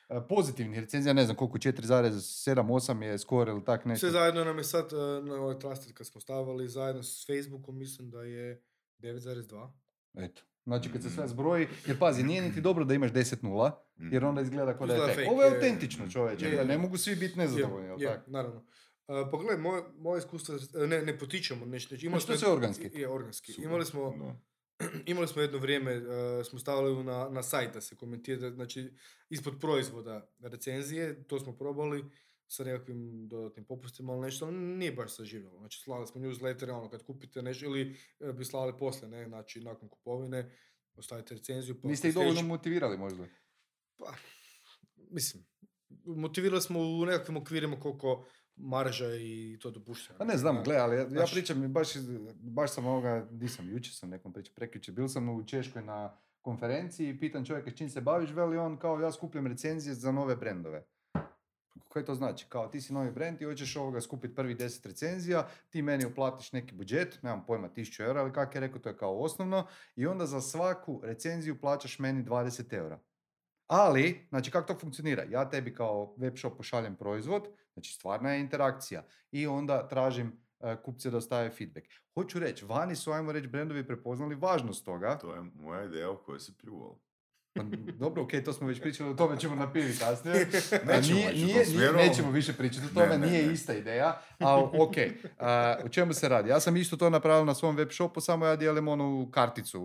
e, 0.09 0.21
pozitivnih 0.29 0.79
recenzija, 0.79 1.13
ne 1.13 1.23
znam 1.23 1.35
koliko, 1.35 1.57
4,7, 1.57 2.63
8 2.63 3.01
je 3.01 3.17
score 3.17 3.51
ili 3.51 3.65
tak 3.65 3.85
nešto. 3.85 3.99
Sve 3.99 4.11
zajedno 4.11 4.43
nam 4.43 4.57
je 4.57 4.63
sad, 4.63 4.93
eh, 4.93 4.95
na 5.25 5.35
ovaj 5.35 5.59
Trusted 5.59 5.93
kad 5.93 6.07
smo 6.07 6.21
stavili 6.21 6.67
zajedno 6.67 7.03
s 7.03 7.25
Facebookom, 7.27 7.77
mislim 7.77 8.09
da 8.09 8.23
je 8.23 8.63
9,2. 8.99 9.69
Eto. 10.17 10.41
Znači 10.69 10.91
kad 10.91 11.03
se 11.03 11.09
sve 11.09 11.25
Mm. 11.25 11.27
zbroji, 11.27 11.67
jer 11.85 11.99
pazi, 11.99 12.23
nije 12.23 12.41
niti 12.41 12.61
dobro 12.61 12.85
da 12.85 12.93
imaš 12.93 13.11
10 13.11 13.43
nula, 13.43 13.83
jer 14.11 14.25
onda 14.25 14.41
izgleda 14.41 14.77
kao 14.77 14.87
da 14.87 14.93
je 14.93 15.13
fake. 15.15 15.27
Ovo 15.29 15.43
je 15.43 15.55
autentično 15.55 16.09
čovječe, 16.09 16.65
ne 16.65 16.77
mogu 16.77 16.97
svi 16.97 17.15
biti 17.15 17.37
nezadovoljni, 17.37 17.87
jel 17.87 18.01
je, 18.01 18.07
tako? 18.07 18.31
naravno. 18.31 18.65
Uh, 19.07 19.15
pogledaj, 19.31 19.57
moje, 19.57 19.83
moje 19.97 20.19
iskustvo, 20.19 20.55
ne, 20.87 21.01
ne 21.01 21.17
potičemo 21.19 21.65
nešto. 21.65 21.95
Znači, 21.95 22.09
Znači, 22.09 22.41
to 22.41 22.47
je 22.47 22.53
organski. 22.53 22.89
Je, 22.93 23.09
organski. 23.09 23.51
Super, 23.53 23.65
Imali 23.69 23.85
smo, 23.85 24.15
imali 25.05 25.27
smo 25.27 25.41
jedno 25.41 25.57
vrijeme, 25.57 25.91
eh, 25.91 26.43
smo 26.43 26.59
stavili 26.59 27.03
na, 27.03 27.29
na 27.29 27.43
sajt 27.43 27.73
da 27.73 27.81
se 27.81 27.95
komentira, 27.95 28.51
znači 28.51 28.93
ispod 29.29 29.53
proizvoda 29.61 30.29
recenzije, 30.39 31.23
to 31.23 31.39
smo 31.39 31.53
probali 31.57 32.05
sa 32.49 32.63
nekakvim 32.63 33.27
dodatnim 33.27 33.65
popustima, 33.65 34.13
ali 34.13 34.21
nešto 34.21 34.51
nije 34.51 34.91
baš 34.91 35.15
saživjelo. 35.15 35.59
Znači 35.59 35.79
slali 35.79 36.07
smo 36.07 36.21
newslettere, 36.21 36.71
ono 36.71 36.89
kad 36.89 37.03
kupite 37.03 37.41
nešto, 37.41 37.65
ili 37.65 37.95
eh, 38.19 38.33
bi 38.33 38.45
slali 38.45 38.77
poslije, 38.79 39.09
ne, 39.09 39.27
znači 39.27 39.61
nakon 39.61 39.89
kupovine, 39.89 40.51
ostavite 40.95 41.35
recenziju. 41.35 41.81
pa 41.81 41.87
Niste 41.87 42.07
ih 42.07 42.13
dovoljno 42.13 42.41
motivirali 42.41 42.97
možda. 42.97 43.25
pa, 43.97 44.13
mislim, 44.95 45.45
motivirali 46.05 46.61
smo 46.61 46.79
u 46.79 47.05
nekakvim 47.05 47.37
okvirima 47.37 47.79
koliko 47.79 48.25
marža 48.55 49.15
i 49.15 49.57
to 49.61 49.71
dopušta. 49.71 50.13
Pa 50.17 50.25
ne 50.25 50.37
znam, 50.37 50.63
gle, 50.63 50.75
ali 50.75 50.95
ja, 50.95 51.01
ja 51.01 51.25
pričam, 51.31 51.73
baš, 51.73 51.87
baš 52.35 52.73
sam 52.73 52.85
ovoga, 52.85 53.27
nisam, 53.31 53.69
jučer 53.69 53.93
sam 53.93 54.09
nekom 54.09 54.33
pričao, 54.33 54.55
prekjučer, 54.55 54.93
bil 54.93 55.07
sam 55.07 55.29
u 55.29 55.43
Češkoj 55.43 55.81
na 55.81 56.17
konferenciji 56.41 57.09
i 57.09 57.19
pitam 57.19 57.45
čovjeka 57.45 57.71
s 57.71 57.75
čim 57.75 57.89
se 57.89 58.01
baviš, 58.01 58.29
veli 58.29 58.57
on 58.57 58.77
kao 58.77 58.99
ja 58.99 59.11
skupljam 59.11 59.47
recenzije 59.47 59.95
za 59.95 60.11
nove 60.11 60.35
brendove. 60.35 60.85
Koje 61.87 62.05
to 62.05 62.15
znači? 62.15 62.45
Kao 62.49 62.67
ti 62.67 62.81
si 62.81 62.93
novi 62.93 63.11
brend 63.11 63.41
i 63.41 63.45
hoćeš 63.45 63.75
ovoga 63.75 64.01
skupiti 64.01 64.35
prvi 64.35 64.55
10 64.55 64.87
recenzija, 64.87 65.47
ti 65.69 65.81
meni 65.81 66.05
uplatiš 66.05 66.51
neki 66.51 66.75
budžet, 66.75 67.19
nemam 67.23 67.45
pojma, 67.45 67.69
1000 67.69 68.05
eura, 68.05 68.21
ali 68.21 68.33
kak 68.33 68.55
je 68.55 68.61
rekao, 68.61 68.79
to 68.79 68.89
je 68.89 68.97
kao 68.97 69.19
osnovno, 69.19 69.67
i 69.95 70.07
onda 70.07 70.25
za 70.25 70.41
svaku 70.41 71.01
recenziju 71.03 71.59
plaćaš 71.61 71.99
meni 71.99 72.23
20 72.23 72.73
eura. 72.73 72.99
Ali, 73.67 74.25
znači 74.29 74.51
kako 74.51 74.73
to 74.73 74.79
funkcionira? 74.79 75.23
Ja 75.29 75.49
tebi 75.49 75.73
kao 75.73 76.15
web 76.17 76.37
shop 76.37 76.57
pošaljem 76.57 76.95
proizvod, 76.95 77.47
znači 77.73 77.93
stvarna 77.93 78.33
je 78.33 78.39
interakcija 78.39 79.03
i 79.31 79.47
onda 79.47 79.87
tražim 79.87 80.39
e, 80.59 80.75
kupce 80.83 81.09
da 81.09 81.17
ostave 81.17 81.49
feedback. 81.49 81.87
Hoću 82.13 82.39
reći, 82.39 82.65
vani 82.65 82.95
su, 82.95 83.11
ajmo 83.11 83.31
reći, 83.31 83.47
brendovi 83.47 83.87
prepoznali 83.87 84.35
važnost 84.35 84.85
toga. 84.85 85.17
To 85.17 85.35
je 85.35 85.41
moja 85.41 85.83
ideja 85.83 86.11
o 86.11 86.17
kojoj 86.17 86.39
se 86.39 86.57
pljuvalo. 86.57 86.99
Pa, 87.53 87.63
dobro, 87.93 88.23
ok, 88.23 88.29
to 88.45 88.53
smo 88.53 88.67
već 88.67 88.81
pričali, 88.81 89.09
o 89.09 89.13
tome 89.13 89.39
ćemo 89.39 89.55
na 89.55 89.71
pivi 89.71 89.93
kasnije. 89.99 90.35
Nećemo 90.87 91.19
nije, 91.19 91.33
nije, 91.33 91.65
nije, 91.65 91.91
nećemo 91.93 92.31
više 92.31 92.53
pričati 92.53 92.85
o 92.85 92.93
tome, 92.93 93.07
Ne, 93.07 93.17
ne, 93.17 93.27
nije 93.27 93.47
ne. 93.47 93.53
ista 93.53 93.73
ideja, 93.73 94.21
ali 94.39 94.63
ok. 94.79 94.95
A, 95.39 95.75
o 95.85 95.89
čemu 95.89 96.13
se 96.13 96.29
radi? 96.29 96.49
Ja 96.49 96.59
sam 96.59 96.77
isto 96.77 96.97
to 96.97 97.09
napravio 97.09 97.45
na 97.45 97.53
svom 97.53 97.75
web 97.75 97.89
shopu, 97.91 98.21
samo 98.21 98.45
ja 98.45 98.55
dijelim 98.55 98.87
onu 98.87 99.29
karticu, 99.31 99.79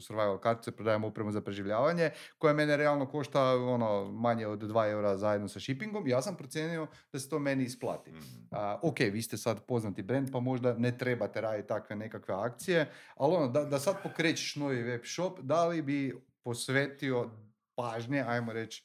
survival 0.00 0.38
kartice, 0.38 0.70
prodajem 0.70 1.04
upremu 1.04 1.32
za 1.32 1.40
preživljavanje, 1.40 2.10
koja 2.38 2.54
mene 2.54 2.76
realno 2.76 3.06
košta 3.06 3.42
ono, 3.56 4.12
manje 4.12 4.46
od 4.46 4.62
2 4.62 4.90
eura 4.90 5.16
zajedno 5.16 5.48
sa 5.48 5.60
shippingom. 5.60 6.08
Ja 6.08 6.22
sam 6.22 6.36
procijenio 6.36 6.86
da 7.12 7.18
se 7.18 7.28
to 7.28 7.38
meni 7.38 7.64
isplati. 7.64 8.10
Mhm. 8.10 8.20
A, 8.50 8.78
ok, 8.82 8.98
vi 8.98 9.22
ste 9.22 9.36
sad 9.36 9.60
poznati 9.66 10.02
brand, 10.02 10.32
pa 10.32 10.40
možda 10.40 10.74
ne 10.74 10.98
trebate 10.98 11.40
raditi 11.40 11.68
takve 11.68 11.96
nekakve 11.96 12.34
akcije, 12.34 12.90
ali 13.16 13.34
ono, 13.34 13.48
da, 13.48 13.64
da 13.64 13.78
sad 13.78 14.02
pokrećeš 14.02 14.56
novi 14.56 14.82
web 14.82 15.00
shop, 15.04 15.40
da 15.40 15.66
li 15.66 15.82
bi 15.82 16.29
posvetio 16.42 17.30
pažnje, 17.74 18.20
ajmo 18.20 18.52
reći, 18.52 18.84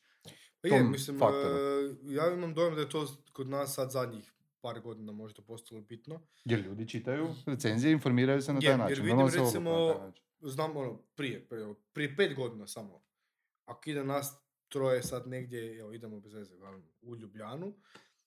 Pa 0.61 0.67
je, 0.67 0.79
tom 0.79 0.91
mislim, 0.91 1.19
faktoru. 1.19 1.55
eh, 1.57 1.95
ja 2.03 2.33
imam 2.33 2.53
dojam 2.53 2.75
da 2.75 2.81
je 2.81 2.89
to 2.89 3.07
kod 3.33 3.49
nas 3.49 3.73
sad 3.75 3.91
zadnjih 3.91 4.31
par 4.61 4.79
godina 4.81 5.11
možda 5.11 5.41
postalo 5.41 5.81
bitno. 5.81 6.21
jer 6.45 6.59
ljudi 6.59 6.87
čitaju 6.89 7.27
recenzije, 7.45 7.91
informiraju 7.91 8.41
se 8.41 8.53
na 8.53 8.59
taj 8.59 8.69
Je, 8.71 8.77
način. 8.77 9.05
jer 9.05 9.05
vidim 9.05 9.43
recimo, 9.43 10.11
znam 10.41 10.77
ono, 10.77 10.97
prije, 11.15 11.49
prije, 11.49 11.73
prije 11.93 12.15
pet 12.17 12.35
godina 12.35 12.67
samo, 12.67 13.03
ako 13.65 13.89
ide 13.89 14.03
nas 14.03 14.41
troje 14.67 15.03
sad 15.03 15.27
negdje, 15.27 15.79
evo 15.79 15.91
idemo 15.93 16.19
bez 16.19 16.33
veze, 16.33 16.53
u 17.01 17.15
Ljubljanu, 17.15 17.73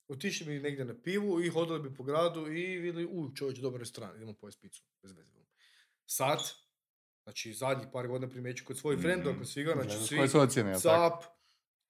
otišli 0.07 0.45
bi 0.45 0.59
negdje 0.59 0.85
na 0.85 1.01
pivu 1.03 1.41
i 1.41 1.49
hodali 1.49 1.89
bi 1.89 1.95
po 1.95 2.03
gradu 2.03 2.47
i 2.47 2.79
vidjeli, 2.79 3.05
u 3.05 3.35
čovječ, 3.35 3.57
dobar 3.57 3.79
restoran, 3.79 4.15
idemo 4.15 4.33
pojesti 4.33 4.61
picu, 4.61 4.83
bez 5.01 5.11
veze. 5.11 5.33
Sad, 6.05 6.39
znači 7.23 7.53
zadnjih 7.53 7.87
par 7.93 8.07
godina 8.07 8.29
primjeću 8.31 8.65
kod 8.65 8.77
svojih 8.77 8.99
Mhm. 8.99 9.07
frendova, 9.07 9.37
kod 9.37 9.49
svega, 9.49 9.71
znači 9.73 9.87
Gledaš 9.89 10.07
svi, 10.07 10.17
Koje 10.17 10.29
su 10.29 10.39
ocjene, 10.39 10.79
cap 10.79 11.23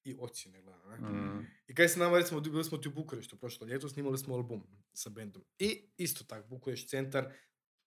i 0.03 0.15
ocjene, 0.19 0.61
gledam, 0.61 0.89
ne? 0.89 1.09
Mm. 1.09 1.47
I 1.67 1.75
kaj 1.75 1.89
se 1.89 1.99
nama, 1.99 2.17
recimo, 2.17 2.39
bili 2.41 2.63
smo 2.63 2.77
ti 2.77 2.87
u 2.87 2.91
Bukureštu 2.91 3.37
prošlo 3.37 3.67
ljeto, 3.67 3.89
snimali 3.89 4.17
smo 4.17 4.35
album 4.35 4.63
sa 4.93 5.09
bendom. 5.09 5.43
I 5.59 5.81
isto 5.97 6.23
tako, 6.23 6.47
Bukurešt 6.47 6.89
centar, 6.89 7.33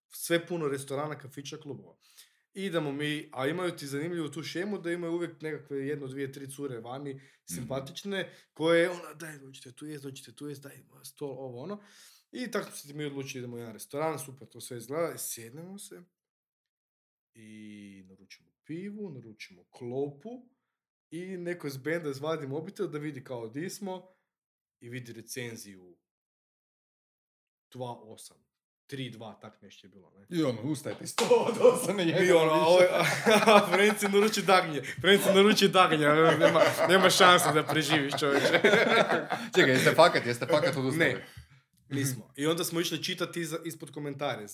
sve 0.09 0.47
puno 0.47 0.69
restorana, 0.69 1.19
kafića, 1.19 1.57
klubova. 1.57 1.97
I 2.55 2.65
idemo 2.65 2.93
mi, 2.93 3.29
a 3.33 3.47
imaju 3.47 3.77
ti 3.77 3.87
zanimljivu 3.87 4.29
tu 4.31 4.43
šemu 4.43 4.79
da 4.79 4.93
imaju 4.93 5.13
uvijek 5.13 5.41
nekakve 5.43 5.87
jedno, 5.87 6.07
dvije, 6.07 6.33
tri 6.33 6.51
cure 6.51 6.81
vani, 6.81 7.21
simpatične, 7.45 8.33
koje 8.53 8.91
ona, 8.91 9.15
daj, 9.15 9.39
dođite 9.39 9.73
tu 9.73 9.87
jest, 9.87 10.03
dođite 10.05 10.33
tu 10.35 10.49
jest, 10.49 10.63
daj, 10.63 10.79
stol, 11.05 11.31
ovo, 11.31 11.63
ono. 11.63 11.83
I 12.33 12.51
tako 12.51 12.71
se 12.71 12.95
mi 12.95 13.05
odlučili, 13.05 13.39
idemo 13.39 13.57
u 13.57 13.59
jedan 13.59 13.73
restoran, 13.73 14.19
super, 14.19 14.49
to 14.49 14.61
sve 14.61 14.77
izgleda, 14.79 15.19
sjednemo 15.19 15.79
se 15.79 16.03
i 17.35 18.05
naručimo 18.09 18.51
pivu, 18.65 19.11
naručimo 19.11 19.65
klopu 19.71 20.49
i 21.11 21.37
neko 21.37 21.67
iz 21.67 21.77
benda 21.77 22.11
izvadi 22.11 22.47
mobitel 22.47 22.89
da 22.89 22.99
vidi 22.99 23.25
kao 23.25 23.49
di 23.49 23.71
smo 23.71 24.15
i 24.81 24.89
vidi 24.89 25.13
recenziju 25.13 25.97
2.8, 27.75 28.33
3.2, 28.91 29.41
tak 29.41 29.63
nešto 29.63 29.87
je 29.87 29.91
bilo, 29.91 30.13
ne? 30.19 30.39
I 30.39 30.43
ono, 30.43 30.63
ustajete, 30.63 31.07
sto 31.07 31.25
od 31.49 31.59
osam 31.61 31.99
je 31.99 32.27
I 32.27 32.33
ono, 32.33 32.53
ovo 32.69 32.81
je, 32.81 32.89
Frenci 33.73 34.09
naruči 34.09 34.43
dagnje, 34.43 34.83
Frenci 35.01 35.29
naruči 35.35 35.69
dagnje, 35.69 36.07
nema, 36.39 36.61
nema 36.89 37.11
šanse 37.11 37.53
da 37.55 37.63
preživiš 37.67 38.13
čovječe. 38.21 38.61
Čekaj, 39.55 39.71
jeste 39.71 39.95
fakat, 39.95 40.27
jeste 40.27 40.47
fakat 40.47 40.77
odustali? 40.77 41.15
Ne, 41.15 41.27
nismo. 41.91 42.33
I 42.37 42.47
onda 42.47 42.65
smo 42.65 42.81
išli 42.81 43.05
čitati 43.05 43.45
ispod 43.65 43.91
komentare. 43.91 44.47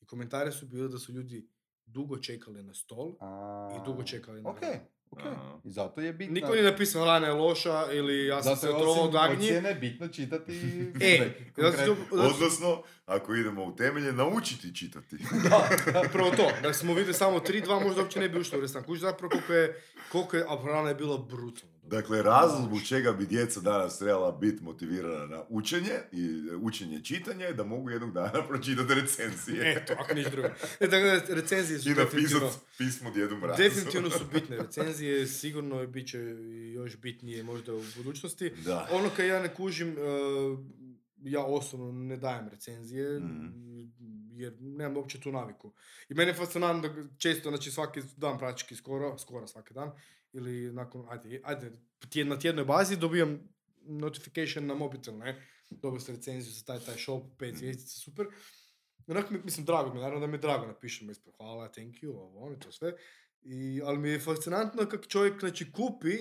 I 0.00 0.06
komentare 0.06 0.52
su 0.52 0.66
bile 0.66 0.88
da 0.88 0.98
su 0.98 1.12
ljudi 1.12 1.53
dugo 1.86 2.16
čekali 2.18 2.62
na 2.62 2.74
stol 2.74 3.14
A, 3.20 3.68
i 3.74 3.86
dugo 3.86 4.02
čekali 4.02 4.42
na 4.42 4.50
Ok, 4.50 4.58
hranu. 4.58 4.80
Ok. 5.10 5.20
Aha. 5.22 5.58
I 5.64 5.70
zato 5.70 6.00
je 6.00 6.12
bitno. 6.12 6.34
Niko 6.34 6.48
nije 6.48 6.62
napisao 6.64 7.02
hrana 7.02 7.26
je 7.26 7.32
loša 7.34 7.92
ili 7.92 8.26
ja 8.26 8.42
sam 8.42 8.50
Zato 8.50 8.60
se 8.60 8.66
je 8.66 8.74
otrovao 8.74 9.04
od 9.04 9.14
agnji. 9.16 9.46
ocjene 9.46 9.74
bitno 9.74 10.08
čitati 10.08 10.52
E, 11.02 11.18
zato 11.56 11.68
konkretno. 11.68 11.94
zato- 12.12 12.26
Odnosno, 12.26 12.82
ako 13.06 13.34
idemo 13.34 13.64
u 13.64 13.76
temelje, 13.76 14.12
naučiti 14.12 14.74
čitati. 14.76 15.16
Da, 15.92 16.02
prvo 16.12 16.30
to. 16.30 16.50
Da 16.62 16.72
smo 16.72 16.90
vidjeli 16.90 17.14
samo 17.14 17.38
3-2, 17.38 17.82
možda 17.82 18.02
uopće 18.02 18.20
ne 18.20 18.28
bi 18.28 18.40
ušlo 18.40 18.58
u 18.58 18.62
restan. 18.62 18.82
Kuć 18.82 19.00
zapravo 19.00 19.30
koliko 19.30 19.52
je, 19.52 19.82
koliko 20.12 20.36
je, 20.36 20.44
a 20.44 20.56
hrana 20.56 20.88
je 20.88 20.94
bila 20.94 21.18
brutalno. 21.20 21.73
Dakle, 21.86 22.22
razlog 22.22 22.62
zbog 22.62 22.82
čega 22.82 23.12
bi 23.12 23.26
djeca 23.26 23.60
danas 23.60 23.98
trebala 23.98 24.32
biti 24.32 24.62
motivirana 24.64 25.26
na 25.26 25.44
učenje 25.48 25.90
i 26.12 26.24
e, 26.52 26.56
učenje 26.56 27.00
čitanja 27.00 27.46
je 27.46 27.54
da 27.54 27.64
mogu 27.64 27.90
jednog 27.90 28.12
dana 28.12 28.42
pročitati 28.48 28.94
recenzije. 28.94 29.72
Eto, 29.76 29.92
ako 29.98 30.14
niš 30.14 30.26
drugo. 30.26 30.48
E, 30.80 30.90
tako 30.90 31.04
da, 31.04 31.34
recenzije 31.34 31.78
su 31.78 31.90
I 31.90 31.94
definitivno, 31.94 32.50
pismo 32.78 33.10
djedu 33.10 33.36
mrazu. 33.36 33.62
definitivno 33.62 34.10
su 34.10 34.24
bitne. 34.32 34.56
Recenzije 34.56 35.26
sigurno 35.26 35.86
bit 35.86 36.08
će 36.08 36.18
još 36.74 36.96
bitnije 36.96 37.42
možda 37.42 37.74
u 37.74 37.82
budućnosti. 37.96 38.52
Da. 38.64 38.88
Ono 38.90 39.10
kad 39.16 39.26
ja 39.26 39.42
ne 39.42 39.54
kužim, 39.54 39.88
e, 39.88 39.94
ja 41.20 41.40
osobno 41.40 41.92
ne 41.92 42.16
dajem 42.16 42.48
recenzije, 42.48 43.20
Mhm. 43.20 43.64
jer 44.32 44.52
nemam 44.60 44.96
uopće 44.96 45.20
tu 45.20 45.32
naviku. 45.32 45.72
I 46.08 46.14
mene 46.14 46.30
je 46.30 46.34
fascinantno 46.34 46.88
da 46.88 47.08
često, 47.18 47.48
znači 47.48 47.70
svaki 47.70 48.00
dan 48.16 48.38
praktički 48.38 48.76
skoro, 48.76 49.18
skoro 49.18 49.46
svaki 49.46 49.74
dan, 49.74 49.90
ili 50.34 50.72
nakon, 50.72 51.06
ajde, 51.08 51.40
ajde 51.44 51.72
tjed, 52.10 52.26
na 52.26 52.38
tjednoj 52.38 52.64
bazi 52.64 52.96
dobijam 52.96 53.48
notification 53.86 54.66
na 54.66 54.74
mobitel, 54.74 55.18
ne? 55.18 55.46
Dobio 55.70 56.00
sam 56.00 56.14
recenziju 56.14 56.52
za 56.52 56.64
taj, 56.64 56.80
taj 56.80 56.96
shop, 56.96 57.22
pet 57.38 57.56
zvjezdica, 57.56 58.00
super. 58.00 58.26
I 59.06 59.10
Onako 59.10 59.34
mi, 59.34 59.40
mislim, 59.44 59.66
drago 59.66 59.94
mi, 59.94 60.00
naravno 60.00 60.20
da 60.20 60.26
mi 60.26 60.34
je 60.34 60.40
drago, 60.40 60.66
napišemo 60.66 61.10
ispred, 61.10 61.34
hvala, 61.36 61.68
thank 61.68 61.94
you, 61.94 62.10
ovo, 62.10 62.46
ono, 62.46 62.56
to 62.56 62.72
sve. 62.72 62.92
I, 63.42 63.80
ali 63.84 63.98
mi 63.98 64.08
je 64.08 64.20
fascinantno 64.20 64.88
kako 64.88 65.04
čovjek, 65.04 65.40
znači, 65.40 65.72
kupi, 65.72 66.16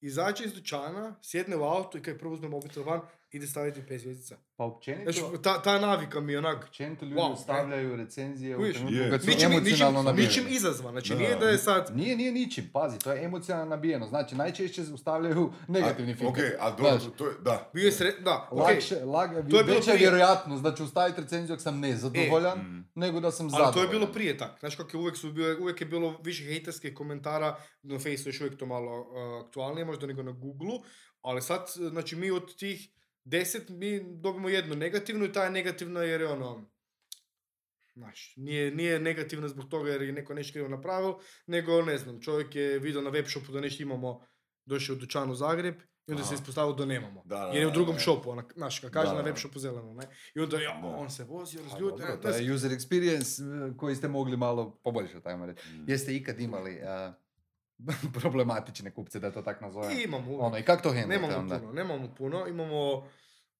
izađe 0.00 0.44
iz 0.44 0.52
dućana, 0.52 1.18
sjedne 1.22 1.56
u 1.56 1.62
auto 1.62 1.98
i 1.98 2.02
kad 2.02 2.18
prvo 2.18 2.34
uzme 2.34 2.48
mobitel 2.48 2.82
van, 2.82 3.00
ide 3.36 3.46
staviti 3.46 3.82
pet 3.82 4.00
zvjezdica. 4.00 4.36
Pa 4.56 4.64
općenito, 4.64 5.12
Znači, 5.12 5.42
ta, 5.42 5.62
ta 5.62 5.78
navika 5.80 6.20
mi 6.20 6.32
je 6.32 6.38
onak, 6.38 6.64
općenito 6.64 7.04
ljudi 7.04 7.16
Wow, 7.16 7.36
stavljaju 7.36 7.96
recenzije 7.96 8.56
u 8.56 8.60
trenutku 8.62 8.94
Je. 8.94 9.10
kad 9.10 9.20
su 9.22 9.26
ničim, 9.26 9.50
ničim, 9.50 9.58
emocionalno 9.58 10.02
nabijeni. 10.02 10.28
ničim 10.28 10.44
izazvan, 10.48 10.92
znači 10.92 11.08
Da. 11.08 11.18
nije 11.18 11.36
da 11.36 11.48
je 11.48 11.58
sad, 11.58 11.90
Nije, 11.94 12.16
nije 12.16 12.32
ničim, 12.32 12.70
pazi, 12.72 12.98
to 12.98 13.12
je 13.12 13.24
emocionalno 13.24 13.70
nabijeno. 13.70 14.06
Znači, 14.06 14.34
najčešće 14.34 14.82
ustavljaju 14.84 15.52
negativni 15.68 16.12
A, 16.12 16.16
feedback. 16.16 16.38
Ok, 16.38 16.60
a 16.60 16.70
dobro, 16.72 17.10
to 17.10 17.26
je, 17.26 17.32
da. 17.40 17.70
bio 17.74 17.84
je 17.84 17.92
sre... 17.92 18.12
da, 18.20 18.48
ok, 18.50 18.58
Lakše, 18.58 18.96
lag, 18.96 19.30
To 19.30 19.36
je 19.36 19.42
bilo 19.42 19.62
veća 19.68 19.90
je 19.90 19.96
prije. 19.96 19.98
vjerojatnost 20.00 20.62
da 20.62 20.74
ću 20.74 20.86
staviti 20.86 21.20
recenziju 21.20 21.54
ako 21.54 21.62
sam 21.62 21.80
nezadovoljan, 21.80 22.58
Mm. 22.58 22.88
nego 22.96 23.20
da 23.20 23.30
sam 23.30 23.44
ali 23.44 23.50
zadovoljan. 23.52 23.74
to 23.74 23.82
je 23.82 23.88
bilo 23.90 24.06
prije 24.06 24.38
tak, 24.38 24.60
znači 24.60 24.76
kako 24.76 24.90
je 24.92 25.00
uvijek 25.00 25.16
su 25.16 25.32
bile, 25.32 25.56
uvijek 25.56 25.80
je 25.80 25.86
bilo 25.86 26.20
više 26.22 26.44
hejterskih 26.44 26.94
komentara, 26.94 27.56
na 27.82 27.98
Facebooku 27.98 28.28
još 28.28 28.40
uvijek 28.40 28.58
to 28.58 28.66
malo 28.66 29.00
uh, 29.00 29.06
aktualnije 29.46 29.84
možda 29.84 30.06
nego 30.06 30.22
na 30.22 30.32
Googleu, 30.32 30.78
ali 31.22 31.42
sad, 31.42 31.60
znači 31.80 32.16
mi 32.16 32.30
od 32.30 32.56
tih 32.56 32.88
deset, 33.26 33.68
mi 33.68 34.00
dobimo 34.04 34.48
jednu 34.48 34.76
negativnu 34.76 35.24
i 35.24 35.32
ta 35.32 35.44
je 35.44 35.50
negativna 35.50 36.02
jer 36.02 36.20
je 36.20 36.28
ono, 36.28 36.70
Znaš, 37.96 38.32
nije, 38.36 38.70
nije 38.70 39.00
negativna 39.00 39.48
zbog 39.48 39.68
toga 39.68 39.90
jer 39.90 40.02
je 40.02 40.12
neko 40.12 40.34
nešto 40.34 40.52
krivo 40.52 40.68
napravio, 40.68 41.18
nego 41.46 41.82
ne 41.82 41.98
znam, 41.98 42.20
čovjek 42.20 42.54
je 42.54 42.78
vidio 42.78 43.00
na 43.00 43.10
web 43.10 43.26
shopu 43.28 43.52
da 43.52 43.60
nešto 43.60 43.82
imamo, 43.82 44.26
došao 44.64 44.96
u 44.96 44.98
dućan 44.98 45.30
u 45.30 45.34
Zagreb 45.34 45.74
i 46.06 46.12
onda 46.12 46.24
se 46.24 46.34
Aha. 46.34 46.34
ispostavilo 46.34 46.76
da 46.76 46.84
nemamo. 46.84 47.22
Da, 47.24 47.36
da, 47.36 47.46
jer 47.46 47.62
je 47.62 47.68
u 47.68 47.70
drugom 47.70 47.94
da. 47.94 48.00
shopu, 48.00 48.30
onak, 48.30 48.52
znaš, 48.56 48.80
kad 48.80 48.90
kaže 48.90 49.10
Da, 49.10 49.14
na 49.14 49.20
web 49.20 49.36
shopu 49.36 49.58
zeleno, 49.58 49.94
ne? 49.94 50.08
I 50.34 50.40
onda 50.40 50.60
ja, 50.60 50.80
on 50.84 51.10
se 51.10 51.26
to 52.22 52.28
ne 52.28 52.44
je 52.44 52.54
user 52.54 52.70
experience 52.70 53.42
eh, 53.42 53.76
koji 53.76 53.96
ste 53.96 54.08
mogli 54.08 54.36
malo 54.36 54.80
poboljšati, 54.84 55.28
ajmo 55.28 55.46
reći. 55.46 55.68
Mm. 55.68 55.90
Jeste 55.90 56.16
ikad 56.16 56.40
imali 56.40 56.74
eh, 56.74 57.12
problematične 58.20 58.90
kupce, 58.94 59.20
da 59.20 59.32
to 59.32 59.42
tako 59.42 59.64
nazovem? 59.64 59.98
I 59.98 60.02
imamo. 60.02 60.36
Ono, 60.38 60.58
i 60.58 60.62
kako 60.62 60.82
to 60.82 60.88
handlate 60.88 61.20
Nemamo 61.20 61.38
onda? 61.38 61.58
puno, 61.58 61.72
nemamo 61.72 62.14
puno, 62.14 62.46
imamo 62.46 63.08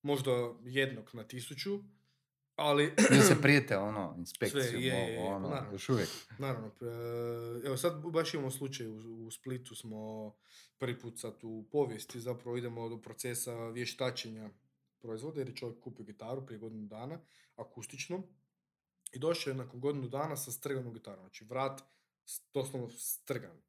možda 0.02 0.30
jednog 0.64 1.10
na 1.12 1.24
tisuću, 1.24 1.80
ali 2.56 2.84
Jel 3.12 3.22
se 3.22 3.42
prijete, 3.42 3.78
ono, 3.78 4.14
inspekcijom, 4.18 4.64
Sve, 4.64 4.80
je, 4.80 4.86
je, 4.86 5.12
je, 5.12 5.22
ono, 5.22 5.48
naravno. 5.48 5.72
još 5.72 5.88
uvijek. 5.88 6.08
naravno, 6.38 6.70
evo 7.64 7.76
sad 7.76 8.02
baš 8.12 8.34
imamo 8.34 8.50
slučaj 8.50 8.86
u, 8.86 9.26
u 9.26 9.30
Splitu 9.30 9.74
smo 9.74 10.32
prvi 10.78 11.00
put 11.00 11.18
sad 11.18 11.34
u 11.42 11.64
povijesti 11.72 12.20
zapravo 12.20 12.56
idemo 12.56 12.88
do 12.88 13.02
procesa 13.02 13.68
vještačenja 13.68 14.50
proizvoda 14.98 15.40
jer 15.40 15.48
je 15.48 15.56
čovjek 15.56 15.80
kupio 15.80 16.04
gitaru 16.04 16.46
prije 16.46 16.58
godinu 16.58 16.86
dana, 16.86 17.18
akustičnu, 17.56 18.22
i 19.12 19.18
došao 19.18 19.50
je 19.50 19.54
nakon 19.54 19.80
godinu 19.80 20.08
dana 20.08 20.36
sa 20.36 20.52
strganom 20.52 20.92
gitarom, 20.92 21.20
znači 21.20 21.44
vrat 21.44 21.82
doslovno 22.54 22.90
strgan. 22.90 23.62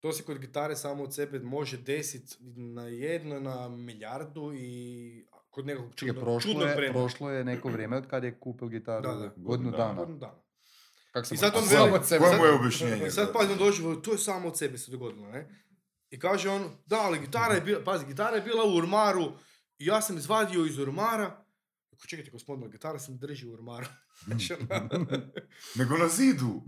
To 0.00 0.12
se 0.12 0.22
kod 0.22 0.38
gitare 0.38 0.76
samo 0.76 1.02
od 1.02 1.14
sebe 1.14 1.38
može 1.38 1.76
desiti 1.76 2.36
na 2.56 2.82
jedno, 2.82 3.40
na 3.40 3.68
milijardu 3.68 4.52
i 4.54 5.26
kod 5.50 5.66
nekog 5.66 5.94
čudnog, 5.94 6.16
prošlo 6.16 6.52
čudnog 6.52 6.68
je, 6.68 6.74
brenda. 6.74 6.92
prošlo 6.92 7.30
je 7.30 7.44
neko 7.44 7.68
vrijeme 7.68 7.96
od 7.96 8.06
kad 8.06 8.24
je 8.24 8.38
kupil 8.40 8.68
gitaru? 8.68 9.02
Da, 9.02 9.14
da. 9.14 9.32
Godinu 9.36 9.70
dana. 9.70 9.94
Godinu 9.94 10.18
dana. 10.18 10.40
Kako 11.12 11.26
se 11.26 11.34
I 11.34 11.38
sad 11.38 11.52
on 11.56 11.62
samo 11.62 11.84
veli- 11.84 11.94
od 11.94 12.06
sebe? 12.06 12.18
Koje 12.18 12.32
sad- 12.32 12.44
je 12.44 12.52
objašnjenje? 12.52 13.06
I 13.06 13.10
sad 13.10 13.26
za- 13.26 13.32
pazi, 13.32 13.52
on 13.52 13.58
dođe, 13.58 13.82
to 14.02 14.12
je 14.12 14.18
samo 14.18 14.48
od 14.48 14.58
sebe 14.58 14.78
se 14.78 14.90
dogodilo, 14.90 15.28
ne? 15.28 15.48
I 16.10 16.18
kaže 16.18 16.48
on, 16.48 16.70
da, 16.86 16.96
ali 16.98 17.18
gitara 17.18 17.54
je 17.54 17.60
bila, 17.60 17.80
pazi, 17.84 18.06
gitara 18.06 18.36
je 18.36 18.42
bila 18.42 18.64
u 18.64 18.76
ormaru 18.76 19.32
i 19.78 19.86
ja 19.86 20.00
sam 20.00 20.16
izvadio 20.16 20.66
iz 20.66 20.78
ormara. 20.78 21.44
Čekajte, 22.06 22.30
gospodine, 22.30 22.68
gitara 22.68 22.98
ne 23.08 23.16
drži 23.16 23.46
u 23.48 23.52
ormaru. 23.52 23.86
Znači, 24.26 24.54
ono, 24.70 25.06
Nego 25.78 25.96
na 25.96 26.08
zidu. 26.08 26.62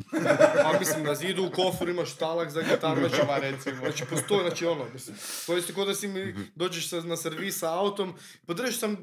A 0.64 0.78
mislim, 0.78 1.04
na 1.04 1.14
zidu 1.14 1.46
u 1.46 1.50
koforu 1.50 1.90
imaš 1.90 2.16
talak 2.16 2.50
za 2.50 2.62
gitaru, 2.62 3.00
znači, 3.08 3.22
recimo. 3.40 3.76
Znači, 3.76 4.04
postoji, 4.10 4.40
znači 4.40 4.66
ono, 4.66 4.84
mislim, 4.92 5.16
to 5.46 5.52
je 5.52 5.58
isto 5.58 5.74
kao 5.74 5.84
da 5.84 5.94
si 5.94 6.08
mi 6.08 6.34
dođeš 6.54 6.88
sa, 6.88 7.00
na 7.00 7.16
servis 7.16 7.58
sa 7.58 7.78
autom, 7.78 8.14
pa 8.46 8.54
držiš 8.54 8.78
sam, 8.78 8.96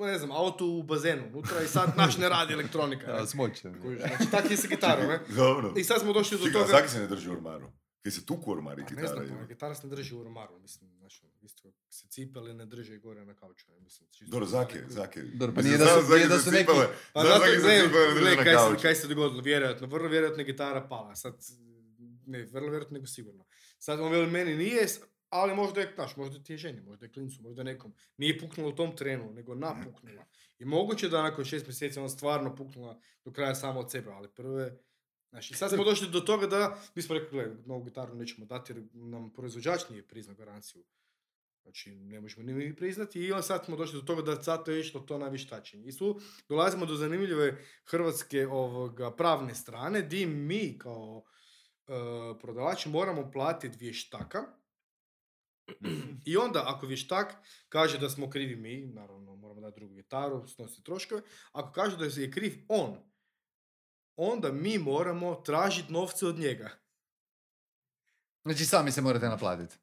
ne 0.00 0.18
znam, 0.18 0.32
auto 0.32 0.66
u 0.66 0.82
bazenu 0.82 1.22
unutra 1.32 1.62
i 1.62 1.66
sad 1.66 1.96
naš 1.96 2.16
ne 2.18 2.28
radi 2.28 2.52
elektronika. 2.52 3.10
Ja, 3.14 3.20
Ne? 3.20 3.26
smoće. 3.26 3.72
Kužiš, 3.82 3.98
Znači, 4.00 4.30
tak 4.30 4.50
je 4.50 4.56
sa 4.56 4.68
gitarom, 4.68 5.06
ne? 5.06 5.20
Dobro. 5.36 5.72
I 5.76 5.84
sad 5.84 6.00
smo 6.00 6.12
došli 6.12 6.38
do 6.38 6.44
toga... 6.58 6.66
zaki 6.70 6.88
se 6.88 6.98
ne 6.98 7.06
drži 7.06 7.28
u 7.30 7.32
ormaru? 7.32 7.66
Kaj 8.04 8.10
se 8.10 8.22
tuku 8.22 8.52
ormari 8.52 8.82
Pa 8.82 8.90
ne 8.90 8.96
gitara? 8.96 9.08
znam, 9.08 9.26
ili? 9.26 9.38
pa 9.38 9.46
gitara 9.46 9.74
se 9.74 9.86
ne 9.86 9.90
drži 9.90 10.14
u 10.14 10.20
ormaru, 10.20 10.58
mislim, 10.58 10.90
znaš, 10.92 11.22
ono, 11.22 11.32
isto 11.40 11.72
se 11.90 12.08
cipele 12.08 12.54
ne 12.54 12.66
drže 12.66 12.98
gore 12.98 13.24
na 13.24 13.34
kauču, 13.34 13.66
ne, 13.68 13.80
mislim. 13.80 14.08
čisto- 14.10 14.30
Dobro, 14.30 14.46
zake, 14.46 14.82
zake. 14.88 15.22
Dobro, 15.22 15.54
pa 15.54 15.62
nije 15.62 15.78
da 15.78 15.84
znam 15.84 16.02
su- 16.02 16.14
nije 16.14 16.28
da 16.28 16.38
su 16.38 16.50
neki- 16.50 16.66
Pa 17.12 17.20
znam 17.20 17.32
zato, 17.32 17.38
zake 17.40 17.58
za 17.58 17.68
ne, 17.68 17.80
cipele 17.80 18.04
ne 18.04 18.10
drži 18.10 18.20
gle, 18.20 18.36
na 18.36 18.44
kaj, 18.44 18.54
se, 18.70 18.82
kaj 18.82 18.94
se 18.94 19.08
dogodilo, 19.08 19.42
vjerojatno, 19.42 19.86
vrlo 19.86 20.08
vjerojatno 20.08 20.40
je 20.40 20.46
gitara 20.46 20.80
pala, 20.82 21.16
sad, 21.16 21.34
ne, 22.26 22.42
vrlo 22.44 22.68
vjerojatno 22.68 22.94
nego 22.94 23.06
sigurno. 23.06 23.44
Sad 23.78 24.00
on 24.00 24.12
veli 24.12 24.26
meni 24.28 24.56
nije, 24.56 24.86
ali 25.30 25.54
možda 25.54 25.80
je, 25.80 25.92
znaš, 25.94 26.16
možda 26.16 26.42
ti 26.42 26.52
je 26.52 26.58
ženi, 26.58 26.80
možda 26.82 27.06
je 27.06 27.12
klincu, 27.12 27.42
možda 27.42 27.60
je 27.60 27.64
nekom. 27.64 27.94
Nije 28.16 28.38
puknula 28.38 28.68
u 28.68 28.74
tom 28.74 28.96
trenu, 28.96 29.32
nego 29.32 29.54
napuknula. 29.54 30.24
I 30.58 30.64
moguće 30.66 31.08
da 31.08 31.22
nakon 31.22 31.44
šest 31.44 31.66
mjeseci 31.66 31.98
ona 31.98 32.08
stvarno 32.08 32.56
puknula 32.56 32.94
do 33.24 33.32
kraja 33.32 33.54
samo 33.54 33.80
od 33.80 33.90
sebe, 33.90 34.10
ali 34.10 34.28
prvo 34.28 34.60
je, 34.60 34.78
Znaš, 35.34 35.50
i 35.50 35.54
sad 35.54 35.70
smo 35.70 35.84
došli 35.90 36.08
do 36.08 36.20
toga 36.20 36.46
da, 36.46 36.78
mi 36.94 37.02
smo 37.02 37.14
rekli, 37.14 37.28
gledaj, 37.30 37.56
novu 37.66 37.84
gitaru 37.84 38.14
nećemo 38.14 38.46
dati 38.46 38.72
jer 38.72 38.82
nam 38.92 39.32
proizvođač 39.32 39.88
nije 39.90 40.06
priznao 40.06 40.36
garanciju. 40.36 40.84
Znači, 41.62 41.94
ne 41.94 42.20
možemo 42.20 42.46
ni 42.46 42.52
mi 42.52 42.76
priznati 42.76 43.26
i 43.26 43.32
sad 43.42 43.64
smo 43.64 43.76
došli 43.76 44.00
do 44.00 44.06
toga 44.06 44.22
da 44.22 44.42
zato 44.42 44.70
je 44.70 44.80
išlo 44.80 45.00
to 45.00 45.18
na 45.18 45.28
vještačenje. 45.28 45.88
I 45.88 45.96
tu 45.96 46.20
dolazimo 46.48 46.86
do 46.86 46.94
zanimljive 46.94 47.64
hrvatske 47.84 48.46
ovoga, 48.46 49.10
pravne 49.16 49.54
strane, 49.54 50.02
di 50.02 50.26
mi 50.26 50.78
kao 50.78 51.22
e, 51.86 51.92
prodavači 52.40 52.88
moramo 52.88 53.30
platiti 53.30 53.78
vještaka 53.78 54.44
i 56.30 56.36
onda 56.36 56.62
ako 56.66 56.86
vještak 56.86 57.34
kaže 57.68 57.98
da 57.98 58.10
smo 58.10 58.30
krivi 58.30 58.56
mi, 58.56 58.86
naravno 58.86 59.36
moramo 59.36 59.60
dati 59.60 59.80
drugu 59.80 59.94
gitaru, 59.94 60.46
snositi 60.46 60.84
troškove, 60.84 61.22
ako 61.52 61.72
kaže 61.72 61.96
da 61.96 62.04
je 62.04 62.30
kriv 62.30 62.52
on, 62.68 63.13
onda 64.16 64.52
mi 64.52 64.78
moramo 64.78 65.34
tražiti 65.34 65.92
novce 65.92 66.26
od 66.26 66.38
njega. 66.38 66.70
Znači 68.44 68.64
sami 68.64 68.92
se 68.92 69.00
morate 69.00 69.28
naplatiti. 69.28 69.76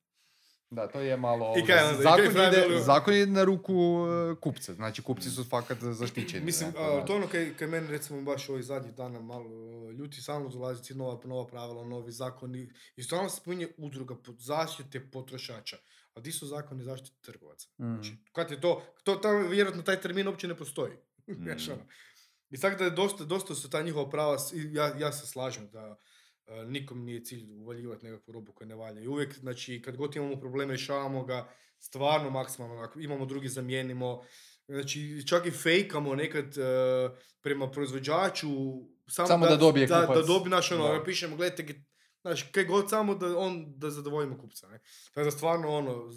Da, 0.71 0.87
to 0.87 0.99
je 0.99 1.17
malo... 1.17 1.53
I 1.57 1.65
kaj 1.65 1.83
onda, 1.83 1.99
i 1.99 2.03
zakon, 2.03 2.25
kaj 2.25 2.33
pravi 2.33 2.65
ide, 2.65 2.79
zakon 2.83 3.13
ide 3.13 3.31
na 3.31 3.43
ruku 3.43 3.73
e, 3.73 4.35
kupca, 4.41 4.73
znači 4.73 5.01
kupci 5.01 5.29
su 5.29 5.43
fakat 5.43 5.77
zaštićeni. 5.81 6.45
Mislim, 6.45 6.73
a, 6.77 7.05
to 7.05 7.15
ono 7.15 7.27
kaj, 7.27 7.53
kaj 7.57 7.67
meni 7.67 7.87
recimo 7.87 8.21
baš 8.21 8.49
ovih 8.49 8.63
zadnjih 8.63 8.95
dana 8.95 9.19
malo 9.19 9.49
e, 9.89 9.93
ljuti 9.93 10.21
stalno 10.21 10.49
dolazi 10.49 10.93
nova, 10.93 11.19
nova 11.23 11.47
pravila, 11.47 11.85
novi 11.85 12.11
zakoni 12.11 12.71
i 12.95 13.03
stalno 13.03 13.29
se 13.29 13.35
spominje 13.35 13.67
udruga 13.77 14.15
pod 14.15 14.35
zaštite 14.39 15.11
potrošača. 15.11 15.77
A 16.13 16.19
di 16.19 16.31
su 16.31 16.47
zakoni 16.47 16.83
zaštite 16.83 17.17
trgovaca? 17.21 17.67
Mm. 17.77 17.93
Znači, 17.93 18.15
kad 18.31 18.51
je 18.51 18.61
to, 18.61 18.83
to 19.03 19.15
tamo 19.15 19.39
vjerojatno 19.47 19.81
taj 19.81 20.01
termin 20.01 20.27
uopće 20.27 20.47
ne 20.47 20.57
postoji. 20.57 20.93
Mm. 21.27 21.71
ono. 21.71 21.85
I 22.51 22.59
tako 22.59 22.77
da 22.77 22.83
je 22.83 22.89
dosta, 22.91 23.23
dosta 23.23 23.55
su 23.55 23.69
ta 23.69 23.81
njihova 23.81 24.09
prava, 24.09 24.37
ja, 24.71 24.95
ja 24.99 25.11
se 25.11 25.27
slažem 25.27 25.69
da 25.69 25.97
e, 26.47 26.65
nikom 26.65 27.03
nije 27.05 27.23
cilj 27.23 27.51
uvaljivati 27.53 28.05
nekakvu 28.05 28.31
robu 28.31 28.53
koja 28.53 28.67
ne 28.67 28.75
valja. 28.75 29.01
I 29.01 29.07
uvijek, 29.07 29.33
znači, 29.35 29.81
kad 29.81 29.97
god 29.97 30.15
imamo 30.15 30.35
problem, 30.35 30.69
rješavamo 30.69 31.25
ga 31.25 31.49
stvarno 31.79 32.29
maksimalno. 32.29 32.75
Ako 32.75 32.99
imamo 32.99 33.25
drugi, 33.25 33.49
zamijenimo. 33.49 34.21
Znači, 34.67 35.27
čak 35.27 35.45
i 35.45 35.51
fejkamo 35.51 36.15
nekad 36.15 36.57
e, 36.57 36.61
prema 37.41 37.71
proizvođaču 37.71 38.47
samo, 39.07 39.27
Samo 39.27 39.45
da 39.45 39.55
dobije 39.55 39.87
da, 39.87 40.01
kupac. 40.01 40.17
da 40.17 40.23
dobi 40.23 40.49
naš 40.49 40.71
ono, 40.71 40.87
Da. 40.87 40.97
napišemo, 40.97 41.35
gledajte, 41.35 41.63
gi- 41.63 41.83
Znaš, 42.21 42.43
kaj 42.43 42.65
god 42.65 42.89
samo 42.89 43.15
da 43.15 43.37
on, 43.37 43.73
da 43.77 43.89
zadovoljimo 43.89 44.37
kupca, 44.37 44.67
ne. 44.67 44.79
Tako 45.13 45.23
da 45.23 45.31
stvarno, 45.31 45.69
ono, 45.69 46.11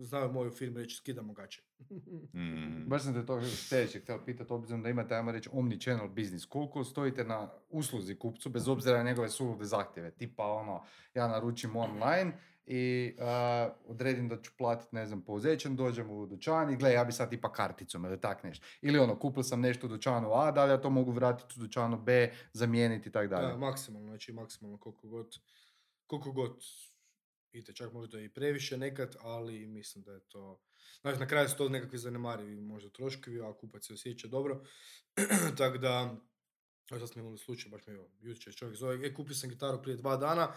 znaju 0.00 0.32
moju 0.32 0.50
firmu 0.50 0.78
reći, 0.78 0.96
skidamo 0.96 1.32
gaće. 1.32 1.62
Mm. 2.34 2.88
Baš 2.88 3.02
sam 3.02 3.14
te 3.14 3.26
to 3.26 3.42
sljedeće 3.42 4.00
htio 4.00 4.22
pitati, 4.26 4.52
obzirom 4.52 4.82
da 4.82 4.88
imate, 4.88 5.14
ajmo 5.14 5.32
reći, 5.32 5.50
omni-channel 5.52 6.08
biznis. 6.08 6.46
Koliko 6.46 6.84
stojite 6.84 7.24
na 7.24 7.50
usluzi 7.70 8.18
kupcu, 8.18 8.50
bez 8.50 8.68
obzira 8.68 8.96
na 8.98 9.04
njegove 9.04 9.28
sulude 9.28 9.64
zahtjeve? 9.64 10.10
Tipa, 10.10 10.46
ono, 10.46 10.82
ja 11.14 11.28
naručim 11.28 11.76
online 11.76 12.32
i 12.66 13.14
a, 13.20 13.70
odredim 13.84 14.28
da 14.28 14.42
ću 14.42 14.52
platiti, 14.58 14.96
ne 14.96 15.06
znam, 15.06 15.22
pouzećem, 15.22 15.76
dođem 15.76 16.10
u 16.10 16.26
dućan 16.26 16.72
i 16.72 16.76
gle, 16.76 16.92
ja 16.92 17.04
bi 17.04 17.12
sad 17.12 17.30
tipa 17.30 17.52
karticom 17.52 18.04
ili 18.04 18.20
tak 18.20 18.44
nešto. 18.44 18.66
Ili 18.82 18.98
ono, 18.98 19.18
kupio 19.18 19.42
sam 19.42 19.60
nešto 19.60 19.86
u 19.86 19.90
dućanu 19.90 20.32
A, 20.32 20.50
da 20.50 20.64
li 20.64 20.70
ja 20.70 20.80
to 20.80 20.90
mogu 20.90 21.12
vratiti 21.12 21.54
u 21.56 21.62
dućanu 21.62 22.02
B, 22.02 22.32
zamijeniti 22.52 23.08
i 23.08 23.12
tak 23.12 23.28
dalje. 23.28 23.48
Da, 23.48 23.56
maksimalno, 23.56 24.08
znači 24.08 24.32
maksimalno 24.32 24.78
koliko 24.78 25.08
god, 25.08 25.36
koliko 26.06 26.32
god 26.32 26.62
ide, 27.52 27.72
čak 27.72 27.92
možda 27.92 28.20
i 28.20 28.28
previše 28.28 28.78
nekad, 28.78 29.16
ali 29.20 29.66
mislim 29.66 30.04
da 30.04 30.12
je 30.12 30.20
to, 30.20 30.60
znači 31.00 31.20
na 31.20 31.26
kraju 31.26 31.48
su 31.48 31.56
to 31.56 31.68
nekakvi 31.68 31.98
zanemarivi 31.98 32.60
možda 32.60 32.90
troškovi, 32.90 33.40
a 33.40 33.52
kupac 33.52 33.86
se 33.86 33.92
osjeća 33.92 34.28
dobro, 34.28 34.64
tako 35.58 35.78
da, 35.78 36.16
sad 36.88 37.08
smo 37.08 37.22
imali 37.22 37.38
slučaj, 37.38 37.70
baš 37.70 37.86
me 37.86 37.92
evo, 37.92 38.10
jučer 38.20 38.54
čovjek 38.54 38.76
zove, 38.76 39.06
e, 39.06 39.14
kupio 39.14 39.34
sam 39.34 39.50
gitaru 39.50 39.82
prije 39.82 39.96
dva 39.96 40.16
dana, 40.16 40.52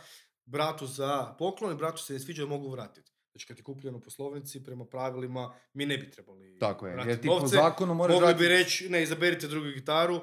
bratu 0.47 0.87
za 0.87 1.35
poklon 1.35 1.71
i 1.71 1.77
bratu 1.77 2.03
se 2.03 2.13
ne 2.13 2.19
sviđa, 2.19 2.45
mogu 2.45 2.69
vratiti. 2.69 3.11
Znači 3.31 3.47
kad 3.47 3.57
je 3.57 3.63
kupljeno 3.63 3.99
po 3.99 4.09
slovnici, 4.09 4.63
prema 4.63 4.85
pravilima, 4.85 5.53
mi 5.73 5.85
ne 5.85 5.97
bi 5.97 6.11
trebali 6.11 6.59
Tako 6.59 6.87
je, 6.87 7.03
jer 7.07 7.21
ti 7.21 7.27
po 7.29 7.47
zakonu 7.47 7.93
moraš 7.93 8.13
Mogli 8.13 8.33
bi 8.35 8.47
reći, 8.47 8.89
ne, 8.89 9.03
izaberite 9.03 9.47
drugu 9.47 9.67
gitaru, 9.67 10.21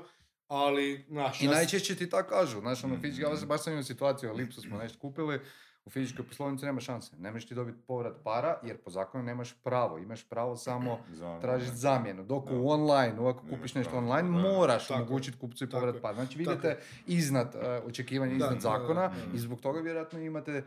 ali, 0.49 1.05
znaš, 1.09 1.41
I 1.41 1.45
ja 1.45 1.51
s- 1.51 1.55
najčešće 1.55 1.95
ti 1.95 2.11
tako 2.11 2.29
kažu, 2.31 2.61
znaš, 2.61 2.85
ono, 2.85 2.97
fizički, 2.97 3.23
ja 3.23 3.33
Mhm. 3.35 3.47
baš 3.47 3.63
sam 3.63 3.73
imao 3.73 3.83
situaciju, 3.85 4.33
Lipsu 4.33 4.61
smo 4.63 4.79
nešto 4.79 4.99
kupili, 4.99 5.41
u 5.87 5.91
fizičkoj 5.91 6.27
poslovnici 6.27 6.65
nema 6.65 6.81
šanse, 6.81 7.17
ne 7.17 7.31
možeš 7.31 7.49
ti 7.49 7.55
dobiti 7.55 7.79
povrat 7.87 8.17
para, 8.25 8.61
jer 8.63 8.77
po 8.77 8.91
zakonu 8.91 9.25
nemaš 9.25 9.55
pravo, 9.63 9.99
imaš 9.99 10.29
pravo 10.29 10.57
samo 10.57 10.99
tražiti 11.43 11.77
zamjenu, 11.77 12.25
dok 12.25 12.49
Da. 12.49 12.57
u 12.57 12.69
online, 12.69 13.29
ako 13.31 13.45
kupiš 13.51 13.75
nešto 13.75 13.97
online, 13.97 14.29
moraš 14.31 14.91
omogućiti 14.91 15.39
kupcu 15.39 15.65
i 15.65 15.71
povrat 15.71 15.97
para. 16.03 16.15
Znači, 16.15 16.39
vi 16.39 16.45
Tako 16.45 16.59
idete 16.59 16.83
iznad 17.07 17.55
uh, 17.55 17.89
očekivanja, 17.89 18.33
iznad 18.33 18.61
zakona 18.61 19.13
i 19.35 19.39
zbog 19.39 19.61
toga 19.61 19.81
vjerojatno 19.81 20.21
imate 20.21 20.65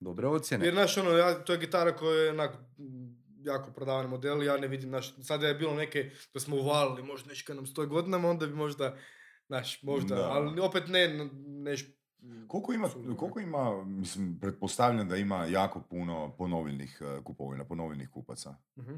dobre 0.00 0.26
ocjene. 0.26 0.64
Jer, 0.64 0.74
znaš, 0.74 0.96
ono, 0.96 1.10
ja, 1.10 1.44
to 1.44 1.52
je 1.52 1.58
gitara 1.58 1.96
koja 1.96 2.20
je 2.20 2.30
onak, 2.30 2.50
jako 3.42 3.70
prodavani 3.70 4.08
model, 4.08 4.42
ja 4.42 4.56
ne 4.56 4.68
vidim, 4.68 4.88
znaš, 4.88 5.14
sada 5.22 5.48
je 5.48 5.54
bilo 5.54 5.74
neke, 5.74 6.10
da 6.34 6.40
smo 6.40 6.56
uvalili, 6.56 7.02
možda 7.02 7.28
nešto 7.28 7.46
kad 7.46 7.56
nam 7.56 7.66
stoji 7.66 7.88
godinama, 7.88 8.28
onda 8.28 8.46
bi 8.46 8.54
možda, 8.54 8.96
znaš, 9.46 9.82
možda, 9.82 10.14
Da. 10.14 10.28
ali 10.30 10.60
opet 10.60 10.88
ne, 10.88 11.28
neš... 11.46 11.99
Koliko 12.48 12.72
ima, 12.72 12.88
koliko 13.16 13.40
ima, 13.40 13.84
mislim, 13.84 14.38
pretpostavljam 14.40 15.08
da 15.08 15.16
ima 15.16 15.44
jako 15.44 15.80
puno 15.80 16.34
ponovljenih 16.38 17.02
uh, 17.02 17.24
kupovina, 17.24 17.64
ponovljenih 17.64 18.08
kupaca. 18.08 18.54
Mhm. 18.78 18.94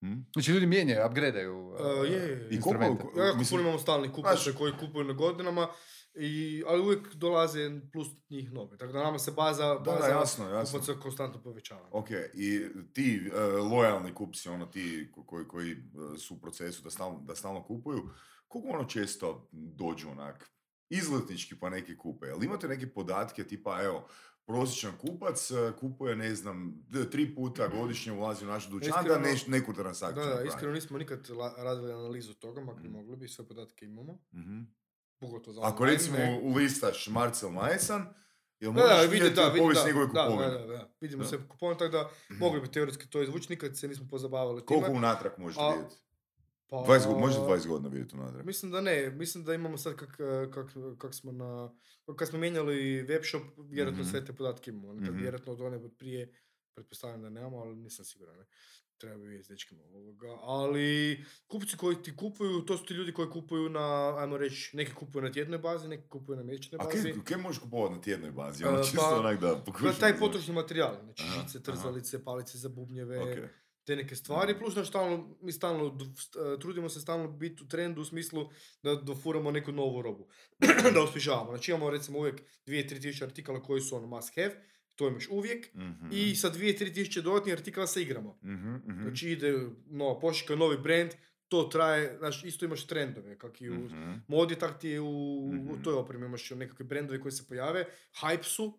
Hm? 0.00 0.20
Znači, 0.32 0.52
ljudi 0.52 0.66
mijenjaju, 0.66 1.06
upgradeaju 1.06 1.68
uh, 1.68 1.80
E, 1.80 1.84
je, 1.84 2.12
je, 2.12 2.28
je. 2.28 2.48
I 2.50 2.54
instrumente. 2.54 2.98
koliko- 2.98 3.20
Ja, 3.20 3.26
jako 3.26 3.38
Mislim, 3.38 3.50
puno 3.50 3.62
imamo 3.62 3.78
stalnih 3.78 4.10
kupaca 4.10 4.36
znaš- 4.36 4.54
koji 4.54 4.72
kupuju 4.80 5.04
na 5.04 5.12
godinama, 5.12 5.68
i, 6.14 6.62
ali 6.66 6.82
uvijek 6.82 7.14
dolaze 7.14 7.60
plus 7.92 8.08
njih 8.30 8.52
nove. 8.52 8.76
Tako 8.76 8.92
da 8.92 9.02
nama 9.02 9.18
se 9.18 9.30
baza, 9.30 9.66
Da, 9.66 9.78
baza 9.80 9.98
da, 10.00 10.08
jasno, 10.10 10.48
jasno. 10.48 10.78
kupaca 10.78 11.00
konstantno 11.00 11.42
povećava. 11.42 11.88
Ok, 11.92 12.08
i 12.34 12.60
ti 12.92 13.20
uh, 13.26 13.36
lojalni 13.66 14.14
kupci, 14.14 14.48
ono 14.48 14.66
ti 14.66 15.08
ko- 15.12 15.24
koji, 15.24 15.44
koji 15.46 15.72
uh, 15.72 16.18
su 16.18 16.34
u 16.34 16.38
procesu 16.38 16.82
da 16.82 16.90
stalno, 16.90 17.20
da 17.20 17.34
stalno 17.34 17.62
kupuju, 17.62 18.08
koliko 18.48 18.70
ono 18.70 18.84
često 18.84 19.48
dođu 19.52 20.08
onak 20.08 20.50
izletnički 20.90 21.58
pa 21.58 21.70
neki 21.70 21.96
kupe? 21.96 22.26
Jel 22.26 22.44
imate 22.44 22.68
neke 22.68 22.86
podatke 22.88 23.44
tipa, 23.44 23.82
evo, 23.82 24.06
prosječan 24.44 24.92
kupac 24.98 25.50
uh, 25.50 25.74
kupuje, 25.74 26.16
ne 26.16 26.34
znam, 26.34 26.74
tri 27.10 27.34
puta 27.34 27.68
godišnje 27.70 28.12
ulazi 28.12 28.44
u 28.44 28.48
naš 28.48 28.66
dućan 28.66 29.04
da 29.04 29.18
neš, 29.20 29.46
neku 29.46 29.72
transakciju 29.72 30.24
Da, 30.24 30.34
da, 30.34 30.42
iskreno 30.42 30.72
nismo 30.72 30.98
nikad 30.98 31.30
la- 31.30 31.54
radili 31.56 31.92
analizu 31.92 32.34
toga, 32.34 32.60
makar 32.60 32.84
Mhm. 32.84 32.92
mogli 32.92 33.16
bi, 33.16 33.28
sve 33.28 33.46
podatke 33.46 33.84
imamo. 33.84 34.18
Mhm. 34.34 34.60
Pogotovo 35.18 35.54
za 35.54 35.60
Ako 35.64 35.84
recimo 35.84 36.16
ne. 36.16 36.40
ulistaš 36.44 37.08
Marcel 37.08 37.50
Majesan, 37.50 38.14
jel 38.60 38.72
Da, 38.72 38.82
da, 38.82 38.94
vidi, 38.94 39.12
vidjeti 39.12 39.34
da, 39.36 39.44
vidi, 39.44 39.58
povijest 39.58 39.82
da, 39.82 39.86
njegove 39.86 40.06
kupovine? 40.06 40.50
da, 40.50 40.58
da, 40.58 40.66
da. 40.66 40.90
Vidimo 41.00 41.22
Da. 41.22 41.28
sve 41.28 41.38
kupovine, 41.40 41.78
tako 41.78 41.92
da 41.92 42.10
mogli 42.30 42.60
bi 42.60 42.68
teoretski 42.68 43.06
to 43.06 43.22
izvući, 43.22 43.46
nikad 43.50 43.76
se 43.76 43.88
nismo 43.88 44.06
pozabavili 44.08 44.62
Koliko 44.62 44.86
time. 44.86 44.98
unatrag 44.98 45.32
možeš 45.38 45.58
A- 45.58 45.70
vidjeti? 45.70 45.96
Pa, 46.70 46.76
20, 46.78 47.06
go- 47.06 47.18
možeš 47.18 47.36
20 47.38 47.66
godina 47.66 47.88
vidjeti 47.88 48.16
unatrag. 48.16 48.46
Mislim 48.46 48.72
da 48.72 48.80
ne, 48.80 49.10
mislim 49.10 49.44
da 49.44 49.54
imamo 49.54 49.76
sad 49.78 49.96
kak, 49.96 50.16
kak, 50.50 50.66
kak 50.98 51.14
smo 51.14 51.32
na, 51.32 51.72
kad 52.16 52.28
smo 52.28 52.38
mijenjali 52.38 52.74
web 53.02 53.22
shop, 53.24 53.42
vjerojatno 53.60 54.02
Mhm. 54.02 54.10
sve 54.10 54.24
te 54.24 54.32
podatke 54.32 54.70
imamo, 54.70 54.94
Mhm. 54.94 55.16
vjerojatno 55.16 55.52
od 55.52 55.60
one 55.60 55.76
od 55.78 55.92
prije, 55.98 56.32
pretpostavljam 56.74 57.22
da 57.22 57.30
nemamo, 57.30 57.56
ali 57.58 57.76
nisam 57.76 58.04
siguran, 58.04 58.36
ne. 58.36 58.44
Treba 58.96 59.16
bi 59.16 59.22
vidjeti 59.22 59.44
s 59.44 59.48
dečkima 59.48 59.82
ovoga, 59.84 60.28
ali 60.40 61.18
kupci 61.46 61.76
koji 61.76 61.96
ti 61.96 62.16
kupuju, 62.16 62.60
to 62.60 62.76
su 62.76 62.84
ti 62.84 62.94
ljudi 62.94 63.12
koji 63.12 63.30
kupuju 63.30 63.68
na, 63.68 63.80
ajmo 64.18 64.36
reći, 64.36 64.76
neki 64.76 64.94
kupuju 64.94 65.22
na 65.22 65.32
tjednoj 65.32 65.58
bazi, 65.58 65.88
neki 65.88 66.08
kupuju 66.08 66.36
na 66.36 66.42
mjesečnoj 66.42 66.78
A 66.78 66.84
bazi. 66.84 67.02
kaj, 67.04 67.24
kaj 67.24 67.36
možeš 67.38 67.58
kupovati 67.58 67.94
na 67.94 68.00
tjednoj 68.00 68.30
bazi? 68.32 68.64
E, 68.64 68.68
Ono 68.68 68.82
čisto 68.82 68.96
pa, 69.00 69.16
onak 69.16 69.40
da 69.40 69.56
pokušam. 69.56 69.94
taj 69.94 70.18
potrošni 70.18 70.54
materijal, 70.54 70.94
znači 71.04 71.22
Aha, 71.24 71.42
žice, 71.42 71.58
aha. 71.62 71.72
trzalice, 71.72 72.24
palice 72.24 72.58
za 72.58 72.68
bubnjeve, 72.70 73.18
Ok. 73.20 73.50
Te 73.90 73.96
neke 73.96 74.16
stvari, 74.16 74.54
plus 74.54 74.74
da 74.74 74.84
stalno, 74.84 75.36
mi 75.42 75.52
stalno, 75.52 75.98
e, 76.56 76.60
trudimo 76.60 76.88
se 76.88 77.00
stalno 77.00 77.28
biti 77.28 77.62
u 77.62 77.68
trendu 77.68 78.00
u 78.00 78.04
smislu 78.04 78.48
da 78.82 78.94
dofuramo 78.96 79.50
neku 79.50 79.72
novu 79.72 80.02
robu, 80.02 80.28
da 80.94 81.02
osvježavamo. 81.02 81.50
Znači 81.50 81.70
imamo 81.70 81.90
recimo 81.90 82.18
uvijek 82.18 82.34
2-3 82.66 83.02
tisuće 83.02 83.24
artikala 83.24 83.62
koji 83.62 83.80
su 83.80 83.96
ono 83.96 84.06
must 84.06 84.34
have, 84.34 84.54
to 84.96 85.08
imaš 85.08 85.28
uvijek, 85.30 85.74
Mhm. 85.74 86.08
i 86.12 86.36
sa 86.36 86.50
2-3 86.50 86.94
tisuće 86.94 87.22
dodatnih 87.22 87.54
artikala 87.54 87.86
se 87.86 88.02
igramo. 88.02 88.38
Mhm, 88.44 88.74
mhm. 88.74 89.02
Znači 89.02 89.30
ide, 89.30 89.58
no, 89.86 90.20
pošika 90.20 90.56
novi 90.56 90.78
brand, 90.78 91.10
to 91.48 91.62
traje, 91.62 92.18
znači 92.18 92.48
isto 92.48 92.64
imaš 92.64 92.86
trendove, 92.86 93.38
kak 93.38 93.60
i 93.60 93.70
u 93.70 93.74
Mhm. 93.74 94.12
modi, 94.28 94.56
tak 94.56 94.80
ti 94.80 94.88
je 94.88 95.00
u, 95.00 95.08
u 95.40 95.54
Mhm. 95.54 95.82
toj 95.82 95.94
opremi, 95.94 96.26
imaš 96.26 96.50
nekakve 96.50 96.84
brendove 96.84 97.20
koji 97.20 97.32
se 97.32 97.46
pojave, 97.48 97.84
hype 98.14 98.42
su, 98.44 98.78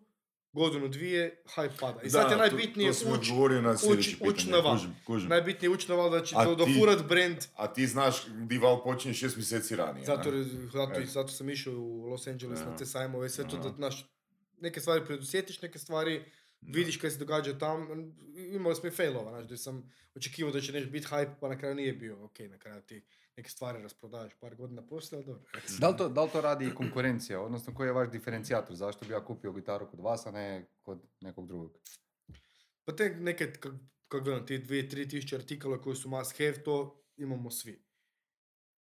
godinu 0.52 0.88
dvije, 0.88 1.42
hype 1.46 1.70
pada. 1.80 2.00
I 2.00 2.04
Da, 2.04 2.10
sad 2.10 2.22
je 2.22 2.30
to- 2.30 2.36
najbitnije 2.38 2.92
to 2.92 2.98
ući 2.98 3.08
odgovorio 3.10 3.62
na 3.62 3.70
uć 3.70 4.08
pitanje, 4.10 4.50
na 4.50 4.58
val. 4.58 4.72
kužim, 4.72 4.96
kužim. 5.06 5.28
Najbitnije 5.28 5.66
je 5.66 5.74
ući 5.74 5.88
na 5.88 5.94
val 5.94 6.10
da 6.10 6.22
će 6.22 6.34
A 6.38 6.44
to 6.44 6.54
dofurat 6.56 7.02
brand. 7.02 7.36
A 7.56 7.66
ti 7.68 7.86
znaš 7.86 8.14
di 8.28 8.58
val 8.58 8.82
počinje 8.82 9.14
šest 9.14 9.36
mjeseci 9.36 9.76
ranije. 9.76 10.04
Zato, 10.06 10.30
ne? 10.30 10.42
zato, 10.72 11.00
E. 11.00 11.06
zato 11.06 11.28
sam 11.28 11.50
išao 11.50 11.74
u 11.74 12.06
Los 12.06 12.26
Angeles 12.26 12.60
Ja. 12.60 12.64
na 12.64 12.76
te 12.76 12.86
sajmove, 12.86 13.30
sve 13.30 13.48
to 13.48 13.56
Aha. 13.56 13.62
da, 13.62 13.74
znaš, 13.74 14.06
neke 14.60 14.80
stvari 14.80 15.04
predosjetiš, 15.06 15.62
neke 15.62 15.78
stvari 15.78 16.24
vidiš 16.62 16.96
kaj 16.96 17.10
se 17.10 17.18
događa 17.18 17.58
tam. 17.58 17.86
Imali 18.36 18.74
smo 18.76 18.88
i 18.88 18.92
failova, 18.92 19.30
znaš, 19.30 19.44
gdje 19.44 19.56
sam 19.56 19.82
očekivao 20.14 20.52
da 20.52 20.60
će 20.60 20.72
nešto 20.72 20.90
biti 20.90 21.06
hype, 21.06 21.34
pa 21.40 21.48
na 21.48 21.58
kraju 21.58 21.74
nije 21.74 21.92
bio. 21.92 22.24
Ok, 22.24 22.38
na 22.40 22.58
kraju 22.58 22.82
ti 22.82 23.02
neke 23.36 23.50
stvari 23.50 23.82
rasprodaš 23.82 24.32
par 24.40 24.54
godina 24.54 24.86
poslije, 24.86 25.16
ali 25.16 25.26
dobro. 25.26 25.42
Da 25.78 25.88
li, 25.88 25.96
to, 25.96 26.08
da 26.08 26.22
li 26.22 26.30
to 26.30 26.40
radi 26.40 26.66
i 26.66 26.74
konkurencija? 26.74 27.40
Odnosno, 27.40 27.74
koji 27.74 27.88
je 27.88 27.92
vaš 27.92 28.10
diferencijator? 28.10 28.76
Zašto 28.76 29.06
bi 29.06 29.12
ja 29.12 29.24
kupio 29.24 29.52
gitaru 29.52 29.90
kod 29.90 30.00
vas, 30.00 30.26
a 30.26 30.30
ne 30.30 30.66
kod 30.82 31.02
nekog 31.20 31.46
drugog? 31.46 31.78
Pa 32.84 32.96
te 32.96 33.10
neke, 33.10 33.52
kak, 33.52 33.72
kak 34.08 34.24
gledam, 34.24 34.46
ti 34.46 34.58
dvije, 34.58 34.88
tri 34.88 35.08
tisuće 35.08 35.36
artikala 35.36 35.80
koji 35.80 35.96
su 35.96 36.08
must 36.08 36.38
have, 36.38 36.62
to 36.64 37.04
imamo 37.16 37.50
svi. 37.50 37.84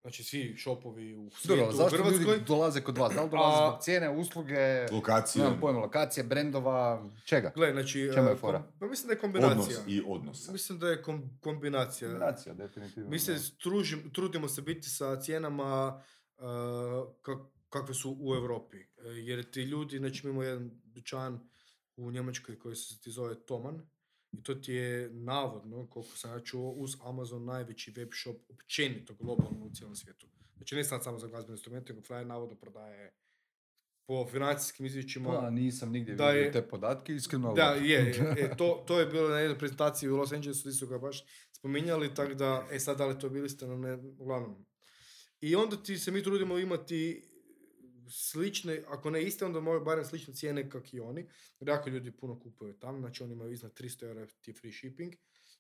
Znači 0.02 0.24
svi 0.24 0.56
shopovi 0.58 1.16
u 1.16 1.30
svijetu, 1.32 1.48
Dobro, 1.56 1.70
u 1.70 1.72
zašto 1.74 1.98
Hrvatskoj. 1.98 2.26
ljudi 2.26 2.44
dolaze 2.48 2.82
kod 2.82 2.98
vas? 2.98 3.14
Da 3.14 3.24
li 3.24 3.30
dolaze 3.30 3.58
zbog 3.58 3.82
cijene, 3.82 4.10
usluge, 4.12 4.86
Lokacije, 4.92 5.44
nemam 5.44 5.60
pojma, 5.60 5.80
lokacije, 5.80 6.24
brendova, 6.24 7.06
čega? 7.26 7.52
Gle, 7.56 7.72
znači, 7.72 8.10
Čemu 8.14 8.28
je 8.28 8.34
e, 8.34 8.36
fora? 8.36 8.58
kom- 8.60 8.80
pa 8.80 8.88
mislim 8.88 9.08
da 9.08 9.14
je 9.14 9.20
odnos 9.20 9.34
kombinacija. 9.66 9.80
i 9.88 10.04
odnos. 10.08 10.48
Mislim 10.48 10.80
da 10.80 10.88
je 10.88 11.02
kom- 11.02 11.40
kombinacija. 11.40 12.10
Kombinacija, 12.10 12.54
definitivno. 12.56 13.10
Mi 13.10 13.20
se 13.20 13.40
stružim, 13.40 14.12
trudimo 14.12 14.48
se 14.48 14.62
biti 14.62 14.90
sa 14.90 15.16
cijenama 15.18 16.02
uh, 16.38 16.44
kak- 17.22 17.48
kakve 17.70 17.94
su 17.94 18.18
u 18.20 18.36
Europi. 18.36 18.78
E, 18.78 18.86
Jer 19.04 19.44
ti 19.44 19.62
ljudi, 19.62 19.98
znači 19.98 20.22
mi 20.24 20.30
imamo 20.30 20.44
jedan 20.44 20.72
dućan 20.86 21.50
u 21.96 22.12
Njemačkoj 22.12 22.60
koji 22.60 22.76
se 22.76 23.00
ti 23.00 23.12
zove 23.12 23.36
Toman 23.38 23.82
i 24.38 24.44
to 24.44 24.56
ti 24.56 24.74
je 24.74 25.10
navodno, 25.10 25.88
koliko 25.88 26.18
sam 26.18 26.32
ja 26.32 26.40
čuo, 26.40 26.72
uz 26.72 26.96
Amazon 27.04 27.46
najveći 27.46 27.92
web 27.92 28.10
shop 28.22 28.36
općenito 28.50 29.14
globalno 29.14 29.66
u 29.66 29.70
cijelom 29.74 29.96
svijetu. 29.96 30.28
Znači 30.58 30.76
ne 30.76 30.84
sad 30.84 31.04
samo 31.04 31.20
za 31.20 31.28
glazbene 31.28 31.54
instrumente, 31.54 31.94
nego 31.94 32.06
frajer 32.06 32.28
navodno 32.28 32.56
prodaje 32.56 33.14
po 34.08 34.28
financijskim 34.28 34.86
izvješćima. 34.86 35.30
Pa, 35.30 35.50
nisam 35.50 35.92
nigdje 35.92 36.16
da 36.16 36.28
vidio 36.30 36.44
je- 36.46 36.52
te 36.52 36.68
podatke, 36.68 37.16
iskreno. 37.16 37.54
Da, 37.54 37.64
je, 37.64 37.90
je, 37.90 38.36
e, 38.44 38.58
to, 38.58 38.84
to 38.88 39.00
je 39.00 39.06
bilo 39.06 39.30
na 39.30 39.40
jednoj 39.40 39.60
prezentaciji 39.60 40.10
u 40.10 40.16
Los 40.18 40.32
Angelesu, 40.32 40.62
gdje 40.62 40.74
su 40.74 40.88
ga 40.88 40.98
baš 40.98 41.24
spominjali, 41.52 42.14
tako 42.16 42.34
da, 42.34 42.68
e 42.72 42.80
sad 42.80 42.98
da 42.98 43.06
li 43.06 43.20
to 43.20 43.30
bili 43.30 43.50
ste, 43.50 43.68
no 43.68 43.78
ne, 43.78 43.96
uglavnom. 44.20 44.66
I 45.42 45.56
onda 45.56 45.84
ti 45.84 45.98
se 45.98 46.12
mi 46.12 46.24
trudimo 46.24 46.58
imati 46.58 47.24
slične, 48.10 48.84
ako 48.88 49.10
ne 49.10 49.24
iste, 49.24 49.46
onda 49.46 49.60
moraju 49.60 49.86
barem 49.86 50.06
slične 50.06 50.34
cijene 50.34 50.70
kak 50.70 50.94
i 50.94 51.00
oni. 51.00 51.28
Jer 51.60 51.70
jako 51.70 51.90
ljudi 51.90 52.12
puno 52.12 52.40
kupuju 52.40 52.74
tamo, 52.74 53.00
znači 53.00 53.24
oni 53.24 53.34
imaju 53.34 53.52
iznad 53.52 53.74
300 53.74 54.04
eura 54.04 54.28
ti 54.42 54.54
free 54.54 54.74
shipping. 54.74 55.14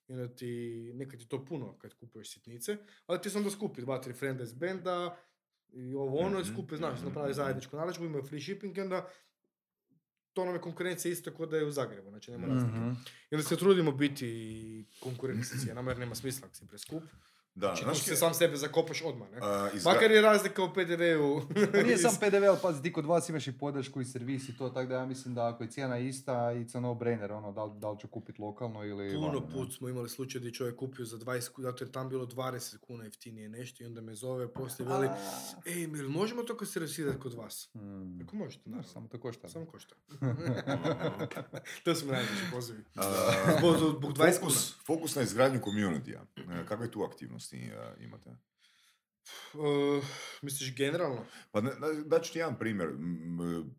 I 0.07 0.13
onda 0.13 0.35
ti, 0.35 0.91
nekad 0.95 1.21
je 1.21 1.27
to 1.27 1.45
puno 1.45 1.77
kad 1.77 1.93
kupuješ 1.93 2.33
sitnice, 2.33 2.77
ali 3.05 3.21
ti 3.21 3.29
se 3.29 3.37
onda 3.37 3.49
skupi 3.49 3.81
dva, 3.81 4.01
tri 4.01 4.13
frenda 4.13 4.43
iz 4.43 4.53
benda, 4.53 5.17
i 5.73 5.93
ovo 5.93 6.17
ono, 6.17 6.39
i 6.39 6.41
Mhm, 6.41 6.53
skupe, 6.53 6.77
znaš, 6.77 6.99
mhm, 6.99 7.07
napravi 7.07 7.29
mhm. 7.29 7.35
zajedničku 7.35 7.75
narudžbu, 7.77 8.05
imaju 8.05 8.23
free 8.23 8.41
shipping 8.41 8.77
i 8.77 8.81
onda 8.81 9.09
to 10.33 10.45
nam 10.45 10.53
je 10.53 10.61
konkurencija 10.61 11.11
isto 11.11 11.33
kod 11.33 11.49
da 11.49 11.57
je 11.57 11.65
u 11.65 11.71
Zagrebu, 11.71 12.09
znači 12.09 12.31
nema 12.31 12.47
razlike. 12.47 12.77
Mhm. 12.77 12.91
I 13.31 13.35
onda 13.35 13.43
se 13.43 13.57
trudimo 13.57 13.91
biti 13.91 14.85
konkurentni 14.99 15.45
sa 15.45 15.57
cijenama 15.57 15.91
jer 15.91 15.99
nema 15.99 16.15
smisla 16.15 16.47
ako 16.47 16.55
si 16.55 16.67
preskup. 16.67 17.03
Da, 17.57 17.67
Znači, 17.67 17.83
znaš 17.83 17.97
se 17.99 18.15
sam 18.15 18.33
sebe 18.33 18.55
zakopaš 18.57 19.01
odmah, 19.01 19.31
ne? 19.31 19.37
a, 19.37 19.69
izgra- 19.69 19.85
Makar 19.85 20.11
je 20.11 20.21
razlika 20.21 20.63
u 20.63 20.69
PDV-u. 20.69 21.41
Pa 21.71 21.77
nije 21.77 21.97
sam 22.05 22.15
PDV, 22.19 22.43
ali 22.43 22.57
pazi, 22.61 22.81
ti 22.81 22.93
kod 22.93 23.05
vas 23.05 23.29
imaš 23.29 23.47
i 23.47 23.51
podršku 23.53 24.01
i 24.01 24.05
servis 24.05 24.49
i 24.49 24.57
to, 24.57 24.69
tako 24.69 24.87
da 24.87 24.95
ja 24.95 25.05
mislim 25.05 25.35
da 25.35 25.47
ako 25.47 25.63
je 25.63 25.69
cijena 25.69 25.97
ista, 25.99 26.33
it's 26.33 26.77
a 26.77 26.81
no-brainer, 26.81 27.31
ono, 27.31 27.51
da, 27.51 27.63
li- 27.63 27.71
da 27.75 27.89
li 27.89 27.99
ću 27.99 28.07
kupiti 28.07 28.41
lokalno 28.41 28.83
ili 28.83 29.13
Puno 29.13 29.27
vani, 29.27 29.39
ne? 29.41 29.53
put 29.53 29.73
smo 29.73 29.89
imali 29.89 30.09
slučaj 30.09 30.39
gdje 30.39 30.47
je 30.47 30.53
čovjek 30.53 30.75
kupio 30.75 31.05
za 31.05 31.17
20 31.17 31.25
kuna, 31.49 31.67
zato 31.67 31.83
jer 31.83 31.91
tam 31.91 32.09
bilo 32.09 32.25
20 32.25 32.77
kuna 32.77 33.03
jeftinije 33.03 33.49
nešto 33.49 33.83
i 33.83 33.87
onda 33.87 34.01
me 34.01 34.15
zove 34.15 34.47
poslije 34.49 34.89
veli, 34.89 35.09
ej, 35.67 35.87
mi 35.87 36.01
možemo 36.03 36.43
to 36.43 36.65
servisirati 36.65 37.19
kod 37.19 37.33
vas? 37.33 37.69
Mm. 37.75 38.21
Ako 38.21 38.35
možete, 38.35 38.63
Da, 38.65 38.69
naravno. 38.69 38.89
samo 38.89 39.07
to 39.07 39.19
košta. 39.19 39.49
Samo 39.49 39.65
košta. 39.65 39.95
to 41.83 41.95
su 41.95 42.05
mi 42.05 42.11
najveći 42.11 42.33
pozivi. 42.51 42.83
Zbog, 43.59 43.75
zbog 43.77 44.13
20 44.13 44.15
kuna. 44.17 44.29
fokus, 44.33 44.75
fokus 44.77 45.15
na 45.15 45.21
izgradnju 45.21 45.59
community-a. 45.61 46.21
E, 46.53 46.65
Kakve 46.65 46.91
tu 46.91 47.03
aktivnosti 47.03 47.46
e, 47.55 47.95
imate? 47.99 48.29
Uh, 49.53 50.05
misliš 50.41 50.75
generalno? 50.75 51.25
Pa 51.51 51.61
ne, 51.61 51.71
da, 51.71 51.93
daću 52.05 52.33
ti 52.33 52.39
jedan 52.39 52.59
primjer 52.59 52.89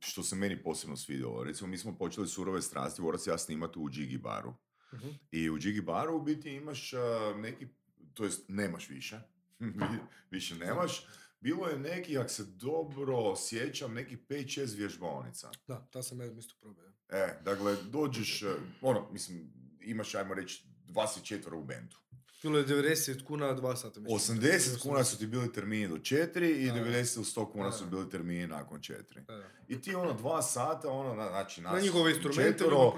što 0.00 0.22
se 0.22 0.36
meni 0.36 0.62
posebno 0.62 0.96
svidjelo. 0.96 1.44
Recimo, 1.44 1.68
mi 1.70 1.78
smo 1.78 1.98
počeli 1.98 2.28
surove 2.28 2.62
strasti, 2.62 3.02
Vorac 3.02 3.26
ja 3.26 3.38
snimati 3.38 3.78
u 3.78 3.90
Džigi 3.90 4.18
baru. 4.18 4.54
Mhm. 4.94 5.08
I 5.30 5.50
u 5.50 5.58
Džigi 5.58 5.80
baru 5.80 6.16
u 6.16 6.22
biti 6.22 6.50
imaš 6.50 6.92
a, 6.92 7.34
neki, 7.36 7.68
to 8.14 8.24
jest 8.24 8.44
nemaš 8.48 8.88
više, 8.88 9.20
Vi- 9.58 9.98
više 10.30 10.54
nemaš. 10.54 11.06
Bilo 11.40 11.66
je 11.66 11.78
neki, 11.78 12.18
ak 12.18 12.30
se 12.30 12.44
dobro 12.44 13.36
sjećam, 13.36 13.94
neki 13.94 14.16
5-6 14.16 14.76
vježbaonica. 14.76 15.50
Da, 15.66 15.88
ta 15.92 16.02
sam 16.02 16.20
ja 16.20 16.26
isto 16.26 16.54
probao. 16.60 16.84
E, 17.08 17.40
dakle, 17.44 17.76
dođeš, 17.90 18.44
ono, 18.80 19.10
mislim, 19.12 19.52
imaš, 19.80 20.14
ajmo 20.14 20.34
reći, 20.34 20.64
24 20.86 21.54
u 21.54 21.64
bendu. 21.64 21.96
Bilo 22.42 22.58
je 22.58 22.66
90 22.66 23.24
kuna, 23.24 23.52
dva 23.52 23.76
sata. 23.76 24.00
mislim. 24.00 24.38
80 24.38 24.78
kuna 24.78 25.04
su 25.04 25.18
ti 25.18 25.26
bili 25.26 25.52
termini 25.52 25.88
do 25.88 25.96
4 25.96 26.16
i 26.52 26.66
Da, 26.66 26.72
da. 26.74 26.80
90 26.80 27.16
ili 27.16 27.24
100 27.26 27.52
kuna 27.52 27.72
su 27.72 27.86
bili 27.86 28.10
termini 28.10 28.46
nakon 28.46 28.80
4. 28.80 29.20
Da, 29.20 29.36
da. 29.36 29.44
I 29.68 29.80
ti 29.82 29.94
ono 29.94 30.12
dva 30.12 30.42
sata, 30.42 30.90
ono, 30.90 31.14
na- 31.14 31.28
znači 31.28 31.60
nas 31.60 31.72
Na 31.72 31.80
njihove 31.80 32.10
instrumente, 32.10 32.42
četvero, 32.52 32.92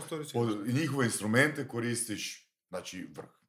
njihove 0.66 1.04
instrumente 1.06 1.68
koristiš, 1.68 2.50
znači 2.68 3.08
vrh. 3.16 3.39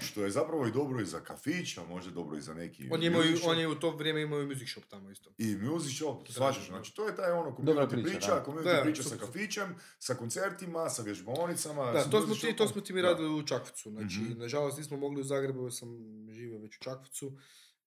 Što 0.00 0.24
je 0.24 0.30
zapravo 0.30 0.66
i 0.66 0.72
dobro 0.72 1.00
i 1.00 1.06
za 1.06 1.20
kafić, 1.20 1.78
a 1.78 1.84
možda 1.84 2.10
dobro 2.10 2.36
i 2.36 2.42
za 2.42 2.54
neki 2.54 2.88
On 2.90 3.02
je, 3.02 3.06
imao, 3.06 3.22
i- 3.22 3.24
music 3.24 3.38
shop. 3.38 3.50
on 3.50 3.58
je 3.58 3.68
u 3.68 3.74
to 3.74 3.90
vrijeme 3.90 4.22
imao 4.22 4.40
i 4.40 4.46
music 4.46 4.68
shop 4.68 4.84
tamo 4.84 5.10
isto. 5.10 5.30
I 5.38 5.56
music 5.56 5.96
shop, 5.96 6.26
da. 6.28 6.52
znači 6.62 6.94
to 6.94 7.06
je 7.06 7.16
taj 7.16 7.32
ono 7.32 7.50
community 7.50 7.88
priča, 7.88 8.08
priča, 8.08 8.26
da. 8.30 8.44
community 8.46 8.76
Da, 8.76 8.82
priča 8.82 9.02
sa 9.02 9.16
kafićem, 9.16 9.68
sa 9.98 10.14
koncertima, 10.14 10.88
sa 10.88 11.02
vježbaonicama. 11.02 11.84
Da, 11.84 12.04
to 12.04 12.22
smo, 12.22 12.34
ti, 12.34 12.56
to 12.56 12.68
smo 12.68 12.80
ti 12.80 12.92
mi 12.92 13.02
Da. 13.02 13.08
radili 13.08 13.30
u 13.30 13.42
Čakvcu. 13.42 13.90
Znači, 13.90 14.20
Mhm. 14.20 14.38
nažalost 14.38 14.78
nismo 14.78 14.96
mogli 14.96 15.20
u 15.20 15.24
Zagrebu, 15.24 15.62
jer 15.62 15.72
sam 15.72 15.88
živio 16.30 16.58
već 16.58 16.76
u 16.76 16.80
Čakvcu 16.80 17.32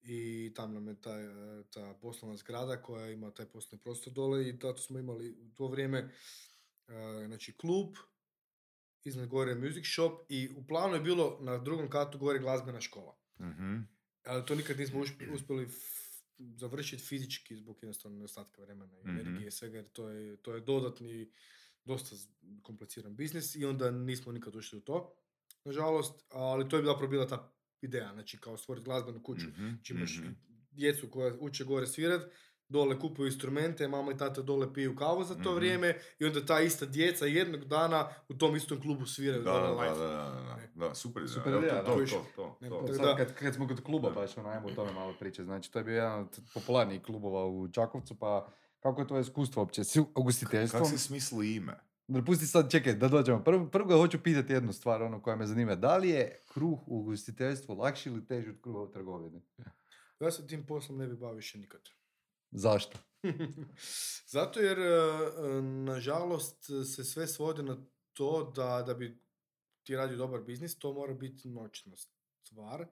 i 0.02 0.52
tam 0.56 0.74
nam 0.74 0.88
je 0.88 0.96
taj, 0.96 1.24
e, 1.24 1.30
ta 1.66 1.94
poslovna 1.94 2.38
zgrada 2.38 2.82
koja 2.82 3.10
ima 3.10 3.32
taj 3.32 3.46
poslovni 3.46 3.80
prostor 3.80 4.14
dole 4.14 4.50
i 4.50 4.54
zato 4.54 4.78
smo 4.78 5.00
imali 5.00 5.32
u 5.32 5.50
to 5.50 5.68
vrijeme 5.68 5.98
e, 6.88 6.94
znači 7.28 7.54
klub, 7.54 7.88
iznad 9.06 9.28
gore 9.28 9.56
music 9.56 9.86
shop 9.86 10.12
i 10.30 10.50
u 10.50 10.68
planu 10.68 10.94
je 10.94 11.02
bilo 11.02 11.38
na 11.42 11.58
drugom 11.58 11.90
katu 11.90 12.18
gore 12.18 12.40
glazbena 12.40 12.82
škola. 12.82 13.18
Mhm. 13.40 13.80
Ali 14.24 14.46
to 14.46 14.56
nikad 14.56 14.80
nismo 14.80 15.00
uspjeli 15.34 15.64
f- 15.64 16.06
završiti 16.38 17.04
fizički 17.04 17.56
zbog 17.56 17.78
jednostavno 17.78 18.18
nedostatka 18.18 18.62
vremena 18.62 18.94
i 18.96 19.02
Mhm. 19.02 19.10
energije 19.10 19.48
i 19.48 19.52
svega, 19.52 19.78
jer 19.78 19.88
to 19.88 20.10
je, 20.10 20.38
to 20.38 20.54
je 20.54 20.62
dodatni, 20.62 21.32
dosta 21.86 22.16
kompliciran 22.62 23.16
biznis 23.16 23.56
i 23.56 23.66
onda 23.66 23.92
nismo 23.92 24.32
nikad 24.32 24.56
ušli 24.56 24.78
u 24.78 24.82
to, 24.82 25.16
nažalost, 25.64 26.26
ali 26.30 26.70
to 26.70 26.78
je 26.78 26.86
zapravo 26.86 27.08
bila 27.08 27.28
ta 27.28 27.54
ideja, 27.82 28.14
znači 28.14 28.38
kao 28.38 28.58
stvoriti 28.58 28.86
glazbenu 28.86 29.24
kuću. 29.24 29.48
Mhm, 29.48 29.70
Znači 29.70 29.94
imaš 29.94 30.18
mhm. 30.18 30.30
djecu 30.72 31.10
koja 31.10 31.36
uče 31.40 31.64
gore 31.64 31.88
svirat, 31.88 32.32
dole 32.70 33.00
kupuju 33.00 33.26
instrumente, 33.26 33.88
mama 33.88 34.12
i 34.12 34.18
tata 34.18 34.42
dole 34.42 34.74
piju 34.74 34.96
kavu 34.96 35.24
za 35.24 35.36
to 35.36 35.50
Mhm. 35.50 35.56
vrijeme 35.56 35.88
i 36.20 36.26
onda 36.26 36.46
ta 36.46 36.60
ista 36.60 36.86
djeca 36.86 37.26
jednog 37.26 37.66
dana 37.66 38.08
u 38.30 38.34
tom 38.34 38.56
istom 38.56 38.82
klubu 38.82 39.06
sviraju 39.06 39.44
Da, 39.44 39.52
dole 39.52 39.62
da, 39.62 39.68
da, 39.68 39.82
live. 39.82 39.96
da, 39.98 40.08
da, 40.08 40.56
Ne. 40.56 40.70
da, 40.78 40.96
super. 40.96 41.24
Super 41.28 41.54
Evo, 41.54 41.60
ideja, 41.60 41.76
to, 41.76 41.86
to, 41.86 42.00
da. 42.00 42.06
to, 42.36 42.58
to, 42.62 42.88
to. 42.88 42.94
Sad 42.94 43.06
da- 43.06 43.16
kad, 43.18 43.34
kad 43.34 43.54
smo 43.54 43.68
kod 43.68 43.84
kluba, 43.84 44.10
baš 44.12 44.38
ono, 44.38 44.50
ajmo 44.50 44.68
o 44.68 44.72
tome 44.72 44.92
malo 44.94 45.14
pričati. 45.20 45.46
Znači, 45.46 45.72
to 45.72 45.80
je 45.80 45.86
bio 45.86 45.96
jedan 45.96 46.20
od 46.20 46.40
popularnijih 46.54 47.02
klubova 47.02 47.46
u 47.46 47.68
Čakovcu, 47.68 48.16
pa 48.16 48.48
kako 48.80 49.02
je 49.02 49.08
to 49.08 49.20
iskustvo 49.20 49.62
uopće 49.62 49.84
s 49.84 49.96
ugostiteljstvom? 50.16 50.82
Kako 50.82 50.92
se 50.92 50.98
smisli 51.00 51.56
ime? 51.56 51.80
Da 52.08 52.24
pusti 52.24 52.48
sad, 52.48 52.72
čekaj, 52.72 52.94
da 52.94 53.08
dođemo. 53.08 53.44
Prvo, 53.44 53.66
prvo 53.66 53.88
ga 53.88 53.96
hoću 53.96 54.20
pitati 54.20 54.54
jednu 54.54 54.74
stvar, 54.74 55.04
ono 55.04 55.22
koja 55.22 55.36
me 55.36 55.46
zanima. 55.46 55.76
Da 55.76 55.98
li 55.98 56.10
je 56.10 56.42
kruh 56.46 56.80
u 56.80 57.00
ugostiteljstvu 57.00 57.76
lakši 57.76 58.10
ili 58.10 58.26
teži 58.26 58.50
od 58.50 58.62
kruha 58.62 58.80
u 58.80 58.88
trgovini? 58.88 59.42
Ja 60.20 60.32
se 60.32 60.48
tim 60.48 60.66
poslom 60.66 60.98
ne 60.98 61.08
bi 61.08 61.16
bavio 61.16 61.36
više 61.36 61.58
nikad. 61.58 61.82
Zašto? 62.52 62.98
Zato 64.34 64.60
jer, 64.60 64.80
e, 64.80 64.84
e, 64.84 65.62
nažalost, 65.62 66.66
se 66.96 67.04
sve 67.04 67.28
svodi 67.28 67.64
na 67.64 67.78
to 68.14 68.52
da, 68.56 68.84
da 68.88 68.94
bi 68.94 69.22
ti 69.84 69.96
radio 69.96 70.18
dobar 70.18 70.42
biznis, 70.42 70.80
to 70.80 70.94
mora 70.94 71.14
biti 71.14 71.48
noćna 71.50 71.96
stvar. 72.44 72.86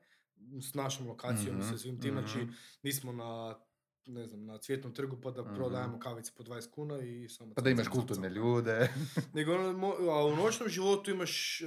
S 0.61 0.73
našom 0.73 1.07
lokacijom 1.07 1.55
i 1.55 1.59
Mhm, 1.59 1.69
sa 1.71 1.77
svim 1.77 2.01
tim, 2.01 2.11
znači 2.11 2.37
mhm. 2.37 2.51
nismo 2.83 3.11
na 3.11 3.59
ne 4.05 4.27
znam, 4.27 4.45
na 4.45 4.57
cvjetnom 4.57 4.93
trgu 4.93 5.17
pa 5.21 5.31
da 5.31 5.41
Mhm. 5.43 5.55
prodajemo 5.55 5.99
kavice 5.99 6.31
po 6.37 6.43
20 6.43 6.69
kuna 6.71 6.99
i 7.01 7.29
samo... 7.29 7.53
Pa 7.53 7.61
da 7.61 7.69
imaš 7.69 7.87
kulturne 7.87 8.29
ljude. 8.29 8.93
Nego, 9.33 9.53
ono, 9.53 9.87
a 10.11 10.25
u 10.25 10.35
noćnom 10.35 10.69
životu 10.69 11.11
imaš 11.11 11.61
e, 11.61 11.65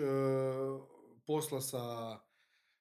posla 1.26 1.60
sa 1.60 1.78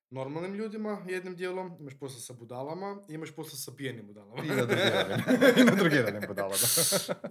normalnim 0.09 0.53
ljudima 0.53 1.05
jednim 1.09 1.35
dijelom, 1.35 1.77
imaš 1.79 1.93
posla 1.99 2.19
sa 2.19 2.33
budalama 2.33 3.01
i 3.09 3.13
imaš 3.13 3.35
posla 3.35 3.57
sa 3.57 3.71
pijenim 3.77 4.07
budalama. 4.07 4.43
I 4.43 4.47
na 4.47 4.65
drogiranim. 4.65 5.19
I 5.61 5.63
na 5.63 5.75
drogiranim 5.75 6.21
budalama. 6.27 6.55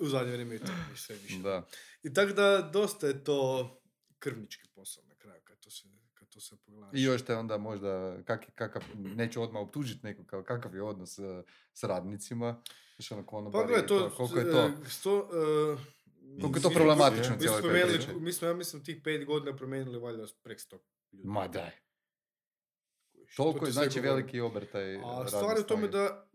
u 0.00 0.06
zadnje 0.06 0.32
vrijeme 0.32 0.54
i 0.54 0.58
to 0.58 0.72
sve 0.96 1.16
više. 1.16 1.38
Da. 1.38 1.66
I 2.02 2.14
tako 2.14 2.32
da 2.32 2.70
dosta 2.72 3.06
je 3.06 3.24
to 3.24 3.70
krvnički 4.18 4.68
posao 4.74 5.04
na 5.04 5.14
kraju 5.14 5.42
kad 5.44 5.58
to 5.58 5.70
se, 5.70 5.88
kad 6.14 6.28
to 6.28 6.40
se 6.40 6.56
pogledaš. 6.66 7.00
I 7.00 7.02
još 7.02 7.22
te 7.24 7.36
onda 7.36 7.58
možda, 7.58 8.22
kak, 8.24 8.46
kakav, 8.54 8.82
neću 8.94 9.42
odmah 9.42 9.62
optužiti 9.62 10.06
nekog, 10.06 10.26
kakav 10.26 10.74
je 10.74 10.82
odnos 10.82 11.18
eh, 11.18 11.42
s 11.72 11.84
radnicima. 11.84 12.62
Znaš, 12.96 13.12
ono, 13.12 13.26
konobari 13.26 13.62
Pa 13.62 13.68
gledaj, 13.68 13.84
i 13.84 13.88
to, 13.88 14.14
koliko 14.16 14.38
je 14.38 14.52
to? 14.52 14.66
e, 14.66 14.88
sto, 14.88 15.28
e, 15.32 16.04
Koliko 16.40 16.58
je 16.58 16.62
to 16.62 16.70
problematično 16.70 17.30
mi, 17.30 17.36
u 17.36 17.40
cijeloj 17.40 18.20
mi 18.20 18.32
smo, 18.32 18.48
ja 18.48 18.54
mislim, 18.54 18.84
tih 18.84 19.00
pet 19.04 19.24
godina 19.24 19.56
promijenili 19.56 19.98
valjda 19.98 20.24
prek 20.42 20.60
sto 20.60 20.78
ljudi. 21.12 21.28
Ma 21.28 21.48
daj. 21.48 21.70
Toliko 23.37 23.66
je 23.66 23.72
znači 23.72 24.01
veliki 24.01 24.41
obrtaj 24.41 24.97
A 24.97 25.28
stvar 25.28 25.57
je 25.57 25.61
u 25.61 25.66
tome 25.66 25.89
da, 25.89 26.28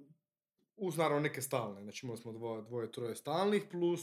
uz 0.75 0.97
naravno 0.97 1.19
neke 1.19 1.41
stalne, 1.41 1.83
znači 1.83 2.05
imali 2.05 2.17
smo 2.17 2.31
dvoje, 2.33 2.61
dvoje 2.61 2.91
troje 2.91 3.15
stalnih 3.15 3.63
plus 3.71 4.01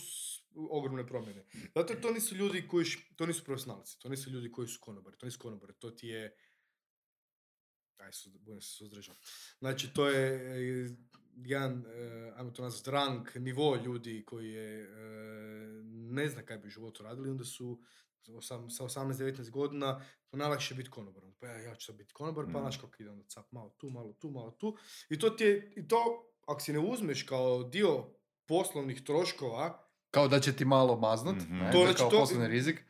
ogromne 0.70 1.06
promjene. 1.06 1.44
Zato 1.74 1.94
to 1.94 2.10
nisu 2.10 2.34
ljudi 2.34 2.68
koji, 2.68 2.84
š- 2.84 3.16
to 3.16 3.26
nisu 3.26 3.44
profesionalci, 3.44 3.98
to 3.98 4.08
nisu 4.08 4.30
ljudi 4.30 4.52
koji 4.52 4.68
su 4.68 4.80
konobari, 4.80 5.16
to 5.16 5.26
nisu 5.26 5.38
konobari, 5.38 5.72
to 5.78 5.90
ti 5.90 6.08
je, 6.08 6.36
aj, 7.98 8.12
su, 8.12 8.30
budem 8.30 8.60
se 8.60 8.68
suzdržao. 8.68 9.14
Znači, 9.58 9.94
to 9.94 10.08
je 10.08 10.26
e, 10.34 10.88
jedan, 11.36 11.86
e, 11.86 12.32
ajmo 12.36 12.50
to 12.50 12.62
nazvati, 12.62 12.90
rang, 12.90 13.28
nivo 13.34 13.76
ljudi 13.76 14.24
koji 14.26 14.50
je, 14.50 14.82
e, 14.82 14.86
ne 15.92 16.28
zna 16.28 16.42
kaj 16.42 16.58
bi 16.58 16.66
u 16.66 16.70
životu 16.70 17.02
radili, 17.02 17.30
onda 17.30 17.44
su 17.44 17.80
osam, 18.28 18.70
sa 18.70 18.84
18-19 18.84 19.50
godina 19.50 20.00
pa 20.30 20.36
najlakše 20.36 20.74
biti 20.74 20.90
konobarom. 20.90 21.34
Pa 21.34 21.46
ja, 21.46 21.56
ja 21.58 21.74
ću 21.74 21.86
sad 21.86 21.94
biti 21.94 22.12
konobar, 22.12 22.44
pa 22.44 22.50
Mm. 22.50 22.62
znaš 22.62 22.76
kako 22.76 22.92
ide 22.98 23.10
onda 23.10 23.24
cap, 23.24 23.52
malo 23.52 23.68
tu, 23.70 23.90
malo 23.90 24.12
tu, 24.12 24.30
malo 24.30 24.50
tu. 24.50 24.76
I 25.08 25.18
to 25.18 25.30
ti 25.30 25.44
je, 25.44 25.72
i 25.76 25.88
to, 25.88 25.96
ako 26.42 26.60
si 26.60 26.72
ne 26.72 26.78
uzmeš 26.80 27.22
kao 27.22 27.62
dio 27.64 28.04
poslovnih 28.46 29.02
troškova, 29.02 29.82
Kao 30.10 30.28
da 30.28 30.40
će 30.40 30.52
ti 30.52 30.64
malo 30.64 30.96
maznut, 30.98 31.36
Mhm. 31.36 31.54
ne? 31.54 31.72
To 31.72 31.78
To 31.78 31.84
znači 31.84 31.98
kao 31.98 32.10
to- 32.10 32.18
poslovni 32.18 32.48
rizik. 32.48 32.84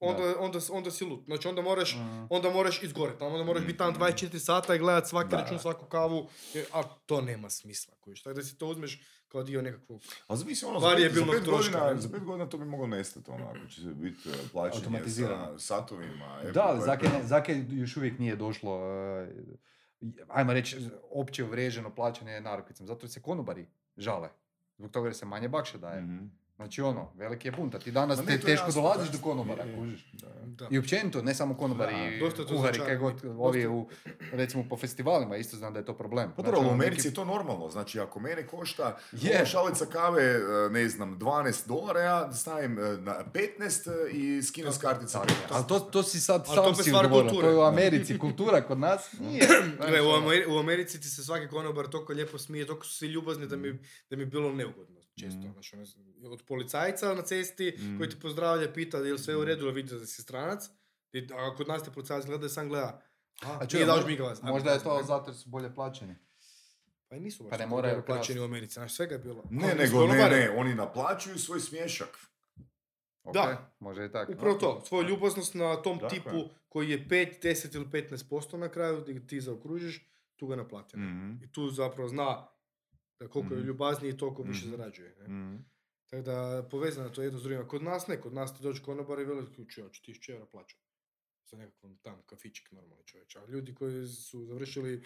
onda, 0.00 0.34
onda, 0.38 0.58
onda 0.70 0.90
si 0.90 1.04
lut. 1.04 1.24
Znači 1.24 1.48
onda 1.48 1.62
moraš, 1.62 1.94
Mhm. 1.94 2.24
onda 2.30 2.50
moraš 2.50 2.82
izgoreti, 2.82 3.24
onda 3.24 3.44
moraš 3.44 3.62
biti 3.62 3.78
tamo 3.78 3.90
Mhm. 3.90 3.98
24 3.98 4.38
sata 4.38 4.74
i 4.74 4.78
gledat 4.78 5.08
svaki 5.08 5.28
Da. 5.28 5.36
račun, 5.36 5.58
svaku 5.58 5.86
kavu, 5.86 6.28
jer- 6.54 6.66
a 6.72 6.82
to 6.82 7.20
nema 7.20 7.50
smisla. 7.50 7.94
Tako 7.94 8.34
da 8.34 8.42
si 8.42 8.58
to 8.58 8.66
uzmeš 8.66 9.02
kao 9.28 9.42
dio 9.42 9.62
nekakvog... 9.62 10.00
Ali 10.26 10.38
zamisli 10.38 10.68
ono, 10.68 10.80
za 10.80 10.86
pet, 10.86 10.90
za 10.90 10.94
Varijabilnog 10.94 11.34
pet 11.34 11.44
troška, 11.44 11.78
godina, 11.80 12.00
za 12.00 12.08
pet 12.08 12.24
godina 12.24 12.46
to 12.48 12.58
bi 12.58 12.64
moglo 12.64 12.86
nestati, 12.86 13.30
ono, 13.30 13.46
ako 13.46 13.68
će 13.68 13.80
biti 13.80 14.28
e, 14.28 14.32
plaćanje 14.52 14.84
Automatizirano. 14.84 15.58
sa 15.58 15.66
satovima. 15.80 16.42
Da, 16.54 16.62
ali 16.62 16.80
zake, 16.84 17.08
zake 17.24 17.64
još 17.70 17.96
uvijek 17.96 18.18
nije 18.18 18.36
došlo, 18.36 18.80
eh, 19.20 19.28
ajmo 20.28 20.52
reći, 20.52 20.88
opće 21.10 21.44
uvriježeno 21.44 21.94
plaćanje 21.94 22.40
narukvicom. 22.40 22.86
Zato 22.86 23.08
se 23.08 23.22
konobari 23.22 23.66
žale. 23.96 24.28
Zbog 24.78 24.90
toga 24.90 25.08
jer 25.08 25.16
se 25.16 25.26
manje 25.26 25.48
bakša 25.48 25.78
daje. 25.78 26.02
Mhm. 26.02 26.26
Znači 26.58 26.82
ono, 26.82 27.12
veliki 27.14 27.48
je 27.48 27.52
punta. 27.52 27.78
Ti 27.78 27.90
danas 27.92 28.18
ne, 28.18 28.24
te, 28.26 28.40
teško 28.40 28.66
jasno, 28.66 28.82
dolaziš 28.82 29.08
do 29.10 29.18
konobara, 29.20 29.62
Je, 29.64 29.70
je. 29.70 29.76
kužiš. 29.76 30.04
Da. 30.12 30.66
I 30.70 30.78
općenito, 30.78 31.22
ne 31.22 31.34
samo 31.34 31.56
konobari, 31.56 31.94
Da, 31.94 32.04
i 32.06 32.18
dosta 32.20 32.42
je 32.42 32.48
to 32.48 32.54
kuhari, 32.54 32.78
kaj 32.78 32.96
značajno. 32.96 33.12
god, 33.24 33.38
ovi 33.38 33.66
u, 33.68 33.88
recimo 34.32 34.64
po 34.64 34.76
festivalima, 34.76 35.36
isto 35.36 35.56
znam 35.56 35.72
da 35.72 35.78
je 35.78 35.84
to 35.84 35.94
problem. 35.94 36.28
Pa 36.28 36.34
Znači, 36.34 36.46
dobro, 36.46 36.58
u 36.58 36.64
ono, 36.64 36.70
Americi 36.72 36.96
neki- 36.96 37.08
je 37.08 37.14
to 37.14 37.24
normalno. 37.26 37.70
Znači, 37.70 38.00
ako 38.00 38.20
mene 38.20 38.46
košta 38.46 38.96
Je. 39.12 39.36
ova 39.36 39.44
šalica 39.46 39.86
kave, 39.86 40.22
e, 40.24 40.38
ne 40.70 40.88
znam, 40.88 41.18
12 41.18 41.68
dolara, 41.68 42.00
ja 42.00 42.32
stavim 42.32 42.72
e, 42.74 42.96
na 42.98 43.24
15 43.24 43.88
i 44.12 44.42
skinem 44.42 44.72
s 44.72 44.78
kartice. 44.78 45.12
Tako, 45.12 45.26
15. 45.26 45.32
ali 45.50 45.64
to, 45.66 45.80
to 45.80 46.02
si 46.02 46.20
sad 46.20 46.44
Ali 46.46 46.56
sam 46.56 46.64
to 46.66 46.74
si 46.74 46.90
to 46.92 47.42
je 47.42 47.56
u 47.56 47.62
Americi 47.62 48.18
kultura, 48.18 48.60
kod 48.62 48.78
nas 48.78 49.12
nije. 49.20 49.42
Gle, 49.88 50.00
u, 50.00 50.04
Znači, 50.04 50.08
ono, 50.08 50.26
Ameri- 50.26 50.46
u 50.48 50.58
Americi 50.58 51.00
ti 51.00 51.08
se 51.08 51.24
svaki 51.24 51.48
konobar 51.48 51.86
toliko 51.86 52.12
lijepo 52.12 52.38
smije, 52.38 52.66
toliko 52.66 52.86
su 52.86 52.94
svi 52.94 53.06
ljubazni 53.08 53.46
da 53.46 53.56
mi, 53.56 53.72
da 54.10 54.16
mi 54.16 54.22
je 54.22 54.26
bilo 54.26 54.52
neugodno 54.52 54.97
često. 55.18 55.40
Mm. 55.40 55.52
Znači, 55.52 55.76
ono, 55.76 55.84
od 56.32 56.42
policajca 56.42 57.14
na 57.14 57.22
cesti 57.22 57.78
koji 57.98 58.10
ti 58.10 58.20
pozdravlja, 58.20 58.72
pita 58.72 58.98
je 58.98 59.12
li 59.12 59.18
sve 59.18 59.36
u 59.36 59.44
redu, 59.44 59.64
ili 59.64 59.74
vidi 59.74 59.94
da 59.94 60.06
si 60.06 60.22
stranac. 60.22 60.70
I, 61.12 61.28
a 61.34 61.54
kod 61.56 61.68
nas 61.68 61.82
te 61.82 61.90
policajac 61.90 62.26
gleda 62.26 62.46
i 62.46 62.48
sam 62.48 62.68
gleda. 62.68 63.02
A, 63.42 63.52
A 63.52 63.58
nije 63.58 63.68
čuj, 63.68 63.84
daš 63.84 63.94
možda, 63.94 64.10
mi 64.10 64.16
glas. 64.16 64.42
možda 64.42 64.70
je 64.70 64.78
to 64.78 64.96
ne. 64.96 65.02
zato 65.02 65.30
jer 65.30 65.36
su 65.36 65.48
bolje 65.48 65.74
plaćeni. 65.74 66.14
Pa 67.08 67.16
i 67.16 67.20
nisu 67.20 67.42
baš 67.42 67.50
Pa 67.50 67.56
ne 67.56 67.66
moraju 67.66 68.02
plaćeni 68.06 68.40
u 68.40 68.44
Americi, 68.44 68.74
znaš, 68.74 68.94
svega 68.94 69.14
je 69.14 69.18
bilo. 69.18 69.44
Ne, 69.50 69.70
Ali 69.70 69.78
nego, 69.78 70.06
ne, 70.06 70.28
ne, 70.28 70.50
oni 70.56 70.74
naplaćuju 70.74 71.38
svoj 71.38 71.60
smješak. 71.60 72.18
Ok, 73.24 73.34
Da. 73.34 73.72
Može 73.78 74.04
i 74.04 74.12
tako. 74.12 74.32
Upravo 74.32 74.54
to, 74.58 74.82
svoju 74.86 75.08
ljubaznost 75.08 75.54
na 75.54 75.76
tom 75.82 75.98
Tako 75.98 76.14
tipu 76.14 76.48
koji 76.68 76.90
je 76.90 77.08
5, 77.08 77.42
10 77.42 77.76
ili 77.76 77.84
15% 77.86 78.56
na 78.56 78.68
kraju, 78.68 79.00
gdje 79.00 79.26
ti 79.26 79.40
zaokružiš, 79.40 80.08
tu 80.36 80.46
ga 80.46 80.56
naplati. 80.56 80.96
ne? 80.96 81.06
Mhm. 81.06 81.44
I 81.44 81.52
tu 81.52 81.70
zapravo 81.70 82.08
zna 82.08 82.48
da 83.20 83.28
koliko 83.28 83.54
je 83.54 83.58
Mhm. 83.58 83.68
ljubazniji, 83.68 84.16
toliko 84.16 84.42
više 84.42 84.60
Mhm. 84.60 84.70
zarađuje. 84.70 85.16
Ne? 85.18 85.24
Mhm. 85.24 85.56
Tako 86.06 86.22
da 86.22 86.68
povezano 86.70 87.08
to 87.10 87.22
jedno 87.22 87.38
s 87.38 87.42
drugim. 87.42 87.68
Kod 87.68 87.82
nas 87.82 88.06
ne, 88.06 88.20
kod 88.20 88.34
nas 88.34 88.56
ti 88.56 88.62
dođe 88.62 88.82
konobar 88.82 89.18
i 89.18 89.24
veli 89.24 89.46
ključ, 89.46 89.78
ja 89.78 89.88
ću 89.88 90.02
1000 90.02 90.32
eura 90.32 90.46
plaću. 90.46 90.76
Za 91.44 91.56
nekakvom 91.56 91.96
tam 91.96 92.22
kafičik 92.22 92.72
normalni 92.72 93.04
čovječ. 93.06 93.36
A 93.36 93.46
ljudi 93.46 93.74
koji 93.74 94.06
su 94.06 94.44
završili 94.44 95.02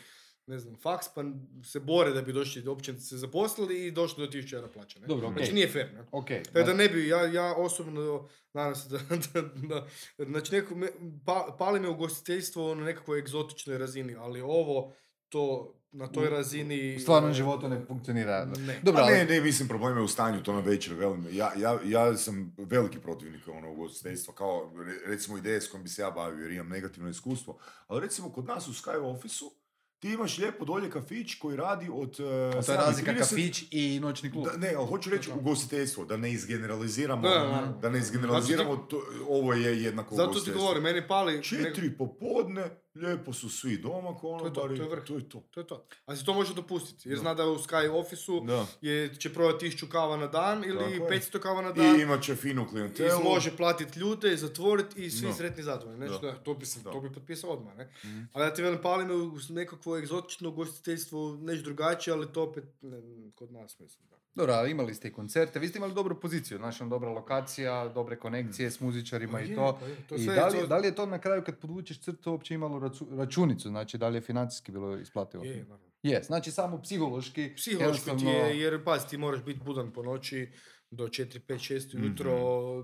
ne 0.47 0.59
znam, 0.59 0.77
faks, 0.77 1.07
pa 1.09 1.25
se 1.65 1.81
bore 1.81 2.11
da 2.11 2.23
bi 2.23 2.33
došli, 2.33 2.69
uopće 2.69 2.95
se 2.95 3.17
zaposlili 3.17 3.87
i 3.87 3.91
došli 3.91 4.21
do 4.21 4.33
1000 4.33 4.55
eura 4.55 4.69
plaće. 4.69 5.01
Ne? 5.01 5.07
Dobro, 5.07 5.29
Znači 5.29 5.43
okej. 5.43 5.55
nije 5.55 5.69
fair, 5.69 5.95
ne? 5.95 6.05
Ok, 6.13 6.27
Tako 6.45 6.67
da 6.67 6.75
ne 6.75 6.89
bi, 6.89 7.09
ja, 7.09 7.27
ja 7.27 7.55
osobno, 7.55 8.29
nadam 8.53 8.75
se 8.75 8.89
da, 8.89 8.99
da, 9.65 9.89
da 10.19 10.25
znači 10.25 10.53
neko, 10.53 10.75
me, 10.75 10.89
pa, 11.27 11.57
pali 11.59 11.81
me 11.81 11.89
ugostiteljstvo 11.89 12.75
na 12.75 12.85
nekakvoj 12.85 13.19
egzotičnoj 13.19 13.79
razini, 13.79 14.15
ali 14.15 14.41
ovo, 14.41 14.93
to, 15.33 15.75
na 15.93 16.09
toj 16.09 16.31
razini... 16.31 16.97
u 16.97 17.01
stvarnom 17.01 17.31
e, 17.31 17.35
životu 17.35 17.69
ne 17.69 17.81
funkcionira. 17.87 18.45
Ne. 18.45 18.81
Dobro, 18.83 19.01
Pa 19.01 19.07
ali- 19.07 19.15
ne, 19.15 19.25
ne, 19.25 19.41
mislim, 19.41 19.69
problem 19.69 19.97
je 19.97 20.03
u 20.03 20.09
stanju, 20.09 20.43
to 20.43 20.53
na 20.53 20.61
večer, 20.61 20.95
velim. 20.95 21.27
Ja, 21.33 21.53
ja, 21.57 21.79
ja 21.85 22.17
sam 22.17 22.55
veliki 22.59 22.99
protivnik 22.99 23.49
ono 23.49 23.73
ugostiteljstva, 23.73 24.35
kao 24.35 24.73
re- 24.87 25.11
recimo 25.11 25.39
ideje 25.39 25.61
s 25.61 25.69
kojim 25.69 25.83
bi 25.85 25.89
se 25.89 26.03
ja 26.03 26.11
bavio, 26.11 26.43
jer 26.43 26.53
imam 26.53 26.69
negativno 26.69 27.11
iskustvo. 27.11 27.59
Ali 27.87 28.01
recimo 28.01 28.33
kod 28.33 28.47
nas 28.47 28.69
u 28.69 28.73
Sky 28.73 29.17
Office-u, 29.17 29.63
ti 29.99 30.13
imaš 30.13 30.39
lijepo 30.39 30.65
dolje 30.65 30.91
kafić 30.91 31.35
koji 31.35 31.57
radi 31.57 31.91
od... 31.93 32.09
Uh, 32.09 32.65
to 32.67 32.73
je 32.73 32.79
razlika 32.79 33.15
kafić 33.15 33.65
i 33.71 34.01
noćni 34.01 34.33
klub. 34.33 34.45
Da, 34.45 34.57
ne, 34.57 34.75
ali 34.77 34.87
hoću 34.87 35.11
reći 35.11 35.31
ugostiteljstvo, 35.39 36.05
da 36.05 36.17
ne 36.17 36.33
izgeneraliziramo, 36.33 37.23
Da, 37.23 37.29
da, 37.29 37.79
da, 37.81 37.91
ne 37.91 37.99
izgeneraliziramo, 37.99 38.77
to, 38.77 39.03
ovo 39.29 39.53
je 39.53 39.83
jednako 39.83 40.15
Zato 40.15 40.41
ti 40.41 40.51
govorim, 40.51 40.83
meni 40.83 41.09
pali... 41.09 41.43
Četiri 41.43 41.97
popodne, 41.99 42.83
lijepo 42.97 43.33
su 43.33 43.49
svi 43.51 43.79
doma, 43.79 44.15
konobari, 44.15 44.55
to 44.77 44.83
je 44.83 44.89
vrh. 44.89 45.05
to 45.05 45.15
je 45.15 45.29
to. 45.29 45.43
To 45.51 45.61
je 45.61 45.67
to. 45.67 45.85
A 46.07 46.17
se 46.17 46.25
to 46.25 46.35
može 46.35 46.55
dopustiti, 46.55 47.09
jer 47.09 47.17
Da. 47.17 47.21
zna 47.21 47.35
da 47.35 47.47
u 47.47 47.57
Sky 47.57 47.91
Office-u 47.91 48.41
Da. 48.41 48.67
je, 48.81 49.15
će 49.15 49.33
prodati 49.33 49.67
1000 49.67 49.89
kava 49.89 50.17
na 50.17 50.27
dan 50.29 50.65
ili 50.65 50.79
Tako 50.79 50.91
je. 50.91 51.01
500 51.11 51.39
kava 51.39 51.63
na 51.63 51.73
dan. 51.73 51.97
I 51.97 52.03
imat 52.03 52.23
će 52.23 52.37
finu 52.37 52.63
I 52.63 52.67
klijentelu. 52.67 53.23
može 53.25 53.57
platiti 53.57 53.99
ljude, 53.99 54.37
zatvoriti 54.37 55.05
i 55.05 55.11
svi 55.11 55.27
Da. 55.27 55.33
sretni 55.33 55.63
zadovoljni. 55.63 56.09
Znači, 56.09 56.23
Da. 56.23 56.35
to, 56.35 56.55
bi 56.55 56.67
se, 56.67 56.81
Da. 56.81 56.91
to 56.91 57.01
bi 57.01 57.13
potpisao 57.13 57.51
odmah. 57.51 57.77
Ne? 57.77 57.91
Mhm. 58.05 58.23
Ali 58.33 58.45
ja 58.45 58.55
ti 58.55 58.63
velim, 58.63 58.81
pali 58.81 59.05
me 59.05 59.15
u 59.15 59.39
nekakvo 59.49 59.99
egzotično 59.99 60.49
ugostiteljstvo, 60.49 61.37
nešto 61.37 61.65
drugačije, 61.65 62.15
ali 62.15 62.29
to 62.29 62.43
opet 62.43 62.65
ne, 62.83 63.03
kod 63.31 63.53
nas 63.53 63.79
mislim. 63.79 64.07
Da. 64.07 64.17
Dobro, 64.35 64.53
ali 64.53 64.71
imali 64.71 64.95
ste 64.95 65.09
i 65.09 65.13
koncerte, 65.13 65.59
vi 65.59 65.69
ste 65.69 65.79
imali 65.79 65.95
dobru 65.95 66.21
poziciju, 66.21 66.59
znači 66.59 66.85
dobra 66.85 67.11
lokacija, 67.11 67.89
dobre 67.89 68.19
konekcije 68.19 68.71
s 68.71 68.81
muzičarima 68.81 69.33
Pa 69.33 69.41
i 69.41 69.49
je, 69.49 69.55
to. 69.57 69.79
pa 69.81 69.87
je, 69.87 69.97
to 69.99 70.15
I 70.15 70.27
da 70.27 70.47
li, 70.47 70.59
to- 70.59 70.67
da 70.67 70.77
li 70.77 70.87
je 70.87 70.95
to 70.95 71.07
na 71.07 71.19
kraju 71.19 71.43
kad 71.45 71.59
podvučeš 71.59 72.01
crtu 72.01 72.31
uopće 72.31 72.55
imalo 72.55 72.91
računicu, 73.11 73.69
znači 73.69 73.99
da 73.99 74.09
li 74.09 74.17
je 74.17 74.21
financijski 74.23 74.73
bilo 74.73 74.97
isplativo? 74.97 75.45
Je, 75.45 75.57
naravno. 75.59 75.93
Je, 76.03 76.23
znači 76.23 76.51
samo 76.51 76.83
psihološki. 76.83 77.53
Psihološko 77.57 78.11
ti 78.11 78.25
je, 78.27 78.61
jer 78.61 78.85
pazi, 78.85 79.09
ti 79.09 79.17
moraš 79.19 79.45
biti 79.45 79.61
budan 79.61 79.93
po 79.93 80.03
noći 80.03 80.53
do 80.91 81.05
4, 81.05 81.41
5, 81.41 81.59
6 81.67 81.95
Mhm. 81.95 82.03
ujutro, 82.03 82.33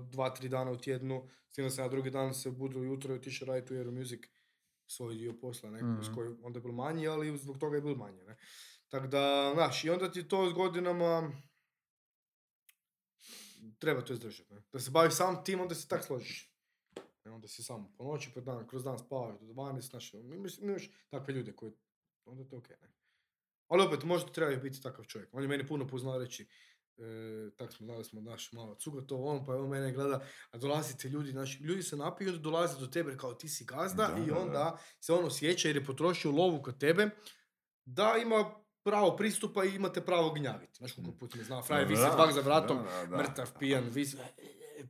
2, 0.01 0.29
3 0.31 0.47
dana 0.47 0.71
u 0.71 0.77
tjednu, 0.77 1.21
s 1.49 1.55
tim 1.55 1.63
da 1.63 1.69
se 1.69 1.81
na 1.81 1.87
drugi 1.87 2.09
dan 2.09 2.33
se 2.33 2.51
budu 2.51 2.79
ujutro 2.79 3.13
i 3.13 3.17
otišao 3.17 3.45
raditi 3.47 3.73
u 3.73 3.77
Euromusic 3.77 4.19
svoj 4.87 5.15
dio 5.15 5.33
posla, 5.33 5.69
ne, 5.69 5.79
s 5.79 5.83
Mhm. 6.01 6.15
koji 6.15 6.35
onda 6.43 6.57
je 6.57 6.61
bilo 6.61 6.73
manji, 6.73 7.07
ali 7.07 7.37
zbog 7.37 7.57
toga 7.57 7.75
je 7.75 7.81
bilo 7.81 7.95
manje, 7.95 8.23
ne. 8.23 8.35
Tako 8.89 9.07
da, 9.07 9.51
znaš, 9.53 9.83
i 9.83 9.89
onda 9.89 10.11
ti 10.11 10.27
to 10.27 10.49
s 10.49 10.53
godinama 10.53 11.31
treba 13.79 14.01
to 14.01 14.13
izdržati, 14.13 14.53
ne. 14.53 14.61
Da 14.73 14.79
se 14.79 14.91
baviš 14.91 15.13
sam 15.13 15.43
tim, 15.43 15.61
onda 15.61 15.75
se 15.75 15.87
tak 15.87 16.03
složiš. 16.03 16.53
E, 17.25 17.29
onda 17.29 17.47
si 17.47 17.63
samo 17.63 17.93
po 17.97 18.03
noći, 18.03 18.31
po 18.33 18.41
dan, 18.41 18.67
kroz 18.67 18.83
dan 18.83 18.99
spavaš 18.99 19.39
do 19.39 19.45
12, 19.45 19.81
znaš, 19.81 20.13
imaš, 20.13 20.57
imaš 20.57 20.89
takve 21.09 21.33
ljude 21.33 21.55
koji, 21.55 21.71
onda 22.25 22.43
je 22.43 22.49
to 22.49 22.57
okej, 22.57 22.75
ne. 22.81 22.89
Ali 23.67 23.83
opet, 23.83 24.03
možda 24.03 24.31
treba 24.31 24.55
biti 24.55 24.81
takav 24.81 25.05
čovjek. 25.05 25.29
On 25.33 25.41
je 25.41 25.47
meni 25.47 25.67
puno 25.67 25.87
poznao 25.87 26.17
reći, 26.17 26.47
e, 26.97 27.49
tak 27.57 27.73
smo 27.73 27.85
znali 27.85 28.03
smo 28.03 28.21
naš 28.21 28.51
malo 28.51 28.75
cugotov, 28.75 29.25
on 29.25 29.45
pa 29.45 29.55
on 29.55 29.69
mene 29.69 29.91
gleda, 29.91 30.25
a 30.51 30.57
dolazite 30.57 31.09
ljudi, 31.09 31.31
znači 31.31 31.63
ljudi 31.63 31.83
se 31.83 31.95
napiju 31.95 32.27
i 32.27 32.29
onda 32.29 32.41
dolaze 32.41 32.79
do 32.79 32.87
tebe 32.87 33.17
kao 33.17 33.33
ti 33.33 33.49
si 33.49 33.65
gazda 33.65 34.07
Da, 34.07 34.23
i 34.23 34.25
da, 34.25 34.33
da. 34.33 34.39
onda 34.39 34.77
se 34.99 35.13
on 35.13 35.25
osjeća 35.25 35.67
jer 35.67 35.75
je 35.75 35.85
potrošio 35.85 36.31
lovu 36.31 36.61
kod 36.63 36.79
tebe, 36.79 37.09
da 37.85 38.15
ima 38.21 38.55
pravo 38.83 39.15
pristupa 39.15 39.65
i 39.65 39.75
imate 39.75 40.01
pravo 40.01 40.33
gnjaviti. 40.33 40.77
Znaš 40.77 40.91
koliko 40.91 41.11
puta 41.11 41.37
me 41.37 41.43
zna, 41.43 41.61
frajer 41.61 41.87
visi 41.87 42.01
Da, 42.01 42.09
vak 42.09 42.33
za 42.33 42.41
vratom, 42.41 42.77
da, 42.77 42.83
da, 42.83 43.05
da. 43.05 43.17
mrtav, 43.17 43.51
pijan, 43.59 43.89
visi, 43.89 44.17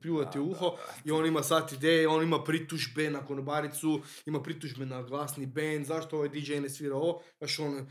pljuvati 0.02 0.40
uho 0.40 0.76
i 1.06 1.12
on 1.12 1.26
ima 1.26 1.44
sad 1.44 1.74
ideje, 1.74 2.08
on 2.08 2.24
ima 2.24 2.44
pritužbe 2.44 3.10
na 3.10 3.26
konobaricu, 3.26 4.02
ima 4.26 4.42
pritužbe 4.44 4.86
na 4.86 5.02
glasni 5.02 5.46
band, 5.46 5.86
zašto 5.86 6.16
ovaj 6.16 6.30
DJ 6.30 6.60
ne 6.60 6.70
svira 6.70 6.96
ovo, 6.96 7.22
znaš 7.38 7.60
on... 7.60 7.88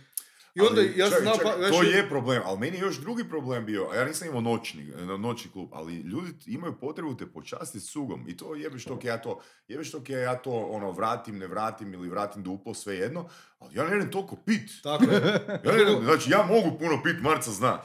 I 0.59 0.61
onda, 0.61 0.81
Ali, 0.81 0.93
ja 0.97 1.09
znao, 1.09 1.37
čekaj, 1.37 1.53
pa, 1.53 1.59
znaš, 1.59 1.71
to 1.71 1.83
je 1.83 2.09
problem, 2.09 2.43
ali 2.45 2.59
meni 2.59 2.77
je 2.77 2.81
još 2.81 2.97
drugi 2.97 3.29
problem 3.29 3.67
bio, 3.67 3.89
ja 3.95 4.05
nisam 4.05 4.29
imao 4.29 4.41
noćni, 4.41 4.93
noćni 5.19 5.51
klub, 5.51 5.69
ali 5.73 5.97
ljudi 5.97 6.33
imaju 6.47 6.79
potrebu 6.81 7.17
te 7.17 7.27
počastiti 7.27 7.85
s 7.85 7.93
cugom 7.93 8.29
i 8.29 8.37
to 8.37 8.55
jebeš 8.55 8.85
dok 8.85 9.05
ja 9.05 9.23
to, 9.23 9.41
jebeš 9.69 9.93
dok 9.93 10.11
ja 10.11 10.39
to 10.39 10.51
ono 10.53 10.91
vratim, 10.91 11.39
ne 11.39 11.47
vratim 11.47 11.95
ili 11.95 12.09
vratim 12.09 12.43
duplo, 12.43 12.75
sve 12.75 12.97
jedno, 12.97 13.29
ali 13.59 13.75
ja 13.75 13.89
ne 13.89 13.97
idem 13.97 14.11
toliko 14.11 14.37
pit. 14.37 14.71
Tako 14.83 15.05
je. 15.05 15.21
Ja 15.65 15.73
ne 15.73 15.83
idem, 15.83 16.05
znači 16.05 16.31
ja 16.31 16.47
mogu 16.47 16.79
puno 16.79 17.03
pit, 17.03 17.17
Marca 17.21 17.51
zna, 17.51 17.83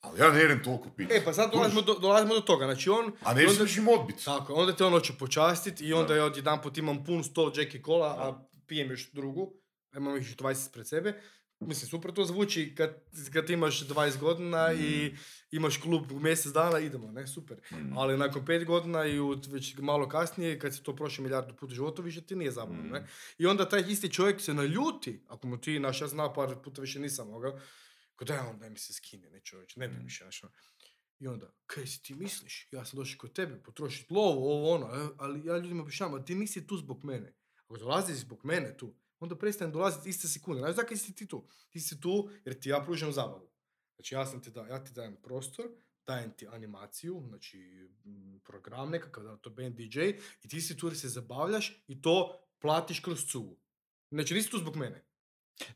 ali 0.00 0.20
ja 0.20 0.30
ne 0.30 0.44
idem 0.44 0.62
toliko 0.62 0.90
pit. 0.96 1.10
E, 1.12 1.24
pa 1.24 1.32
sad 1.32 1.52
dolazimo 1.52 1.82
do, 1.82 1.94
dolazimo 1.94 2.34
do 2.34 2.40
toga, 2.40 2.64
znači 2.64 2.90
on... 2.90 3.12
A 3.22 3.34
ne 3.34 3.46
onda- 3.46 3.64
im 3.78 3.88
odbit. 3.88 4.24
Tako, 4.24 4.54
onda 4.54 4.76
te 4.76 4.84
on 4.84 4.92
hoće 4.92 5.12
počastiti 5.18 5.84
i 5.84 5.92
onda 5.92 6.16
ja 6.16 6.24
odjedanput 6.24 6.78
imam 6.78 7.04
pun 7.04 7.24
stol 7.24 7.52
Jackie 7.56 7.82
Cola, 7.82 8.08
a 8.08 8.48
pijem 8.66 8.90
još 8.90 9.12
drugu, 9.12 9.52
imam 9.96 10.16
još 10.16 10.36
20 10.36 10.72
pred 10.72 10.88
sebe. 10.88 11.20
Mislim, 11.60 11.88
super 11.88 12.12
to 12.12 12.24
zvuči 12.24 12.74
kad, 12.76 12.96
kad 13.32 13.50
imaš 13.50 13.86
20 13.86 14.18
godina 14.18 14.72
i 14.72 15.14
imaš 15.50 15.76
klub 15.76 16.12
u 16.12 16.20
mjesec 16.20 16.52
dana, 16.52 16.78
idemo, 16.78 17.12
ne, 17.12 17.26
super. 17.26 17.60
Ali 17.96 18.18
nakon 18.18 18.46
5 18.46 18.64
godina 18.64 19.06
i 19.06 19.20
u, 19.20 19.36
već 19.48 19.76
malo 19.78 20.08
kasnije, 20.08 20.58
kad 20.58 20.74
se 20.74 20.82
to 20.82 20.96
prošlo 20.96 21.22
milijardu 21.22 21.56
puta 21.56 21.72
u 21.72 21.74
životu, 21.74 22.02
više 22.02 22.20
ti 22.20 22.36
nije 22.36 22.50
zabavno, 22.50 22.82
ne. 22.82 23.06
I 23.38 23.46
onda 23.46 23.68
taj 23.68 23.84
isti 23.88 24.12
čovjek 24.12 24.40
se 24.40 24.54
naljuti, 24.54 25.24
ako 25.28 25.46
mu 25.46 25.60
ti, 25.60 25.78
naš, 25.78 26.00
ja 26.00 26.08
znam 26.08 26.34
par 26.34 26.56
puta 26.64 26.80
više 26.80 27.00
nisam 27.00 27.28
mogao, 27.28 27.60
ko 28.16 28.24
daj 28.24 28.38
on, 28.38 28.58
daj 28.58 28.70
mi 28.70 28.78
se 28.78 28.92
skine, 28.92 29.30
ne 29.30 29.40
čovječ, 29.40 29.76
ne 29.76 29.88
bi 29.88 30.04
više, 30.04 30.24
znaš, 30.24 30.44
ono. 30.44 30.52
I 31.18 31.26
onda, 31.26 31.52
kaj 31.66 31.86
si 31.86 32.02
ti 32.02 32.14
misliš? 32.14 32.68
Ja 32.72 32.84
sam 32.84 32.98
došao 32.98 33.18
kod 33.18 33.32
tebe 33.32 33.62
potrošiti 33.62 34.14
lovu, 34.14 34.44
ovo 34.44 34.74
ono, 34.74 34.86
e, 34.86 35.08
ali 35.18 35.46
ja 35.46 35.56
ljudima 35.56 35.82
objašnjavam, 35.82 36.24
ti 36.24 36.34
nisi 36.34 36.66
tu 36.66 36.76
zbog 36.76 37.04
mene. 37.04 37.34
Ako 37.56 37.76
dolaziš 37.76 38.16
zbog 38.16 38.44
mene 38.44 38.76
tu, 38.76 38.94
onda 39.20 39.36
prestane 39.36 39.72
dolaziti 39.72 40.08
iste 40.08 40.28
sekunde. 40.28 40.60
Znaš 40.60 40.76
zakaj 40.76 40.96
si 40.96 41.14
ti 41.14 41.26
tu? 41.26 41.48
Ti 41.70 41.80
si 41.80 42.00
tu 42.00 42.30
jer 42.44 42.60
ti 42.60 42.68
ja 42.68 42.82
pružam 42.84 43.12
zabavu. 43.12 43.50
Znači 43.96 44.14
ja 44.14 44.26
sam 44.26 44.42
ti 44.42 44.50
da, 44.50 44.66
ja 44.66 44.84
ti 44.84 44.92
dajem 44.92 45.16
prostor, 45.22 45.66
dajem 46.06 46.32
ti 46.36 46.46
animaciju, 46.48 47.22
znači 47.28 47.88
program 48.44 48.90
nekakav, 48.90 49.24
da 49.24 49.36
to 49.36 49.50
band 49.50 49.74
DJ, 49.74 50.00
i 50.42 50.48
ti 50.48 50.60
si 50.60 50.76
tu 50.76 50.86
jer 50.86 50.96
se 50.96 51.08
zabavljaš 51.08 51.84
i 51.86 52.02
to 52.02 52.40
platiš 52.58 53.00
kroz 53.00 53.26
cugu. 53.26 53.56
Znači 54.10 54.34
nisi 54.34 54.50
tu 54.50 54.58
zbog 54.58 54.76
mene. 54.76 55.07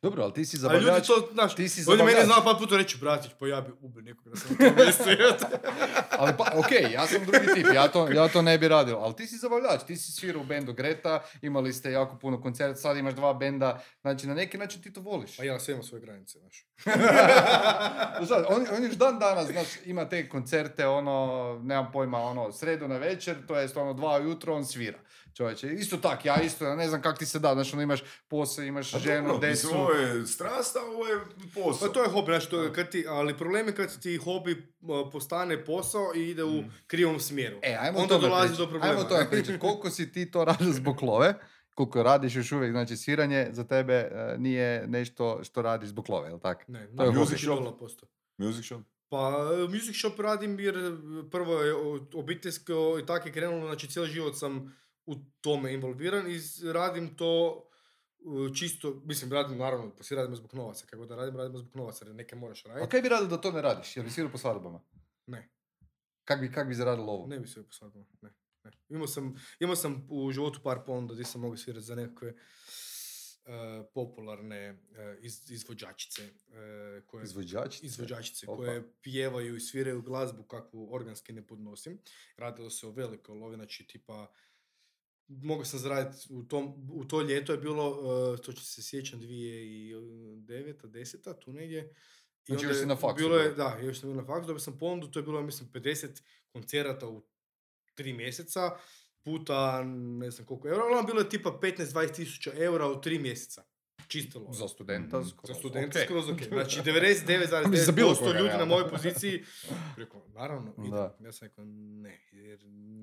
Dobro, 0.03 0.22
ali 0.22 0.33
ti 0.33 0.45
si 0.45 0.57
Ali 0.57 0.74
ljudi 0.74 0.85
zabavljač. 0.85 1.07
to, 1.07 1.28
znaš, 1.33 1.55
ti 1.55 1.68
si 1.68 1.80
je 1.80 1.85
meni 1.87 1.99
zabavljač. 1.99 2.24
znao 2.24 2.45
pa 2.45 2.59
puta 2.59 2.76
reći, 2.76 2.99
bratić, 2.99 3.30
pa 3.39 3.47
ja 3.47 3.61
bi 3.61 3.72
ubio 3.80 4.03
nekoga 4.03 4.30
da 4.30 4.37
sam. 4.37 4.57
Ali 6.18 6.33
pa, 6.39 6.53
ok, 6.57 6.93
ja 6.93 7.07
sam 7.07 7.24
drugi 7.26 7.47
tip, 7.55 7.66
ja 7.74 7.89
to, 7.89 8.09
ja 8.09 8.28
to 8.28 8.43
ne 8.43 8.59
bi 8.59 8.68
radio, 8.68 8.97
ali 8.97 9.16
ti 9.16 9.26
si 9.26 9.37
zabavljač, 9.37 9.80
ti 9.87 9.97
si 9.97 10.12
svirao 10.12 10.43
u 10.43 10.45
bendu 10.45 10.72
Greta, 10.72 11.22
imali 11.43 11.72
ste 11.72 11.93
jako 11.93 12.18
puno 12.18 12.41
koncerta, 12.41 12.80
sad 12.80 12.97
imaš 12.97 13.14
dva 13.14 13.35
benda, 13.35 13.83
znači 14.01 14.26
na 14.26 14.35
neki 14.35 14.59
način 14.59 14.83
ti 14.83 14.93
to 14.93 15.01
voliš. 15.01 15.37
Pa 15.37 15.45
ja 15.45 15.61
sve 15.61 15.72
imam 15.72 15.85
svoje 15.85 16.01
granice, 16.01 16.39
znaš. 16.39 16.66
Sad, 18.28 18.45
on, 18.49 18.66
on 18.76 18.85
još 18.85 18.95
dan 18.95 19.18
danas, 19.18 19.47
znaš, 19.47 19.68
ima 19.85 20.09
te 20.09 20.28
koncerte, 20.28 20.87
ono, 20.87 21.61
nemam 21.62 21.93
pojma, 21.93 22.18
ono, 22.18 22.53
sredu 22.53 22.89
na 22.89 22.97
večer, 22.97 23.37
to 23.47 23.57
jest 23.57 23.76
ono, 23.76 23.95
dva 23.95 24.18
ujutro, 24.18 24.55
on 24.55 24.66
svira. 24.66 24.99
Čovječe, 25.35 25.72
isto 25.72 25.97
tak, 25.97 26.24
ja 26.24 26.41
isto, 26.43 26.64
ja 26.64 26.76
ne 26.76 26.89
znam 26.89 27.03
kak 27.03 27.18
ti 27.18 27.26
se 27.26 27.39
da, 27.39 27.55
znaš, 27.55 27.72
ono, 27.72 27.83
imaš 27.83 28.01
posao, 28.28 28.64
imaš 28.64 28.95
A 28.95 28.99
ženu, 28.99 29.28
dobro, 29.28 29.49
decu. 29.49 29.66
Mislim, 29.66 29.80
ovo 29.80 29.93
je 29.93 30.26
strast, 30.26 30.76
a 30.76 30.80
ovo 30.80 31.07
je 31.07 31.20
posao. 31.55 31.89
Pa 31.89 31.95
to 31.95 32.03
je 32.03 32.09
hobi, 32.09 32.26
znači, 32.26 32.51
to 32.51 32.62
je 32.62 32.72
kad 32.72 32.91
ti, 32.91 33.05
ali 33.09 33.37
problem 33.37 33.66
je 33.66 33.74
kad 33.74 34.01
ti 34.01 34.16
hobi 34.16 34.72
postane 35.12 35.64
posao 35.64 36.12
i 36.16 36.30
ide 36.30 36.45
u 36.45 36.62
krivom 36.87 37.20
smjeru. 37.20 37.57
E, 37.62 37.76
ajmo 37.80 37.99
Onda 37.99 38.14
to 38.14 38.20
dolazi 38.20 38.57
do 38.57 38.66
problema. 38.66 38.95
Ajmo 38.95 39.05
to 39.05 39.30
pričati. 39.30 39.59
Koliko 39.64 39.91
si 39.91 40.12
ti 40.12 40.30
to 40.30 40.45
radio 40.45 40.72
zbog 40.72 41.03
love? 41.03 41.35
Koliko 41.74 42.03
radiš 42.03 42.37
još 42.37 42.53
uvijek, 42.53 42.72
znači 42.72 42.97
sviranje 42.97 43.49
za 43.53 43.64
tebe 43.64 43.95
e, 43.95 44.37
nije 44.39 44.87
nešto 44.87 45.45
što 45.45 45.62
radiš 45.62 45.89
zbog 45.89 46.11
love, 46.11 46.28
jel 46.28 46.39
tak? 46.39 46.68
Ne, 46.68 46.89
To 46.97 47.05
je 47.05 47.11
music 47.11 47.39
shop. 47.39 47.78
posto. 47.78 48.07
Music 48.39 48.64
shop? 48.64 48.83
Pa, 49.09 49.49
music 49.68 49.97
shop 49.99 50.20
radim 50.20 50.61
jer 50.61 50.74
prvo 51.30 51.62
je 51.62 51.74
obiteljsko 52.14 52.99
i 53.03 53.07
tako 53.07 53.28
je 53.28 53.33
krenulo, 53.33 53.66
znači 53.66 53.89
cijeli 53.89 54.09
život 54.09 54.39
sam 54.39 54.76
u 55.07 55.15
tome 55.41 55.73
involviran 55.75 56.31
i 56.31 56.41
radim 56.73 57.17
to 57.17 57.63
e, 58.21 58.55
čisto, 58.55 59.03
mislim, 59.05 59.33
radim 59.33 59.59
naravno, 59.59 59.95
pa 59.97 60.03
svi 60.03 60.17
radimo 60.17 60.37
zbog 60.37 60.55
novaca, 60.55 60.87
kako 60.87 61.07
da 61.07 61.17
radim, 61.17 61.37
radimo 61.37 61.59
zbog 61.59 61.77
novaca, 61.77 62.05
jer 62.05 62.15
neke 62.15 62.37
moraš 62.37 62.67
A 62.67 62.69
raditi. 62.69 62.91
kaj 62.91 63.03
bi 63.03 63.09
radio 63.09 63.27
da 63.27 63.41
to 63.41 63.53
ne 63.53 63.63
radiš? 63.63 63.97
Jel 63.97 64.05
bi 64.05 64.11
svirao 64.11 64.33
po 64.33 64.39
svadbama? 64.39 64.81
Ne. 65.27 65.49
Kak 66.25 66.41
bi, 66.41 66.53
kak 66.53 66.69
bi 66.69 66.75
zaradilo 66.75 67.13
ovo? 67.13 67.27
Ne 67.27 67.39
bi 67.39 67.49
se 67.49 67.67
posvadilo, 67.67 68.07
ne. 68.23 68.31
ne. 68.65 68.71
Imao, 68.89 69.07
sam, 69.07 69.35
imao 69.61 69.77
sam 69.77 70.07
u 70.11 70.33
životu 70.33 70.61
par 70.63 70.79
ponuda 70.87 71.15
gdje 71.15 71.25
sam 71.25 71.41
mogao 71.41 71.57
svirati 71.57 71.87
za 71.87 71.95
nekakve 71.95 72.29
e, 72.29 72.35
popularne 73.95 74.57
e, 74.59 74.77
iz, 75.21 75.51
izvođačice 75.51 76.23
e, 76.23 77.03
koje, 77.07 77.25
Izvođačice? 77.25 77.87
izvođačice 77.87 78.47
Opa. 78.49 78.57
koje 78.57 78.93
pjevaju 79.03 79.57
i 79.57 79.61
sviraju 79.61 80.03
glazbu 80.03 80.43
kakvu 80.43 80.95
organski 80.95 81.33
ne 81.33 81.47
podnosim. 81.47 81.99
Radilo 82.37 82.71
se 82.71 82.87
o 82.87 82.91
velikoj 82.91 83.35
lovi, 83.35 83.57
znači 83.57 83.87
tipa 83.87 84.27
mogao 85.43 85.64
sam 85.64 85.78
zaraditi 85.78 86.26
u, 86.30 86.43
tom, 86.43 86.91
u 86.93 87.05
to 87.05 87.22
ljeto 87.22 87.53
je 87.53 87.59
bilo, 87.59 87.99
e, 88.35 88.43
to 88.43 88.53
će 88.53 88.64
se 88.64 88.83
sjećam, 88.83 89.20
2009 89.20 90.87
10 90.87 91.39
tu 91.39 91.53
negdje. 91.53 91.80
I 91.80 92.53
Znači, 92.53 92.66
još 92.66 92.78
si 92.78 92.87
na 92.87 92.97
faksu 92.97 93.24
Bilo 93.24 93.37
je, 93.37 93.55
da, 93.55 93.78
još 93.83 94.01
sam 94.01 94.11
bio 94.11 94.20
na 94.20 94.26
faksu, 94.26 94.47
dobio 94.47 94.61
sam 94.61 94.78
ponudu, 94.78 95.11
to 95.11 95.18
je 95.18 95.22
bilo, 95.22 95.43
mislim, 95.43 95.68
50 95.72 96.22
koncerata 96.53 97.09
u 97.09 97.22
tri 97.95 98.12
mjeseca, 98.12 98.70
puta 99.24 99.85
ne 100.18 100.30
znam 100.30 100.47
koliko 100.47 100.68
eura, 100.68 100.85
ono 100.85 101.03
bilo 101.03 101.20
je 101.20 101.28
tipa 101.28 101.59
15-20 101.62 102.14
tisuća 102.14 102.53
eura 102.55 102.89
u 102.89 103.01
tri 103.01 103.18
mjeseca. 103.18 103.64
Čisto 104.13 104.39
lova. 104.39 104.53
Za 104.53 104.69
studenta 104.69 105.19
Mhm. 105.19 105.29
skroz 105.29 105.49
Za 105.49 105.55
studenta 105.55 105.99
ok. 105.99 106.05
skroz 106.05 106.29
ok. 106.29 106.39
Znači 106.49 106.79
Mislim, 106.79 106.85
za 107.85 107.93
bilo 107.93 108.11
99,9% 108.11 108.19
koga, 108.19 108.31
ljudi 108.31 108.43
na 108.43 108.49
realno. 108.49 108.67
mojoj 108.67 108.89
poziciji, 108.91 109.45
rekao, 109.97 110.23
naravno, 110.29 110.73
idem. 110.79 110.93
Ja 111.21 111.33
sam 111.33 111.49
rekao, 111.49 111.65
ne, 111.65 112.21
jer 112.33 112.59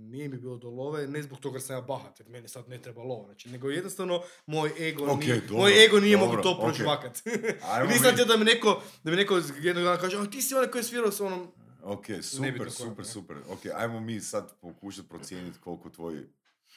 nije 0.05 0.29
mi 0.29 0.37
bilo 0.37 0.57
do 0.57 0.69
love, 0.69 1.07
ne 1.07 1.21
zbog 1.23 1.39
toga 1.39 1.59
sam 1.59 1.75
ja 1.75 1.81
bahat, 1.83 2.19
jer 2.19 2.29
meni 2.29 2.47
sad 2.47 2.69
ne 2.69 2.77
treba 2.77 3.03
lova, 3.03 3.25
znači, 3.25 3.49
nego 3.49 3.69
jednostavno 3.69 4.21
moj 4.45 4.71
ego, 4.79 5.05
Ok, 5.05 5.19
nije, 5.19 5.35
dobro, 5.37 5.57
moj 5.57 5.85
ego 5.85 5.99
nije 5.99 6.17
dobro, 6.17 6.27
mogao 6.27 6.43
to 6.45 6.61
prožvakat. 6.61 7.21
Ajmo 7.63 7.89
Nisam 7.91 8.11
htio 8.13 8.25
da 8.25 8.37
mi 8.37 8.45
neko, 8.45 8.81
da 9.03 9.11
mi 9.11 9.17
neko 9.17 9.35
jednog 9.57 9.83
dana 9.83 9.97
kaže, 9.97 10.17
a 10.17 10.25
ti 10.25 10.41
si 10.41 10.55
onaj 10.55 10.67
koji 10.67 10.79
je 10.79 10.83
svirao 10.83 11.11
s 11.11 11.21
onom, 11.21 11.47
Ok, 11.83 12.05
super, 12.21 12.57
koja, 12.57 12.69
super, 12.69 12.97
ne? 12.97 13.03
super. 13.05 13.37
Ok, 13.49 13.59
ajmo 13.75 13.99
mi 13.99 14.19
sad 14.21 14.55
pokušati 14.55 15.07
procijeniti 15.09 15.59
koliko 15.59 15.89
tvoj 15.89 16.23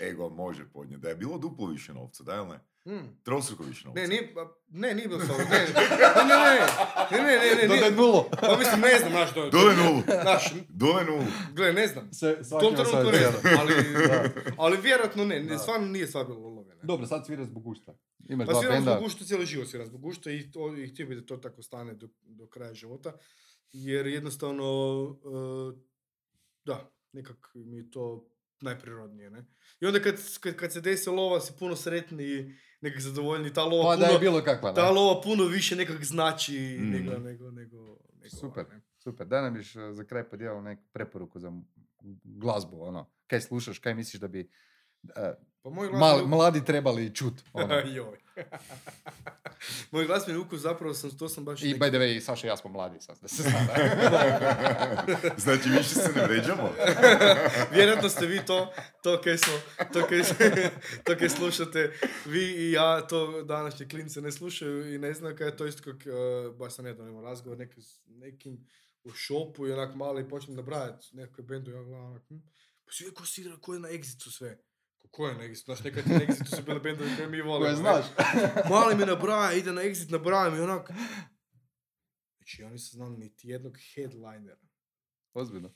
ego 0.01 0.29
može 0.31 0.65
podnijeti. 0.65 1.03
Da 1.03 1.09
je 1.09 1.15
bilo 1.15 1.39
duplo 1.39 1.67
više 1.67 1.95
novca, 1.95 2.23
da 2.23 2.35
ili 2.35 2.49
ne? 2.49 2.61
Mm. 2.85 3.23
Trostruković 3.23 3.85
novca. 3.85 4.01
Ne, 4.01 4.09
nije, 4.09 4.35
ne, 4.69 4.95
nije 4.95 5.09
bilo 5.09 5.21
slovo. 5.21 5.41
Ne, 5.51 5.59
ne, 5.59 5.67
ne, 7.11 7.23
ne, 7.23 7.39
ne, 7.39 7.57
ne, 7.57 7.63
ne, 7.63 7.69
Dodaj 7.69 7.91
nulu. 7.91 8.25
Pa 8.41 8.57
mislim, 8.59 8.81
ne 8.81 8.99
znam 8.99 9.13
naš 9.13 9.35
doj. 9.35 9.51
Dodaj 9.51 9.77
nulu. 9.77 10.03
Naš, 10.25 10.53
Dodaj 10.69 11.05
nulu. 11.05 11.25
Gle, 11.53 11.73
ne 11.73 11.87
znam. 11.87 12.13
Se, 12.13 12.39
U 12.57 12.61
tom 12.61 12.75
trenutku 12.75 13.13
ne 13.13 13.19
znam, 13.19 13.59
ali, 13.61 13.75
ali 14.65 14.79
vjerojatno 14.83 15.25
ne, 15.25 15.41
ne 15.41 15.59
stvarno 15.59 15.87
nije 15.87 16.07
sva 16.07 16.25
bilo 16.25 16.39
uloga. 16.39 16.75
Dobro, 16.83 17.07
sad 17.07 17.27
svira 17.27 17.45
zbog 17.45 17.63
gušta. 17.63 17.95
Imaš 18.29 18.47
pa 18.47 18.55
svira 18.55 18.81
zbog 18.81 18.99
gušta, 18.99 19.25
cijeli 19.25 19.47
život 19.47 19.69
svira 19.69 19.87
zbog 19.87 20.01
gušta 20.01 20.31
i, 20.31 20.51
to, 20.51 20.77
i 20.77 20.89
htio 20.89 21.07
bi 21.07 21.15
da 21.15 21.27
to 21.27 21.37
tako 21.37 21.63
stane 21.63 21.95
do, 21.95 22.09
do 22.23 22.47
kraja 22.47 22.75
života. 22.75 23.13
Jer 23.73 24.07
jednostavno, 24.07 24.65
uh, 25.03 25.75
da, 26.65 26.91
nekak 27.13 27.51
mi 27.55 27.77
je 27.77 27.91
to 27.91 28.29
najprirodnije, 28.61 29.31
ne? 29.31 29.45
I 29.81 29.87
onda 29.87 30.03
kad, 30.03 30.15
kad, 30.41 30.57
kad 30.57 30.73
se 30.73 30.81
desi 30.81 31.11
lova 31.11 31.41
si 31.41 31.53
puno 31.59 31.77
sretniji 31.77 32.55
nekak 32.83 33.01
zadovoljniji, 33.01 33.53
ta 33.53 33.65
lova 33.65 33.85
Pa 33.85 33.97
da 33.97 34.03
puno, 34.03 34.13
je 34.13 34.19
bilo 34.21 34.43
kakva, 34.43 34.75
ta 34.75 34.91
lova 34.91 35.21
puno 35.21 35.45
više 35.45 35.77
nekak 35.77 36.05
znači 36.05 36.77
Mm. 36.81 36.91
nego, 36.91 37.11
nego, 37.13 37.51
nego, 37.51 37.79
nego 38.13 38.31
Super. 38.31 38.65
ova, 38.65 38.75
ne. 38.75 38.81
Super, 38.97 39.27
daj 39.27 39.43
nam 39.43 39.57
još 39.57 39.77
eh, 39.77 39.93
za 39.93 40.05
kraj 40.05 40.25
podijelio 40.25 40.61
neku 40.61 40.83
preporuku 40.93 41.39
za 41.39 41.53
glazbu, 42.25 42.83
ono. 42.83 43.11
Kaj 43.27 43.41
slušaš, 43.41 43.79
kaj 43.79 43.95
misliš 43.95 44.21
da 44.21 44.29
bi 44.29 44.51
eh, 45.17 45.33
Pa 45.63 45.71
moj 45.71 45.89
glas 45.89 46.01
mal- 46.01 46.27
mladi 46.27 46.65
trebali 46.65 47.15
čut, 47.15 47.35
ono. 47.53 47.75
Joj. 47.77 48.19
moj 49.91 50.07
glazbeni 50.07 50.39
ukus 50.39 50.61
zapravo 50.61 50.95
sam, 50.95 51.19
to 51.19 51.29
sam 51.29 51.45
baš 51.45 51.63
I 51.63 51.67
neki- 51.67 51.79
by 51.81 51.89
the 51.89 51.99
way, 51.99 52.21
Saša 52.21 52.47
i 52.47 52.51
ja 52.51 52.57
smo 52.57 52.71
mladi 52.71 53.01
sad, 53.01 53.19
da 53.23 53.29
se 53.29 53.43
zna. 53.43 53.67
da. 54.11 55.31
znači, 55.45 55.69
više 55.69 55.89
se 55.89 56.11
ne 56.17 56.27
vređamo. 56.27 56.73
Vjerojatno 57.75 58.09
ste 58.09 58.27
vi 58.27 58.45
to, 58.47 58.73
to 59.03 59.21
kaj, 59.21 59.37
smo, 59.39 59.53
to, 59.93 60.07
kaj, 60.07 60.23
to 61.05 61.17
kaj 61.19 61.29
slušate, 61.29 61.93
vi 62.27 62.45
i 62.45 62.73
ja 62.73 63.07
to 63.07 63.43
današnje 63.43 63.89
klince 63.89 64.21
ne 64.21 64.33
slušaju 64.33 64.95
i 64.95 64.99
ne 64.99 65.15
znaju 65.15 65.37
kaj 65.37 65.47
je 65.47 65.57
to 65.57 65.67
isto 65.67 65.83
kak, 65.83 66.03
uh, 66.07 66.57
baš 66.57 66.75
sam 66.75 66.85
nedavno 66.85 67.11
imao 67.11 67.23
razgovor 67.23 67.59
neki, 67.59 67.81
nekim 68.07 68.69
u 69.05 69.11
šopu 69.13 69.67
i 69.67 69.73
onak 69.73 69.95
mali 69.95 70.29
počnem 70.29 70.57
nabrajati 70.57 71.07
nekakve 71.13 71.45
bendu 71.45 71.71
i 71.71 71.75
ja 71.75 71.83
gledam 71.83 72.05
onak, 72.05 72.23
hm, 72.29 72.37
pa 72.85 72.93
svi 72.93 73.15
ko 73.15 73.27
svira, 73.27 73.57
ko 73.61 73.75
je 73.75 73.81
na 73.81 73.89
Exitu 73.89 74.31
sve? 74.31 74.59
Ko, 75.03 75.09
ko 75.09 75.29
je 75.29 75.35
na 75.35 75.45
Exitu? 75.45 75.65
Znaš, 75.65 75.85
nekad 75.85 76.07
na 76.07 76.21
Exitu 76.21 76.57
su 76.57 76.63
bile 76.63 76.81
bendovi 76.81 77.11
koje 77.17 77.29
mi 77.29 77.41
volimo. 77.41 77.65
Koje 77.65 77.77
znaš. 77.77 78.05
Mali 78.71 78.97
mi 78.97 79.05
nabraja, 79.07 79.53
ide 79.53 79.73
na 79.73 79.83
Exit, 79.83 80.11
nabraja 80.11 80.51
mi 80.51 80.61
onak. 80.61 80.91
Znači, 82.37 82.63
ja 82.63 82.71
nisam 82.71 82.97
znao 82.97 83.09
niti 83.09 83.49
jednog 83.49 83.77
headlinera. 83.95 84.61
Ozbiljno. 85.35 85.75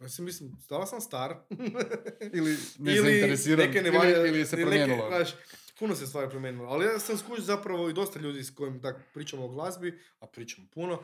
Ja 0.00 0.08
si 0.08 0.22
mislim, 0.22 0.56
stava 0.60 0.86
sam 0.86 1.00
star. 1.00 1.36
Ili 2.38 2.56
ne 2.78 2.96
ili 2.96 3.02
zainteresiran, 3.02 3.66
neke 3.66 3.82
ne 3.82 3.88
ili, 3.88 3.98
valja, 3.98 4.26
ili 4.26 4.46
se 4.46 4.56
ili 4.60 4.70
neke, 4.70 4.84
promijenilo. 4.84 5.08
znaš, 5.08 5.34
puno 5.78 5.94
se 5.94 6.06
stvari 6.06 6.30
promijenilo. 6.30 6.68
Ali 6.68 6.84
ja 6.84 6.98
sam 6.98 7.18
skužio 7.18 7.44
zapravo 7.44 7.88
i 7.88 7.92
dosta 7.92 8.20
ljudi 8.20 8.44
s 8.44 8.54
kojim 8.54 8.82
tak 8.82 8.96
pričamo 9.14 9.44
o 9.44 9.48
glazbi, 9.48 10.00
a 10.18 10.26
pričamo 10.26 10.66
puno, 10.74 11.02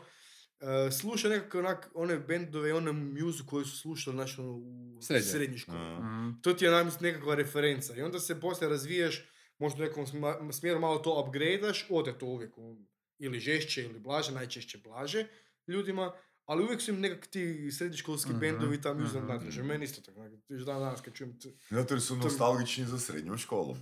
uh, 0.61 0.67
sluša 0.93 1.29
nekako 1.29 1.59
onak, 1.59 1.91
one 1.93 2.19
bendove 2.19 2.69
i 2.69 2.73
one 2.73 2.91
muzu 2.91 3.43
koje 3.45 3.65
su 3.65 3.77
slušali 3.77 4.15
znaš, 4.15 4.39
ono, 4.39 4.51
u 4.51 4.97
Srednje. 5.01 5.23
srednjoj 5.23 5.57
školi. 5.57 5.77
Mm. 5.79 6.05
Mhm. 6.27 6.41
To 6.41 6.53
ti 6.53 6.65
je 6.65 6.71
namis 6.71 6.99
nekakva 6.99 7.35
referenca. 7.35 7.95
I 7.95 8.01
onda 8.01 8.19
se 8.19 8.39
poslije 8.39 8.69
razviješ, 8.69 9.27
možda 9.57 9.83
u 9.83 9.87
nekom 9.87 10.05
sma- 10.05 10.51
smjeru 10.51 10.79
malo 10.79 10.97
to 10.97 11.21
upgradeaš, 11.21 11.85
ode 11.89 12.17
to 12.17 12.25
uvijek 12.25 12.57
u, 12.57 12.77
ili 13.19 13.39
žešće 13.39 13.83
ili 13.83 13.99
blaže, 13.99 14.31
najčešće 14.31 14.77
blaže 14.77 15.25
ljudima, 15.67 16.11
ali 16.45 16.63
uvijek 16.63 16.81
su 16.81 16.91
im 16.91 16.99
nekak 16.99 17.27
ti 17.27 17.71
srednjoškolski 17.71 18.29
Mhm, 18.31 18.39
bendovi 18.39 18.75
i 18.75 18.81
ta 18.81 18.93
muza 18.93 19.19
mhm. 19.19 19.27
nadreže. 19.27 19.63
Meni 19.63 19.85
isto 19.85 20.01
tako, 20.01 20.19
još 20.49 20.61
dan 20.61 20.79
danas 20.79 21.01
kad 21.01 21.13
čujem... 21.13 21.39
t- 21.39 21.49
Zato 21.69 21.93
jer 21.93 22.01
su 22.01 22.15
nostalgični 22.15 22.85
za 22.85 22.99
srednjom 22.99 23.37
školom. 23.37 23.77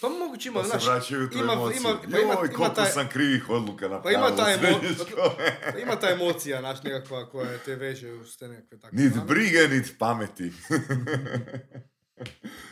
Pa 0.00 0.08
moguće 0.10 0.48
ima, 0.48 0.58
Pa 0.58 0.64
se 0.64 0.78
znaš, 0.78 1.10
u 1.10 1.14
ima- 1.14 1.52
emociju. 1.52 1.80
ima- 1.80 1.98
pa 2.02 2.08
ima- 2.08 2.16
Joj, 2.16 2.22
ima 2.22 2.34
koliko 2.36 2.64
taj- 2.66 2.86
sam 2.86 3.08
krivih 3.08 3.50
odluka 3.50 3.88
napravio 3.88 4.18
ima 4.18 4.36
taj 4.36 4.54
u 4.54 4.58
srednjoj 4.58 4.80
emo- 4.82 5.34
pa 5.72 5.78
ima 5.78 5.96
ta 5.96 6.10
emocija, 6.10 6.60
znaš, 6.60 6.82
nekakva 6.82 7.28
koja 7.28 7.58
te 7.58 7.76
veže 7.76 8.08
uz 8.10 8.36
te 8.36 8.48
nekakve 8.48 8.78
takve 8.78 8.98
Nit 8.98 9.12
brige, 9.18 9.58
nit 9.68 9.94
pameti. 9.98 10.52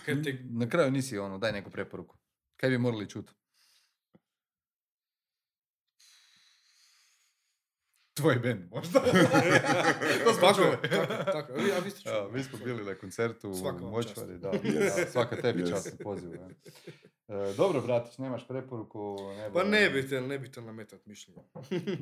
Kad 0.06 0.24
te- 0.24 0.38
Na 0.44 0.68
kraju 0.68 0.90
nisi 0.90 1.18
ono, 1.18 1.38
daj 1.38 1.52
neku 1.52 1.70
preporuku. 1.70 2.16
Kaj 2.56 2.70
bi 2.70 2.78
morali 2.78 3.08
čut? 3.08 3.30
Tvoj 8.18 8.36
band 8.36 8.60
možda. 8.70 9.00
To 10.24 10.32
smo 10.32 10.40
Tako 10.42 10.62
je. 10.62 10.78
Tako, 10.82 11.24
tako. 11.24 11.52
A 11.52 11.78
vi- 11.78 11.90
ste 11.90 12.00
čuli. 12.02 12.16
Evo, 12.16 12.30
mi 12.30 12.42
smo 12.42 12.58
bili 12.58 12.84
na 12.84 12.94
koncertu 12.94 13.54
Svaka 13.54 13.84
u. 13.84 13.90
Močvari, 13.90 14.34
da, 14.34 14.50
da, 14.90 15.06
svaka 15.06 15.36
tebi 15.36 15.62
Yes. 15.62 15.70
čast 15.70 15.86
na 15.88 16.04
pozivu. 16.04 16.34
ja. 16.34 16.48
E, 17.30 17.54
dobro, 17.54 17.80
bratić, 17.80 18.18
nemaš 18.18 18.48
preporuku? 18.48 19.16
Ne 19.28 19.50
Pa 19.52 19.64
ne 19.64 19.90
bi 19.90 20.08
te, 20.08 20.20
ne 20.20 20.38
bi 20.38 20.50
te 20.50 20.60
nametat 20.62 21.06
mišljenje. 21.06 21.40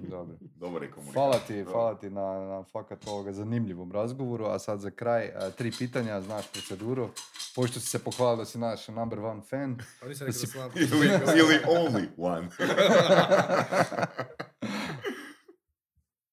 Dobro. 0.00 0.36
Dobar 0.40 0.82
je 0.82 0.90
komunikator. 0.90 1.14
Hvala 1.14 1.38
ti, 1.38 1.56
Dobro. 1.56 1.72
hvala 1.72 1.94
ti 1.94 2.10
na, 2.10 2.20
na 2.40 2.64
fakat 2.64 3.06
ovoga 3.06 3.32
zanimljivom 3.32 3.92
razgovoru, 3.92 4.44
a 4.46 4.58
sad 4.58 4.80
za 4.80 4.90
kraj 4.90 5.26
a, 5.26 5.50
tri 5.50 5.72
pitanja, 5.72 6.20
znaš 6.20 6.52
proceduru. 6.52 7.08
Pošto 7.54 7.80
si 7.80 7.86
se 7.86 7.98
pohvalio 8.00 8.36
da 8.36 8.44
si 8.44 8.58
naš 8.58 8.88
number 8.88 9.18
one 9.20 9.40
fan, 9.42 9.78
Pa 10.00 10.08
nisam 10.08 10.26
rekao 10.26 10.68
da 10.68 10.80
Ili, 10.80 11.06
ili 11.36 11.58
only 11.66 12.06
one. 12.18 12.48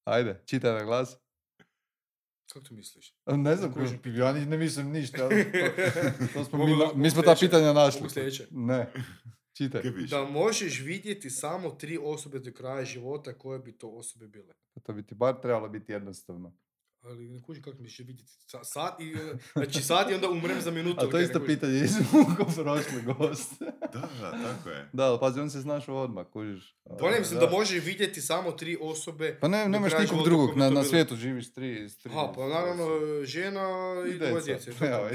Ajde, 0.03 0.41
čitaj 0.45 0.71
na 0.73 0.83
glas. 0.83 1.17
Kako 2.45 2.65
to 2.65 2.73
misliš? 2.73 3.15
Ne 3.27 3.55
znam, 3.55 3.73
Kužim. 3.73 3.99
ja 4.05 4.33
ne 4.33 4.57
mislim 4.57 4.89
ništa. 4.89 5.17
To, 5.19 5.29
to 6.33 6.43
smo 6.45 6.57
mi, 6.57 6.63
Mogu- 6.63 6.79
na- 6.79 6.85
mogu 6.85 6.97
mi 6.97 7.09
smo 7.09 7.21
ta 7.21 7.35
pitanja 7.35 7.73
našli. 7.73 8.07
Ne, 8.51 8.91
čitaj. 9.57 9.81
Da 10.09 10.23
možeš 10.23 10.79
vidjeti 10.79 11.29
samo 11.29 11.69
tri 11.71 11.99
osobe 11.99 12.39
do 12.39 12.51
kraja 12.51 12.85
života, 12.85 13.33
koje 13.33 13.59
bi 13.59 13.71
to 13.71 13.89
osobe 13.89 14.27
bile. 14.27 14.53
To 14.83 14.93
bi 14.93 15.05
ti 15.05 15.15
bar 15.15 15.35
trebalo 15.35 15.69
biti 15.69 15.91
jednostavno. 15.91 16.57
Ali 17.03 17.23
ne 17.25 17.41
kuži 17.41 17.61
kako 17.61 17.77
misliš 17.77 17.99
vidjeti. 17.99 18.31
Sa- 18.41 18.63
Sad 18.63 18.95
i, 18.99 19.15
znači 19.53 19.81
sad 19.81 20.11
i 20.11 20.13
onda 20.13 20.29
umrem 20.29 20.61
za 20.61 20.71
minutu. 20.71 20.99
A 20.99 21.09
to 21.09 21.17
je 21.17 21.23
isto 21.23 21.39
pitanje 21.41 21.73
izvuko 21.75 22.45
prošli 22.55 23.01
gost. 23.03 23.51
Da, 23.93 23.99
da, 24.21 24.31
tako 24.33 24.69
je. 24.69 24.89
Da, 24.93 25.03
ali 25.03 25.19
pazi, 25.19 25.39
on 25.39 25.49
se 25.49 25.61
snašao 25.61 25.95
odmah, 25.97 26.25
kužiš. 26.25 26.75
Pa 26.99 27.11
ne 27.11 27.19
mislim 27.19 27.39
da 27.39 27.49
možeš 27.49 27.83
vidjeti 27.83 28.21
samo 28.21 28.51
tri 28.51 28.77
osobe. 28.81 29.37
Pa 29.41 29.47
ne, 29.47 29.69
nemaš 29.69 29.91
nikog 29.99 30.23
drugog, 30.23 30.57
na, 30.57 30.69
na 30.69 30.83
svijetu 30.83 31.15
živiš 31.15 31.53
tri, 31.53 31.89
tri. 31.93 32.11
Aha, 32.11 32.31
pa 32.35 32.47
naravno 32.47 32.85
žena 33.23 33.61
i 34.07 34.17
dvoje 34.17 34.41
djece. 34.41 34.71
to 34.71 34.85
je 34.85 34.91
Evo, 34.91 35.09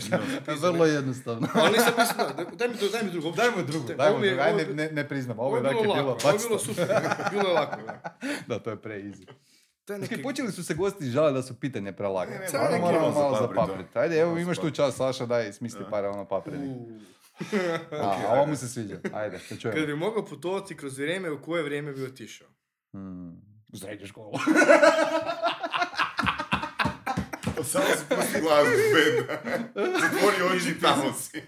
vrlo 0.63 0.87
jednostavno. 0.87 1.49
Ali 1.55 1.73
nisam 1.73 1.93
mislio, 1.99 2.27
da, 2.27 2.57
daj 2.57 2.69
mi, 2.69 2.75
daj 2.93 3.03
mi 3.05 3.11
drugo. 3.11 3.31
Daj, 3.31 3.51
mi 3.57 3.65
drugu, 3.65 3.87
ajde, 3.91 4.33
ovo 4.45 4.61
je- 4.61 4.67
ne, 4.69 4.91
ne 4.93 5.09
priznam, 5.09 5.39
ovo 5.39 5.57
je 5.57 5.63
dakle 5.63 5.83
bilo 5.83 5.95
ovo 5.95 6.11
je 6.31 6.39
bilo 6.39 6.59
super, 6.59 6.87
bilo 7.31 7.49
je 7.49 7.55
lako. 7.55 7.81
Da. 7.83 8.19
Da, 8.49 8.59
to 8.59 8.71
je 8.71 8.77
pre 8.77 8.95
easy. 8.97 9.27
Neki- 9.91 10.23
počeli 10.23 10.53
su 10.53 10.65
se 10.65 10.75
gosti 10.75 11.05
žale 11.07 11.33
da 11.33 11.43
su 11.43 11.61
pitanje 11.61 11.93
prelaga. 11.93 12.31
Ne, 12.31 12.39
ne, 12.39 12.49
Stvarno 12.49 12.71
neki 12.71 12.83
moramo 12.83 13.11
malo 13.11 13.33
zapaprit, 13.33 13.57
zapaprit. 13.57 13.97
Ajde, 13.97 14.17
evo 14.17 14.31
imaš 14.33 14.57
tu 14.57 14.63
zapaprit. 14.63 14.77
čas, 14.77 14.97
Saša, 14.97 15.27
daj, 15.27 15.53
smisli 15.53 15.81
Da. 15.81 15.91
par 15.91 16.05
ono 16.05 16.25
papreni. 16.27 16.69
U. 16.69 17.01
A, 17.93 18.17
a 18.29 18.33
ovo 18.33 18.47
mu 18.47 18.57
se 18.57 18.69
sviđa. 18.69 19.01
Ajde, 19.13 19.37
da 19.39 19.43
Kad 19.45 19.59
čujemo. 19.61 19.87
bi 19.87 19.97
mogao 19.97 20.25
putovati 20.25 20.77
kroz 20.77 20.99
vrijeme, 20.99 21.31
u 21.31 21.43
koje 21.43 21.63
vrijeme 21.63 21.93
bi 21.93 22.05
otišao? 22.05 22.49
Hmm, 22.93 23.33
u 23.73 23.77
srednju 23.77 24.07
školu. 24.07 24.33
Samo 27.65 27.85
si 27.87 28.05
pusti 28.09 28.41
glazbu 28.41 28.73
benda. 28.95 29.33
Zatvori 30.01 30.57
oči 30.57 30.71
i 30.71 30.81
tamo 30.81 31.13
si. 31.13 31.43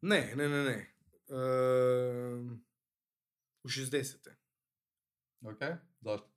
Ne, 0.00 0.32
ne, 0.36 0.48
ne, 0.48 0.64
ne. 0.64 0.94
Ehm, 1.30 2.52
u 3.62 3.68
60. 3.68 4.14
ok, 5.42 5.58
zašto? 6.00 6.33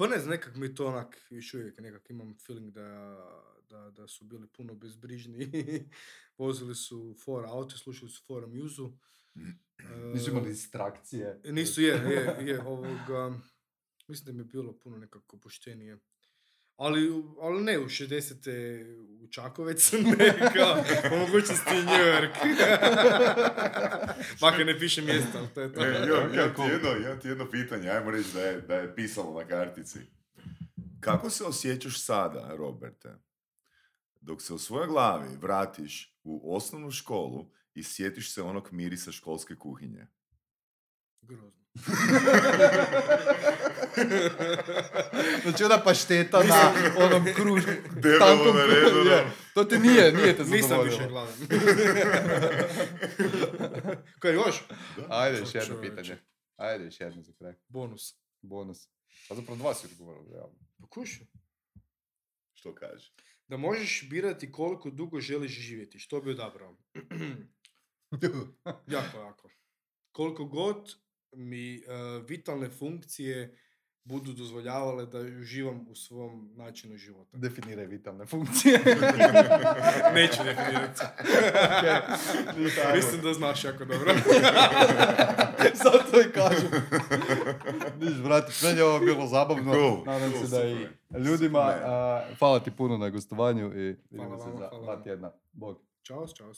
Pa 0.00 0.06
ne 0.06 0.18
znam, 0.18 0.30
nekak 0.30 0.56
mi 0.56 0.74
to 0.74 0.86
onak, 0.86 1.26
još 1.30 1.54
uvijek 1.54 1.80
nekak 1.80 2.10
imam 2.10 2.36
feeling 2.46 2.70
da, 2.70 3.18
da, 3.68 3.90
da 3.90 4.08
su 4.08 4.24
bili 4.24 4.46
puno 4.46 4.74
bezbrižni. 4.74 5.50
Vozili 6.38 6.74
su 6.74 7.16
for 7.24 7.44
auto, 7.46 7.78
slušali 7.78 8.10
su 8.10 8.22
for 8.26 8.46
muzu. 8.46 8.90
Nisu 10.14 10.30
imali 10.30 10.48
distrakcije. 10.48 11.40
Nisu, 11.44 11.82
je, 11.82 11.88
je, 11.88 12.36
je, 12.48 12.60
ovoga, 12.60 13.38
mislim 14.08 14.26
da 14.26 14.32
mi 14.32 14.40
je 14.40 14.44
bilo 14.44 14.72
puno 14.78 14.96
nekako 14.96 15.38
poštenije. 15.38 15.98
Ali, 16.80 17.24
ali 17.40 17.62
ne 17.62 17.78
u 17.78 17.84
60. 17.84 19.24
u 19.24 19.28
Čakovec, 19.28 19.92
ne 20.18 20.50
kao 20.54 20.84
po 21.10 21.16
mogućnosti 21.16 21.74
New 21.74 21.84
York. 21.84 22.30
Makar 24.42 24.66
ne 24.66 24.78
piše 24.78 25.02
mjesta, 25.02 25.38
ali 25.38 25.48
to 25.54 25.60
je 25.60 25.72
to. 25.72 25.84
E, 25.84 25.88
imam, 25.88 26.34
imam 26.34 26.54
ti 26.54 26.62
jedno, 26.62 26.96
imam 26.96 27.20
ti 27.20 27.28
jedno 27.28 27.50
pitanje, 27.50 27.90
ajmo 27.90 28.10
reći 28.10 28.28
da 28.34 28.40
je, 28.40 28.60
da 28.60 28.74
je 28.74 28.94
pisalo 28.94 29.40
na 29.40 29.48
kartici. 29.48 29.98
Kako 31.00 31.30
se 31.30 31.44
osjećaš 31.44 32.04
sada, 32.04 32.54
Roberte, 32.56 33.14
dok 34.20 34.42
se 34.42 34.54
u 34.54 34.58
svojoj 34.58 34.86
glavi 34.86 35.36
vratiš 35.40 36.18
u 36.24 36.56
osnovnu 36.56 36.90
školu 36.90 37.50
i 37.74 37.82
sjetiš 37.82 38.34
se 38.34 38.42
onog 38.42 38.68
mirisa 38.72 39.12
školske 39.12 39.56
kuhinje? 39.56 40.06
Grozno. 41.22 41.59
Znači 45.42 45.64
ona 45.64 45.78
pašteta 45.84 46.42
na 46.42 46.72
onom 47.04 47.24
kružku. 47.34 47.70
Debelo 47.94 48.18
tankom 48.18 48.56
na 48.56 48.62
kružku, 48.62 48.74
redu, 48.74 48.98
je. 49.10 49.24
no. 49.24 49.30
To 49.54 49.64
ti 49.64 49.78
nije, 49.78 50.12
nije 50.12 50.36
te 50.36 50.44
Nisam 50.44 50.68
zadovoljilo. 50.68 50.96
više 50.96 51.08
gladan. 51.08 51.34
Kaj 54.18 54.34
još? 54.34 54.62
Ajde, 55.08 55.38
još 55.38 55.54
jedno 55.54 55.74
Čovječe. 55.74 55.90
pitanje. 55.96 56.18
Ajde, 56.56 56.84
još 56.84 57.00
jedno 57.00 57.22
za 57.22 57.32
kraj. 57.32 57.54
Bonus. 57.68 58.14
Bonus. 58.42 58.88
A 59.30 59.34
zapravo 59.34 59.56
dva 59.58 59.74
si 59.74 59.86
odgovorili, 59.86 60.26
realno. 60.32 60.58
Pa 60.80 60.86
kuši. 60.86 61.26
Što 62.54 62.74
kaže? 62.74 63.12
Da 63.48 63.56
možeš 63.56 64.06
birati 64.10 64.52
koliko 64.52 64.90
dugo 64.90 65.20
želiš 65.20 65.52
živjeti, 65.52 65.98
što 65.98 66.20
bi 66.20 66.30
odabrao? 66.30 66.76
jako, 68.86 69.18
jako. 69.18 69.50
Koliko 70.12 70.44
god 70.44 70.94
mi 71.32 71.74
e, 71.74 71.80
vitalne 72.28 72.68
funkcije 72.68 73.56
budu 74.04 74.32
dozvoljavale 74.32 75.06
da 75.06 75.18
uživam 75.18 75.86
u 75.88 75.94
svom 75.94 76.50
načinu 76.56 76.96
života. 76.96 77.36
Definiraj 77.36 77.86
vitalne 77.86 78.26
funkcije. 78.26 78.78
Neću 80.14 80.44
definirati. 80.44 81.02
Mislim 82.96 83.22
da 83.22 83.32
znaš 83.34 83.64
jako 83.64 83.84
dobro. 83.84 84.14
Zato 85.84 86.20
i 86.20 86.32
kažem. 86.32 86.70
Viš, 87.98 88.22
bratić, 88.22 88.62
meni 88.62 88.78
je 88.78 88.84
ovo 88.84 88.98
bilo 88.98 89.26
zabavno. 89.26 89.72
Cool, 89.72 90.04
Nadam 90.04 90.32
cool, 90.32 90.46
se 90.46 90.56
da 90.56 90.64
i 90.68 90.86
ljudima. 91.18 91.58
A, 91.84 92.24
hvala 92.38 92.60
ti 92.60 92.70
puno 92.70 92.98
na 92.98 93.10
gostovanju 93.10 93.66
i 93.66 93.96
vidimo 94.10 94.38
se 94.38 94.50
za 94.58 94.70
dva 94.82 95.02
tjedna. 95.02 95.32
Bog. 95.52 95.82
Ćao, 96.06 96.26
čao. 96.26 96.52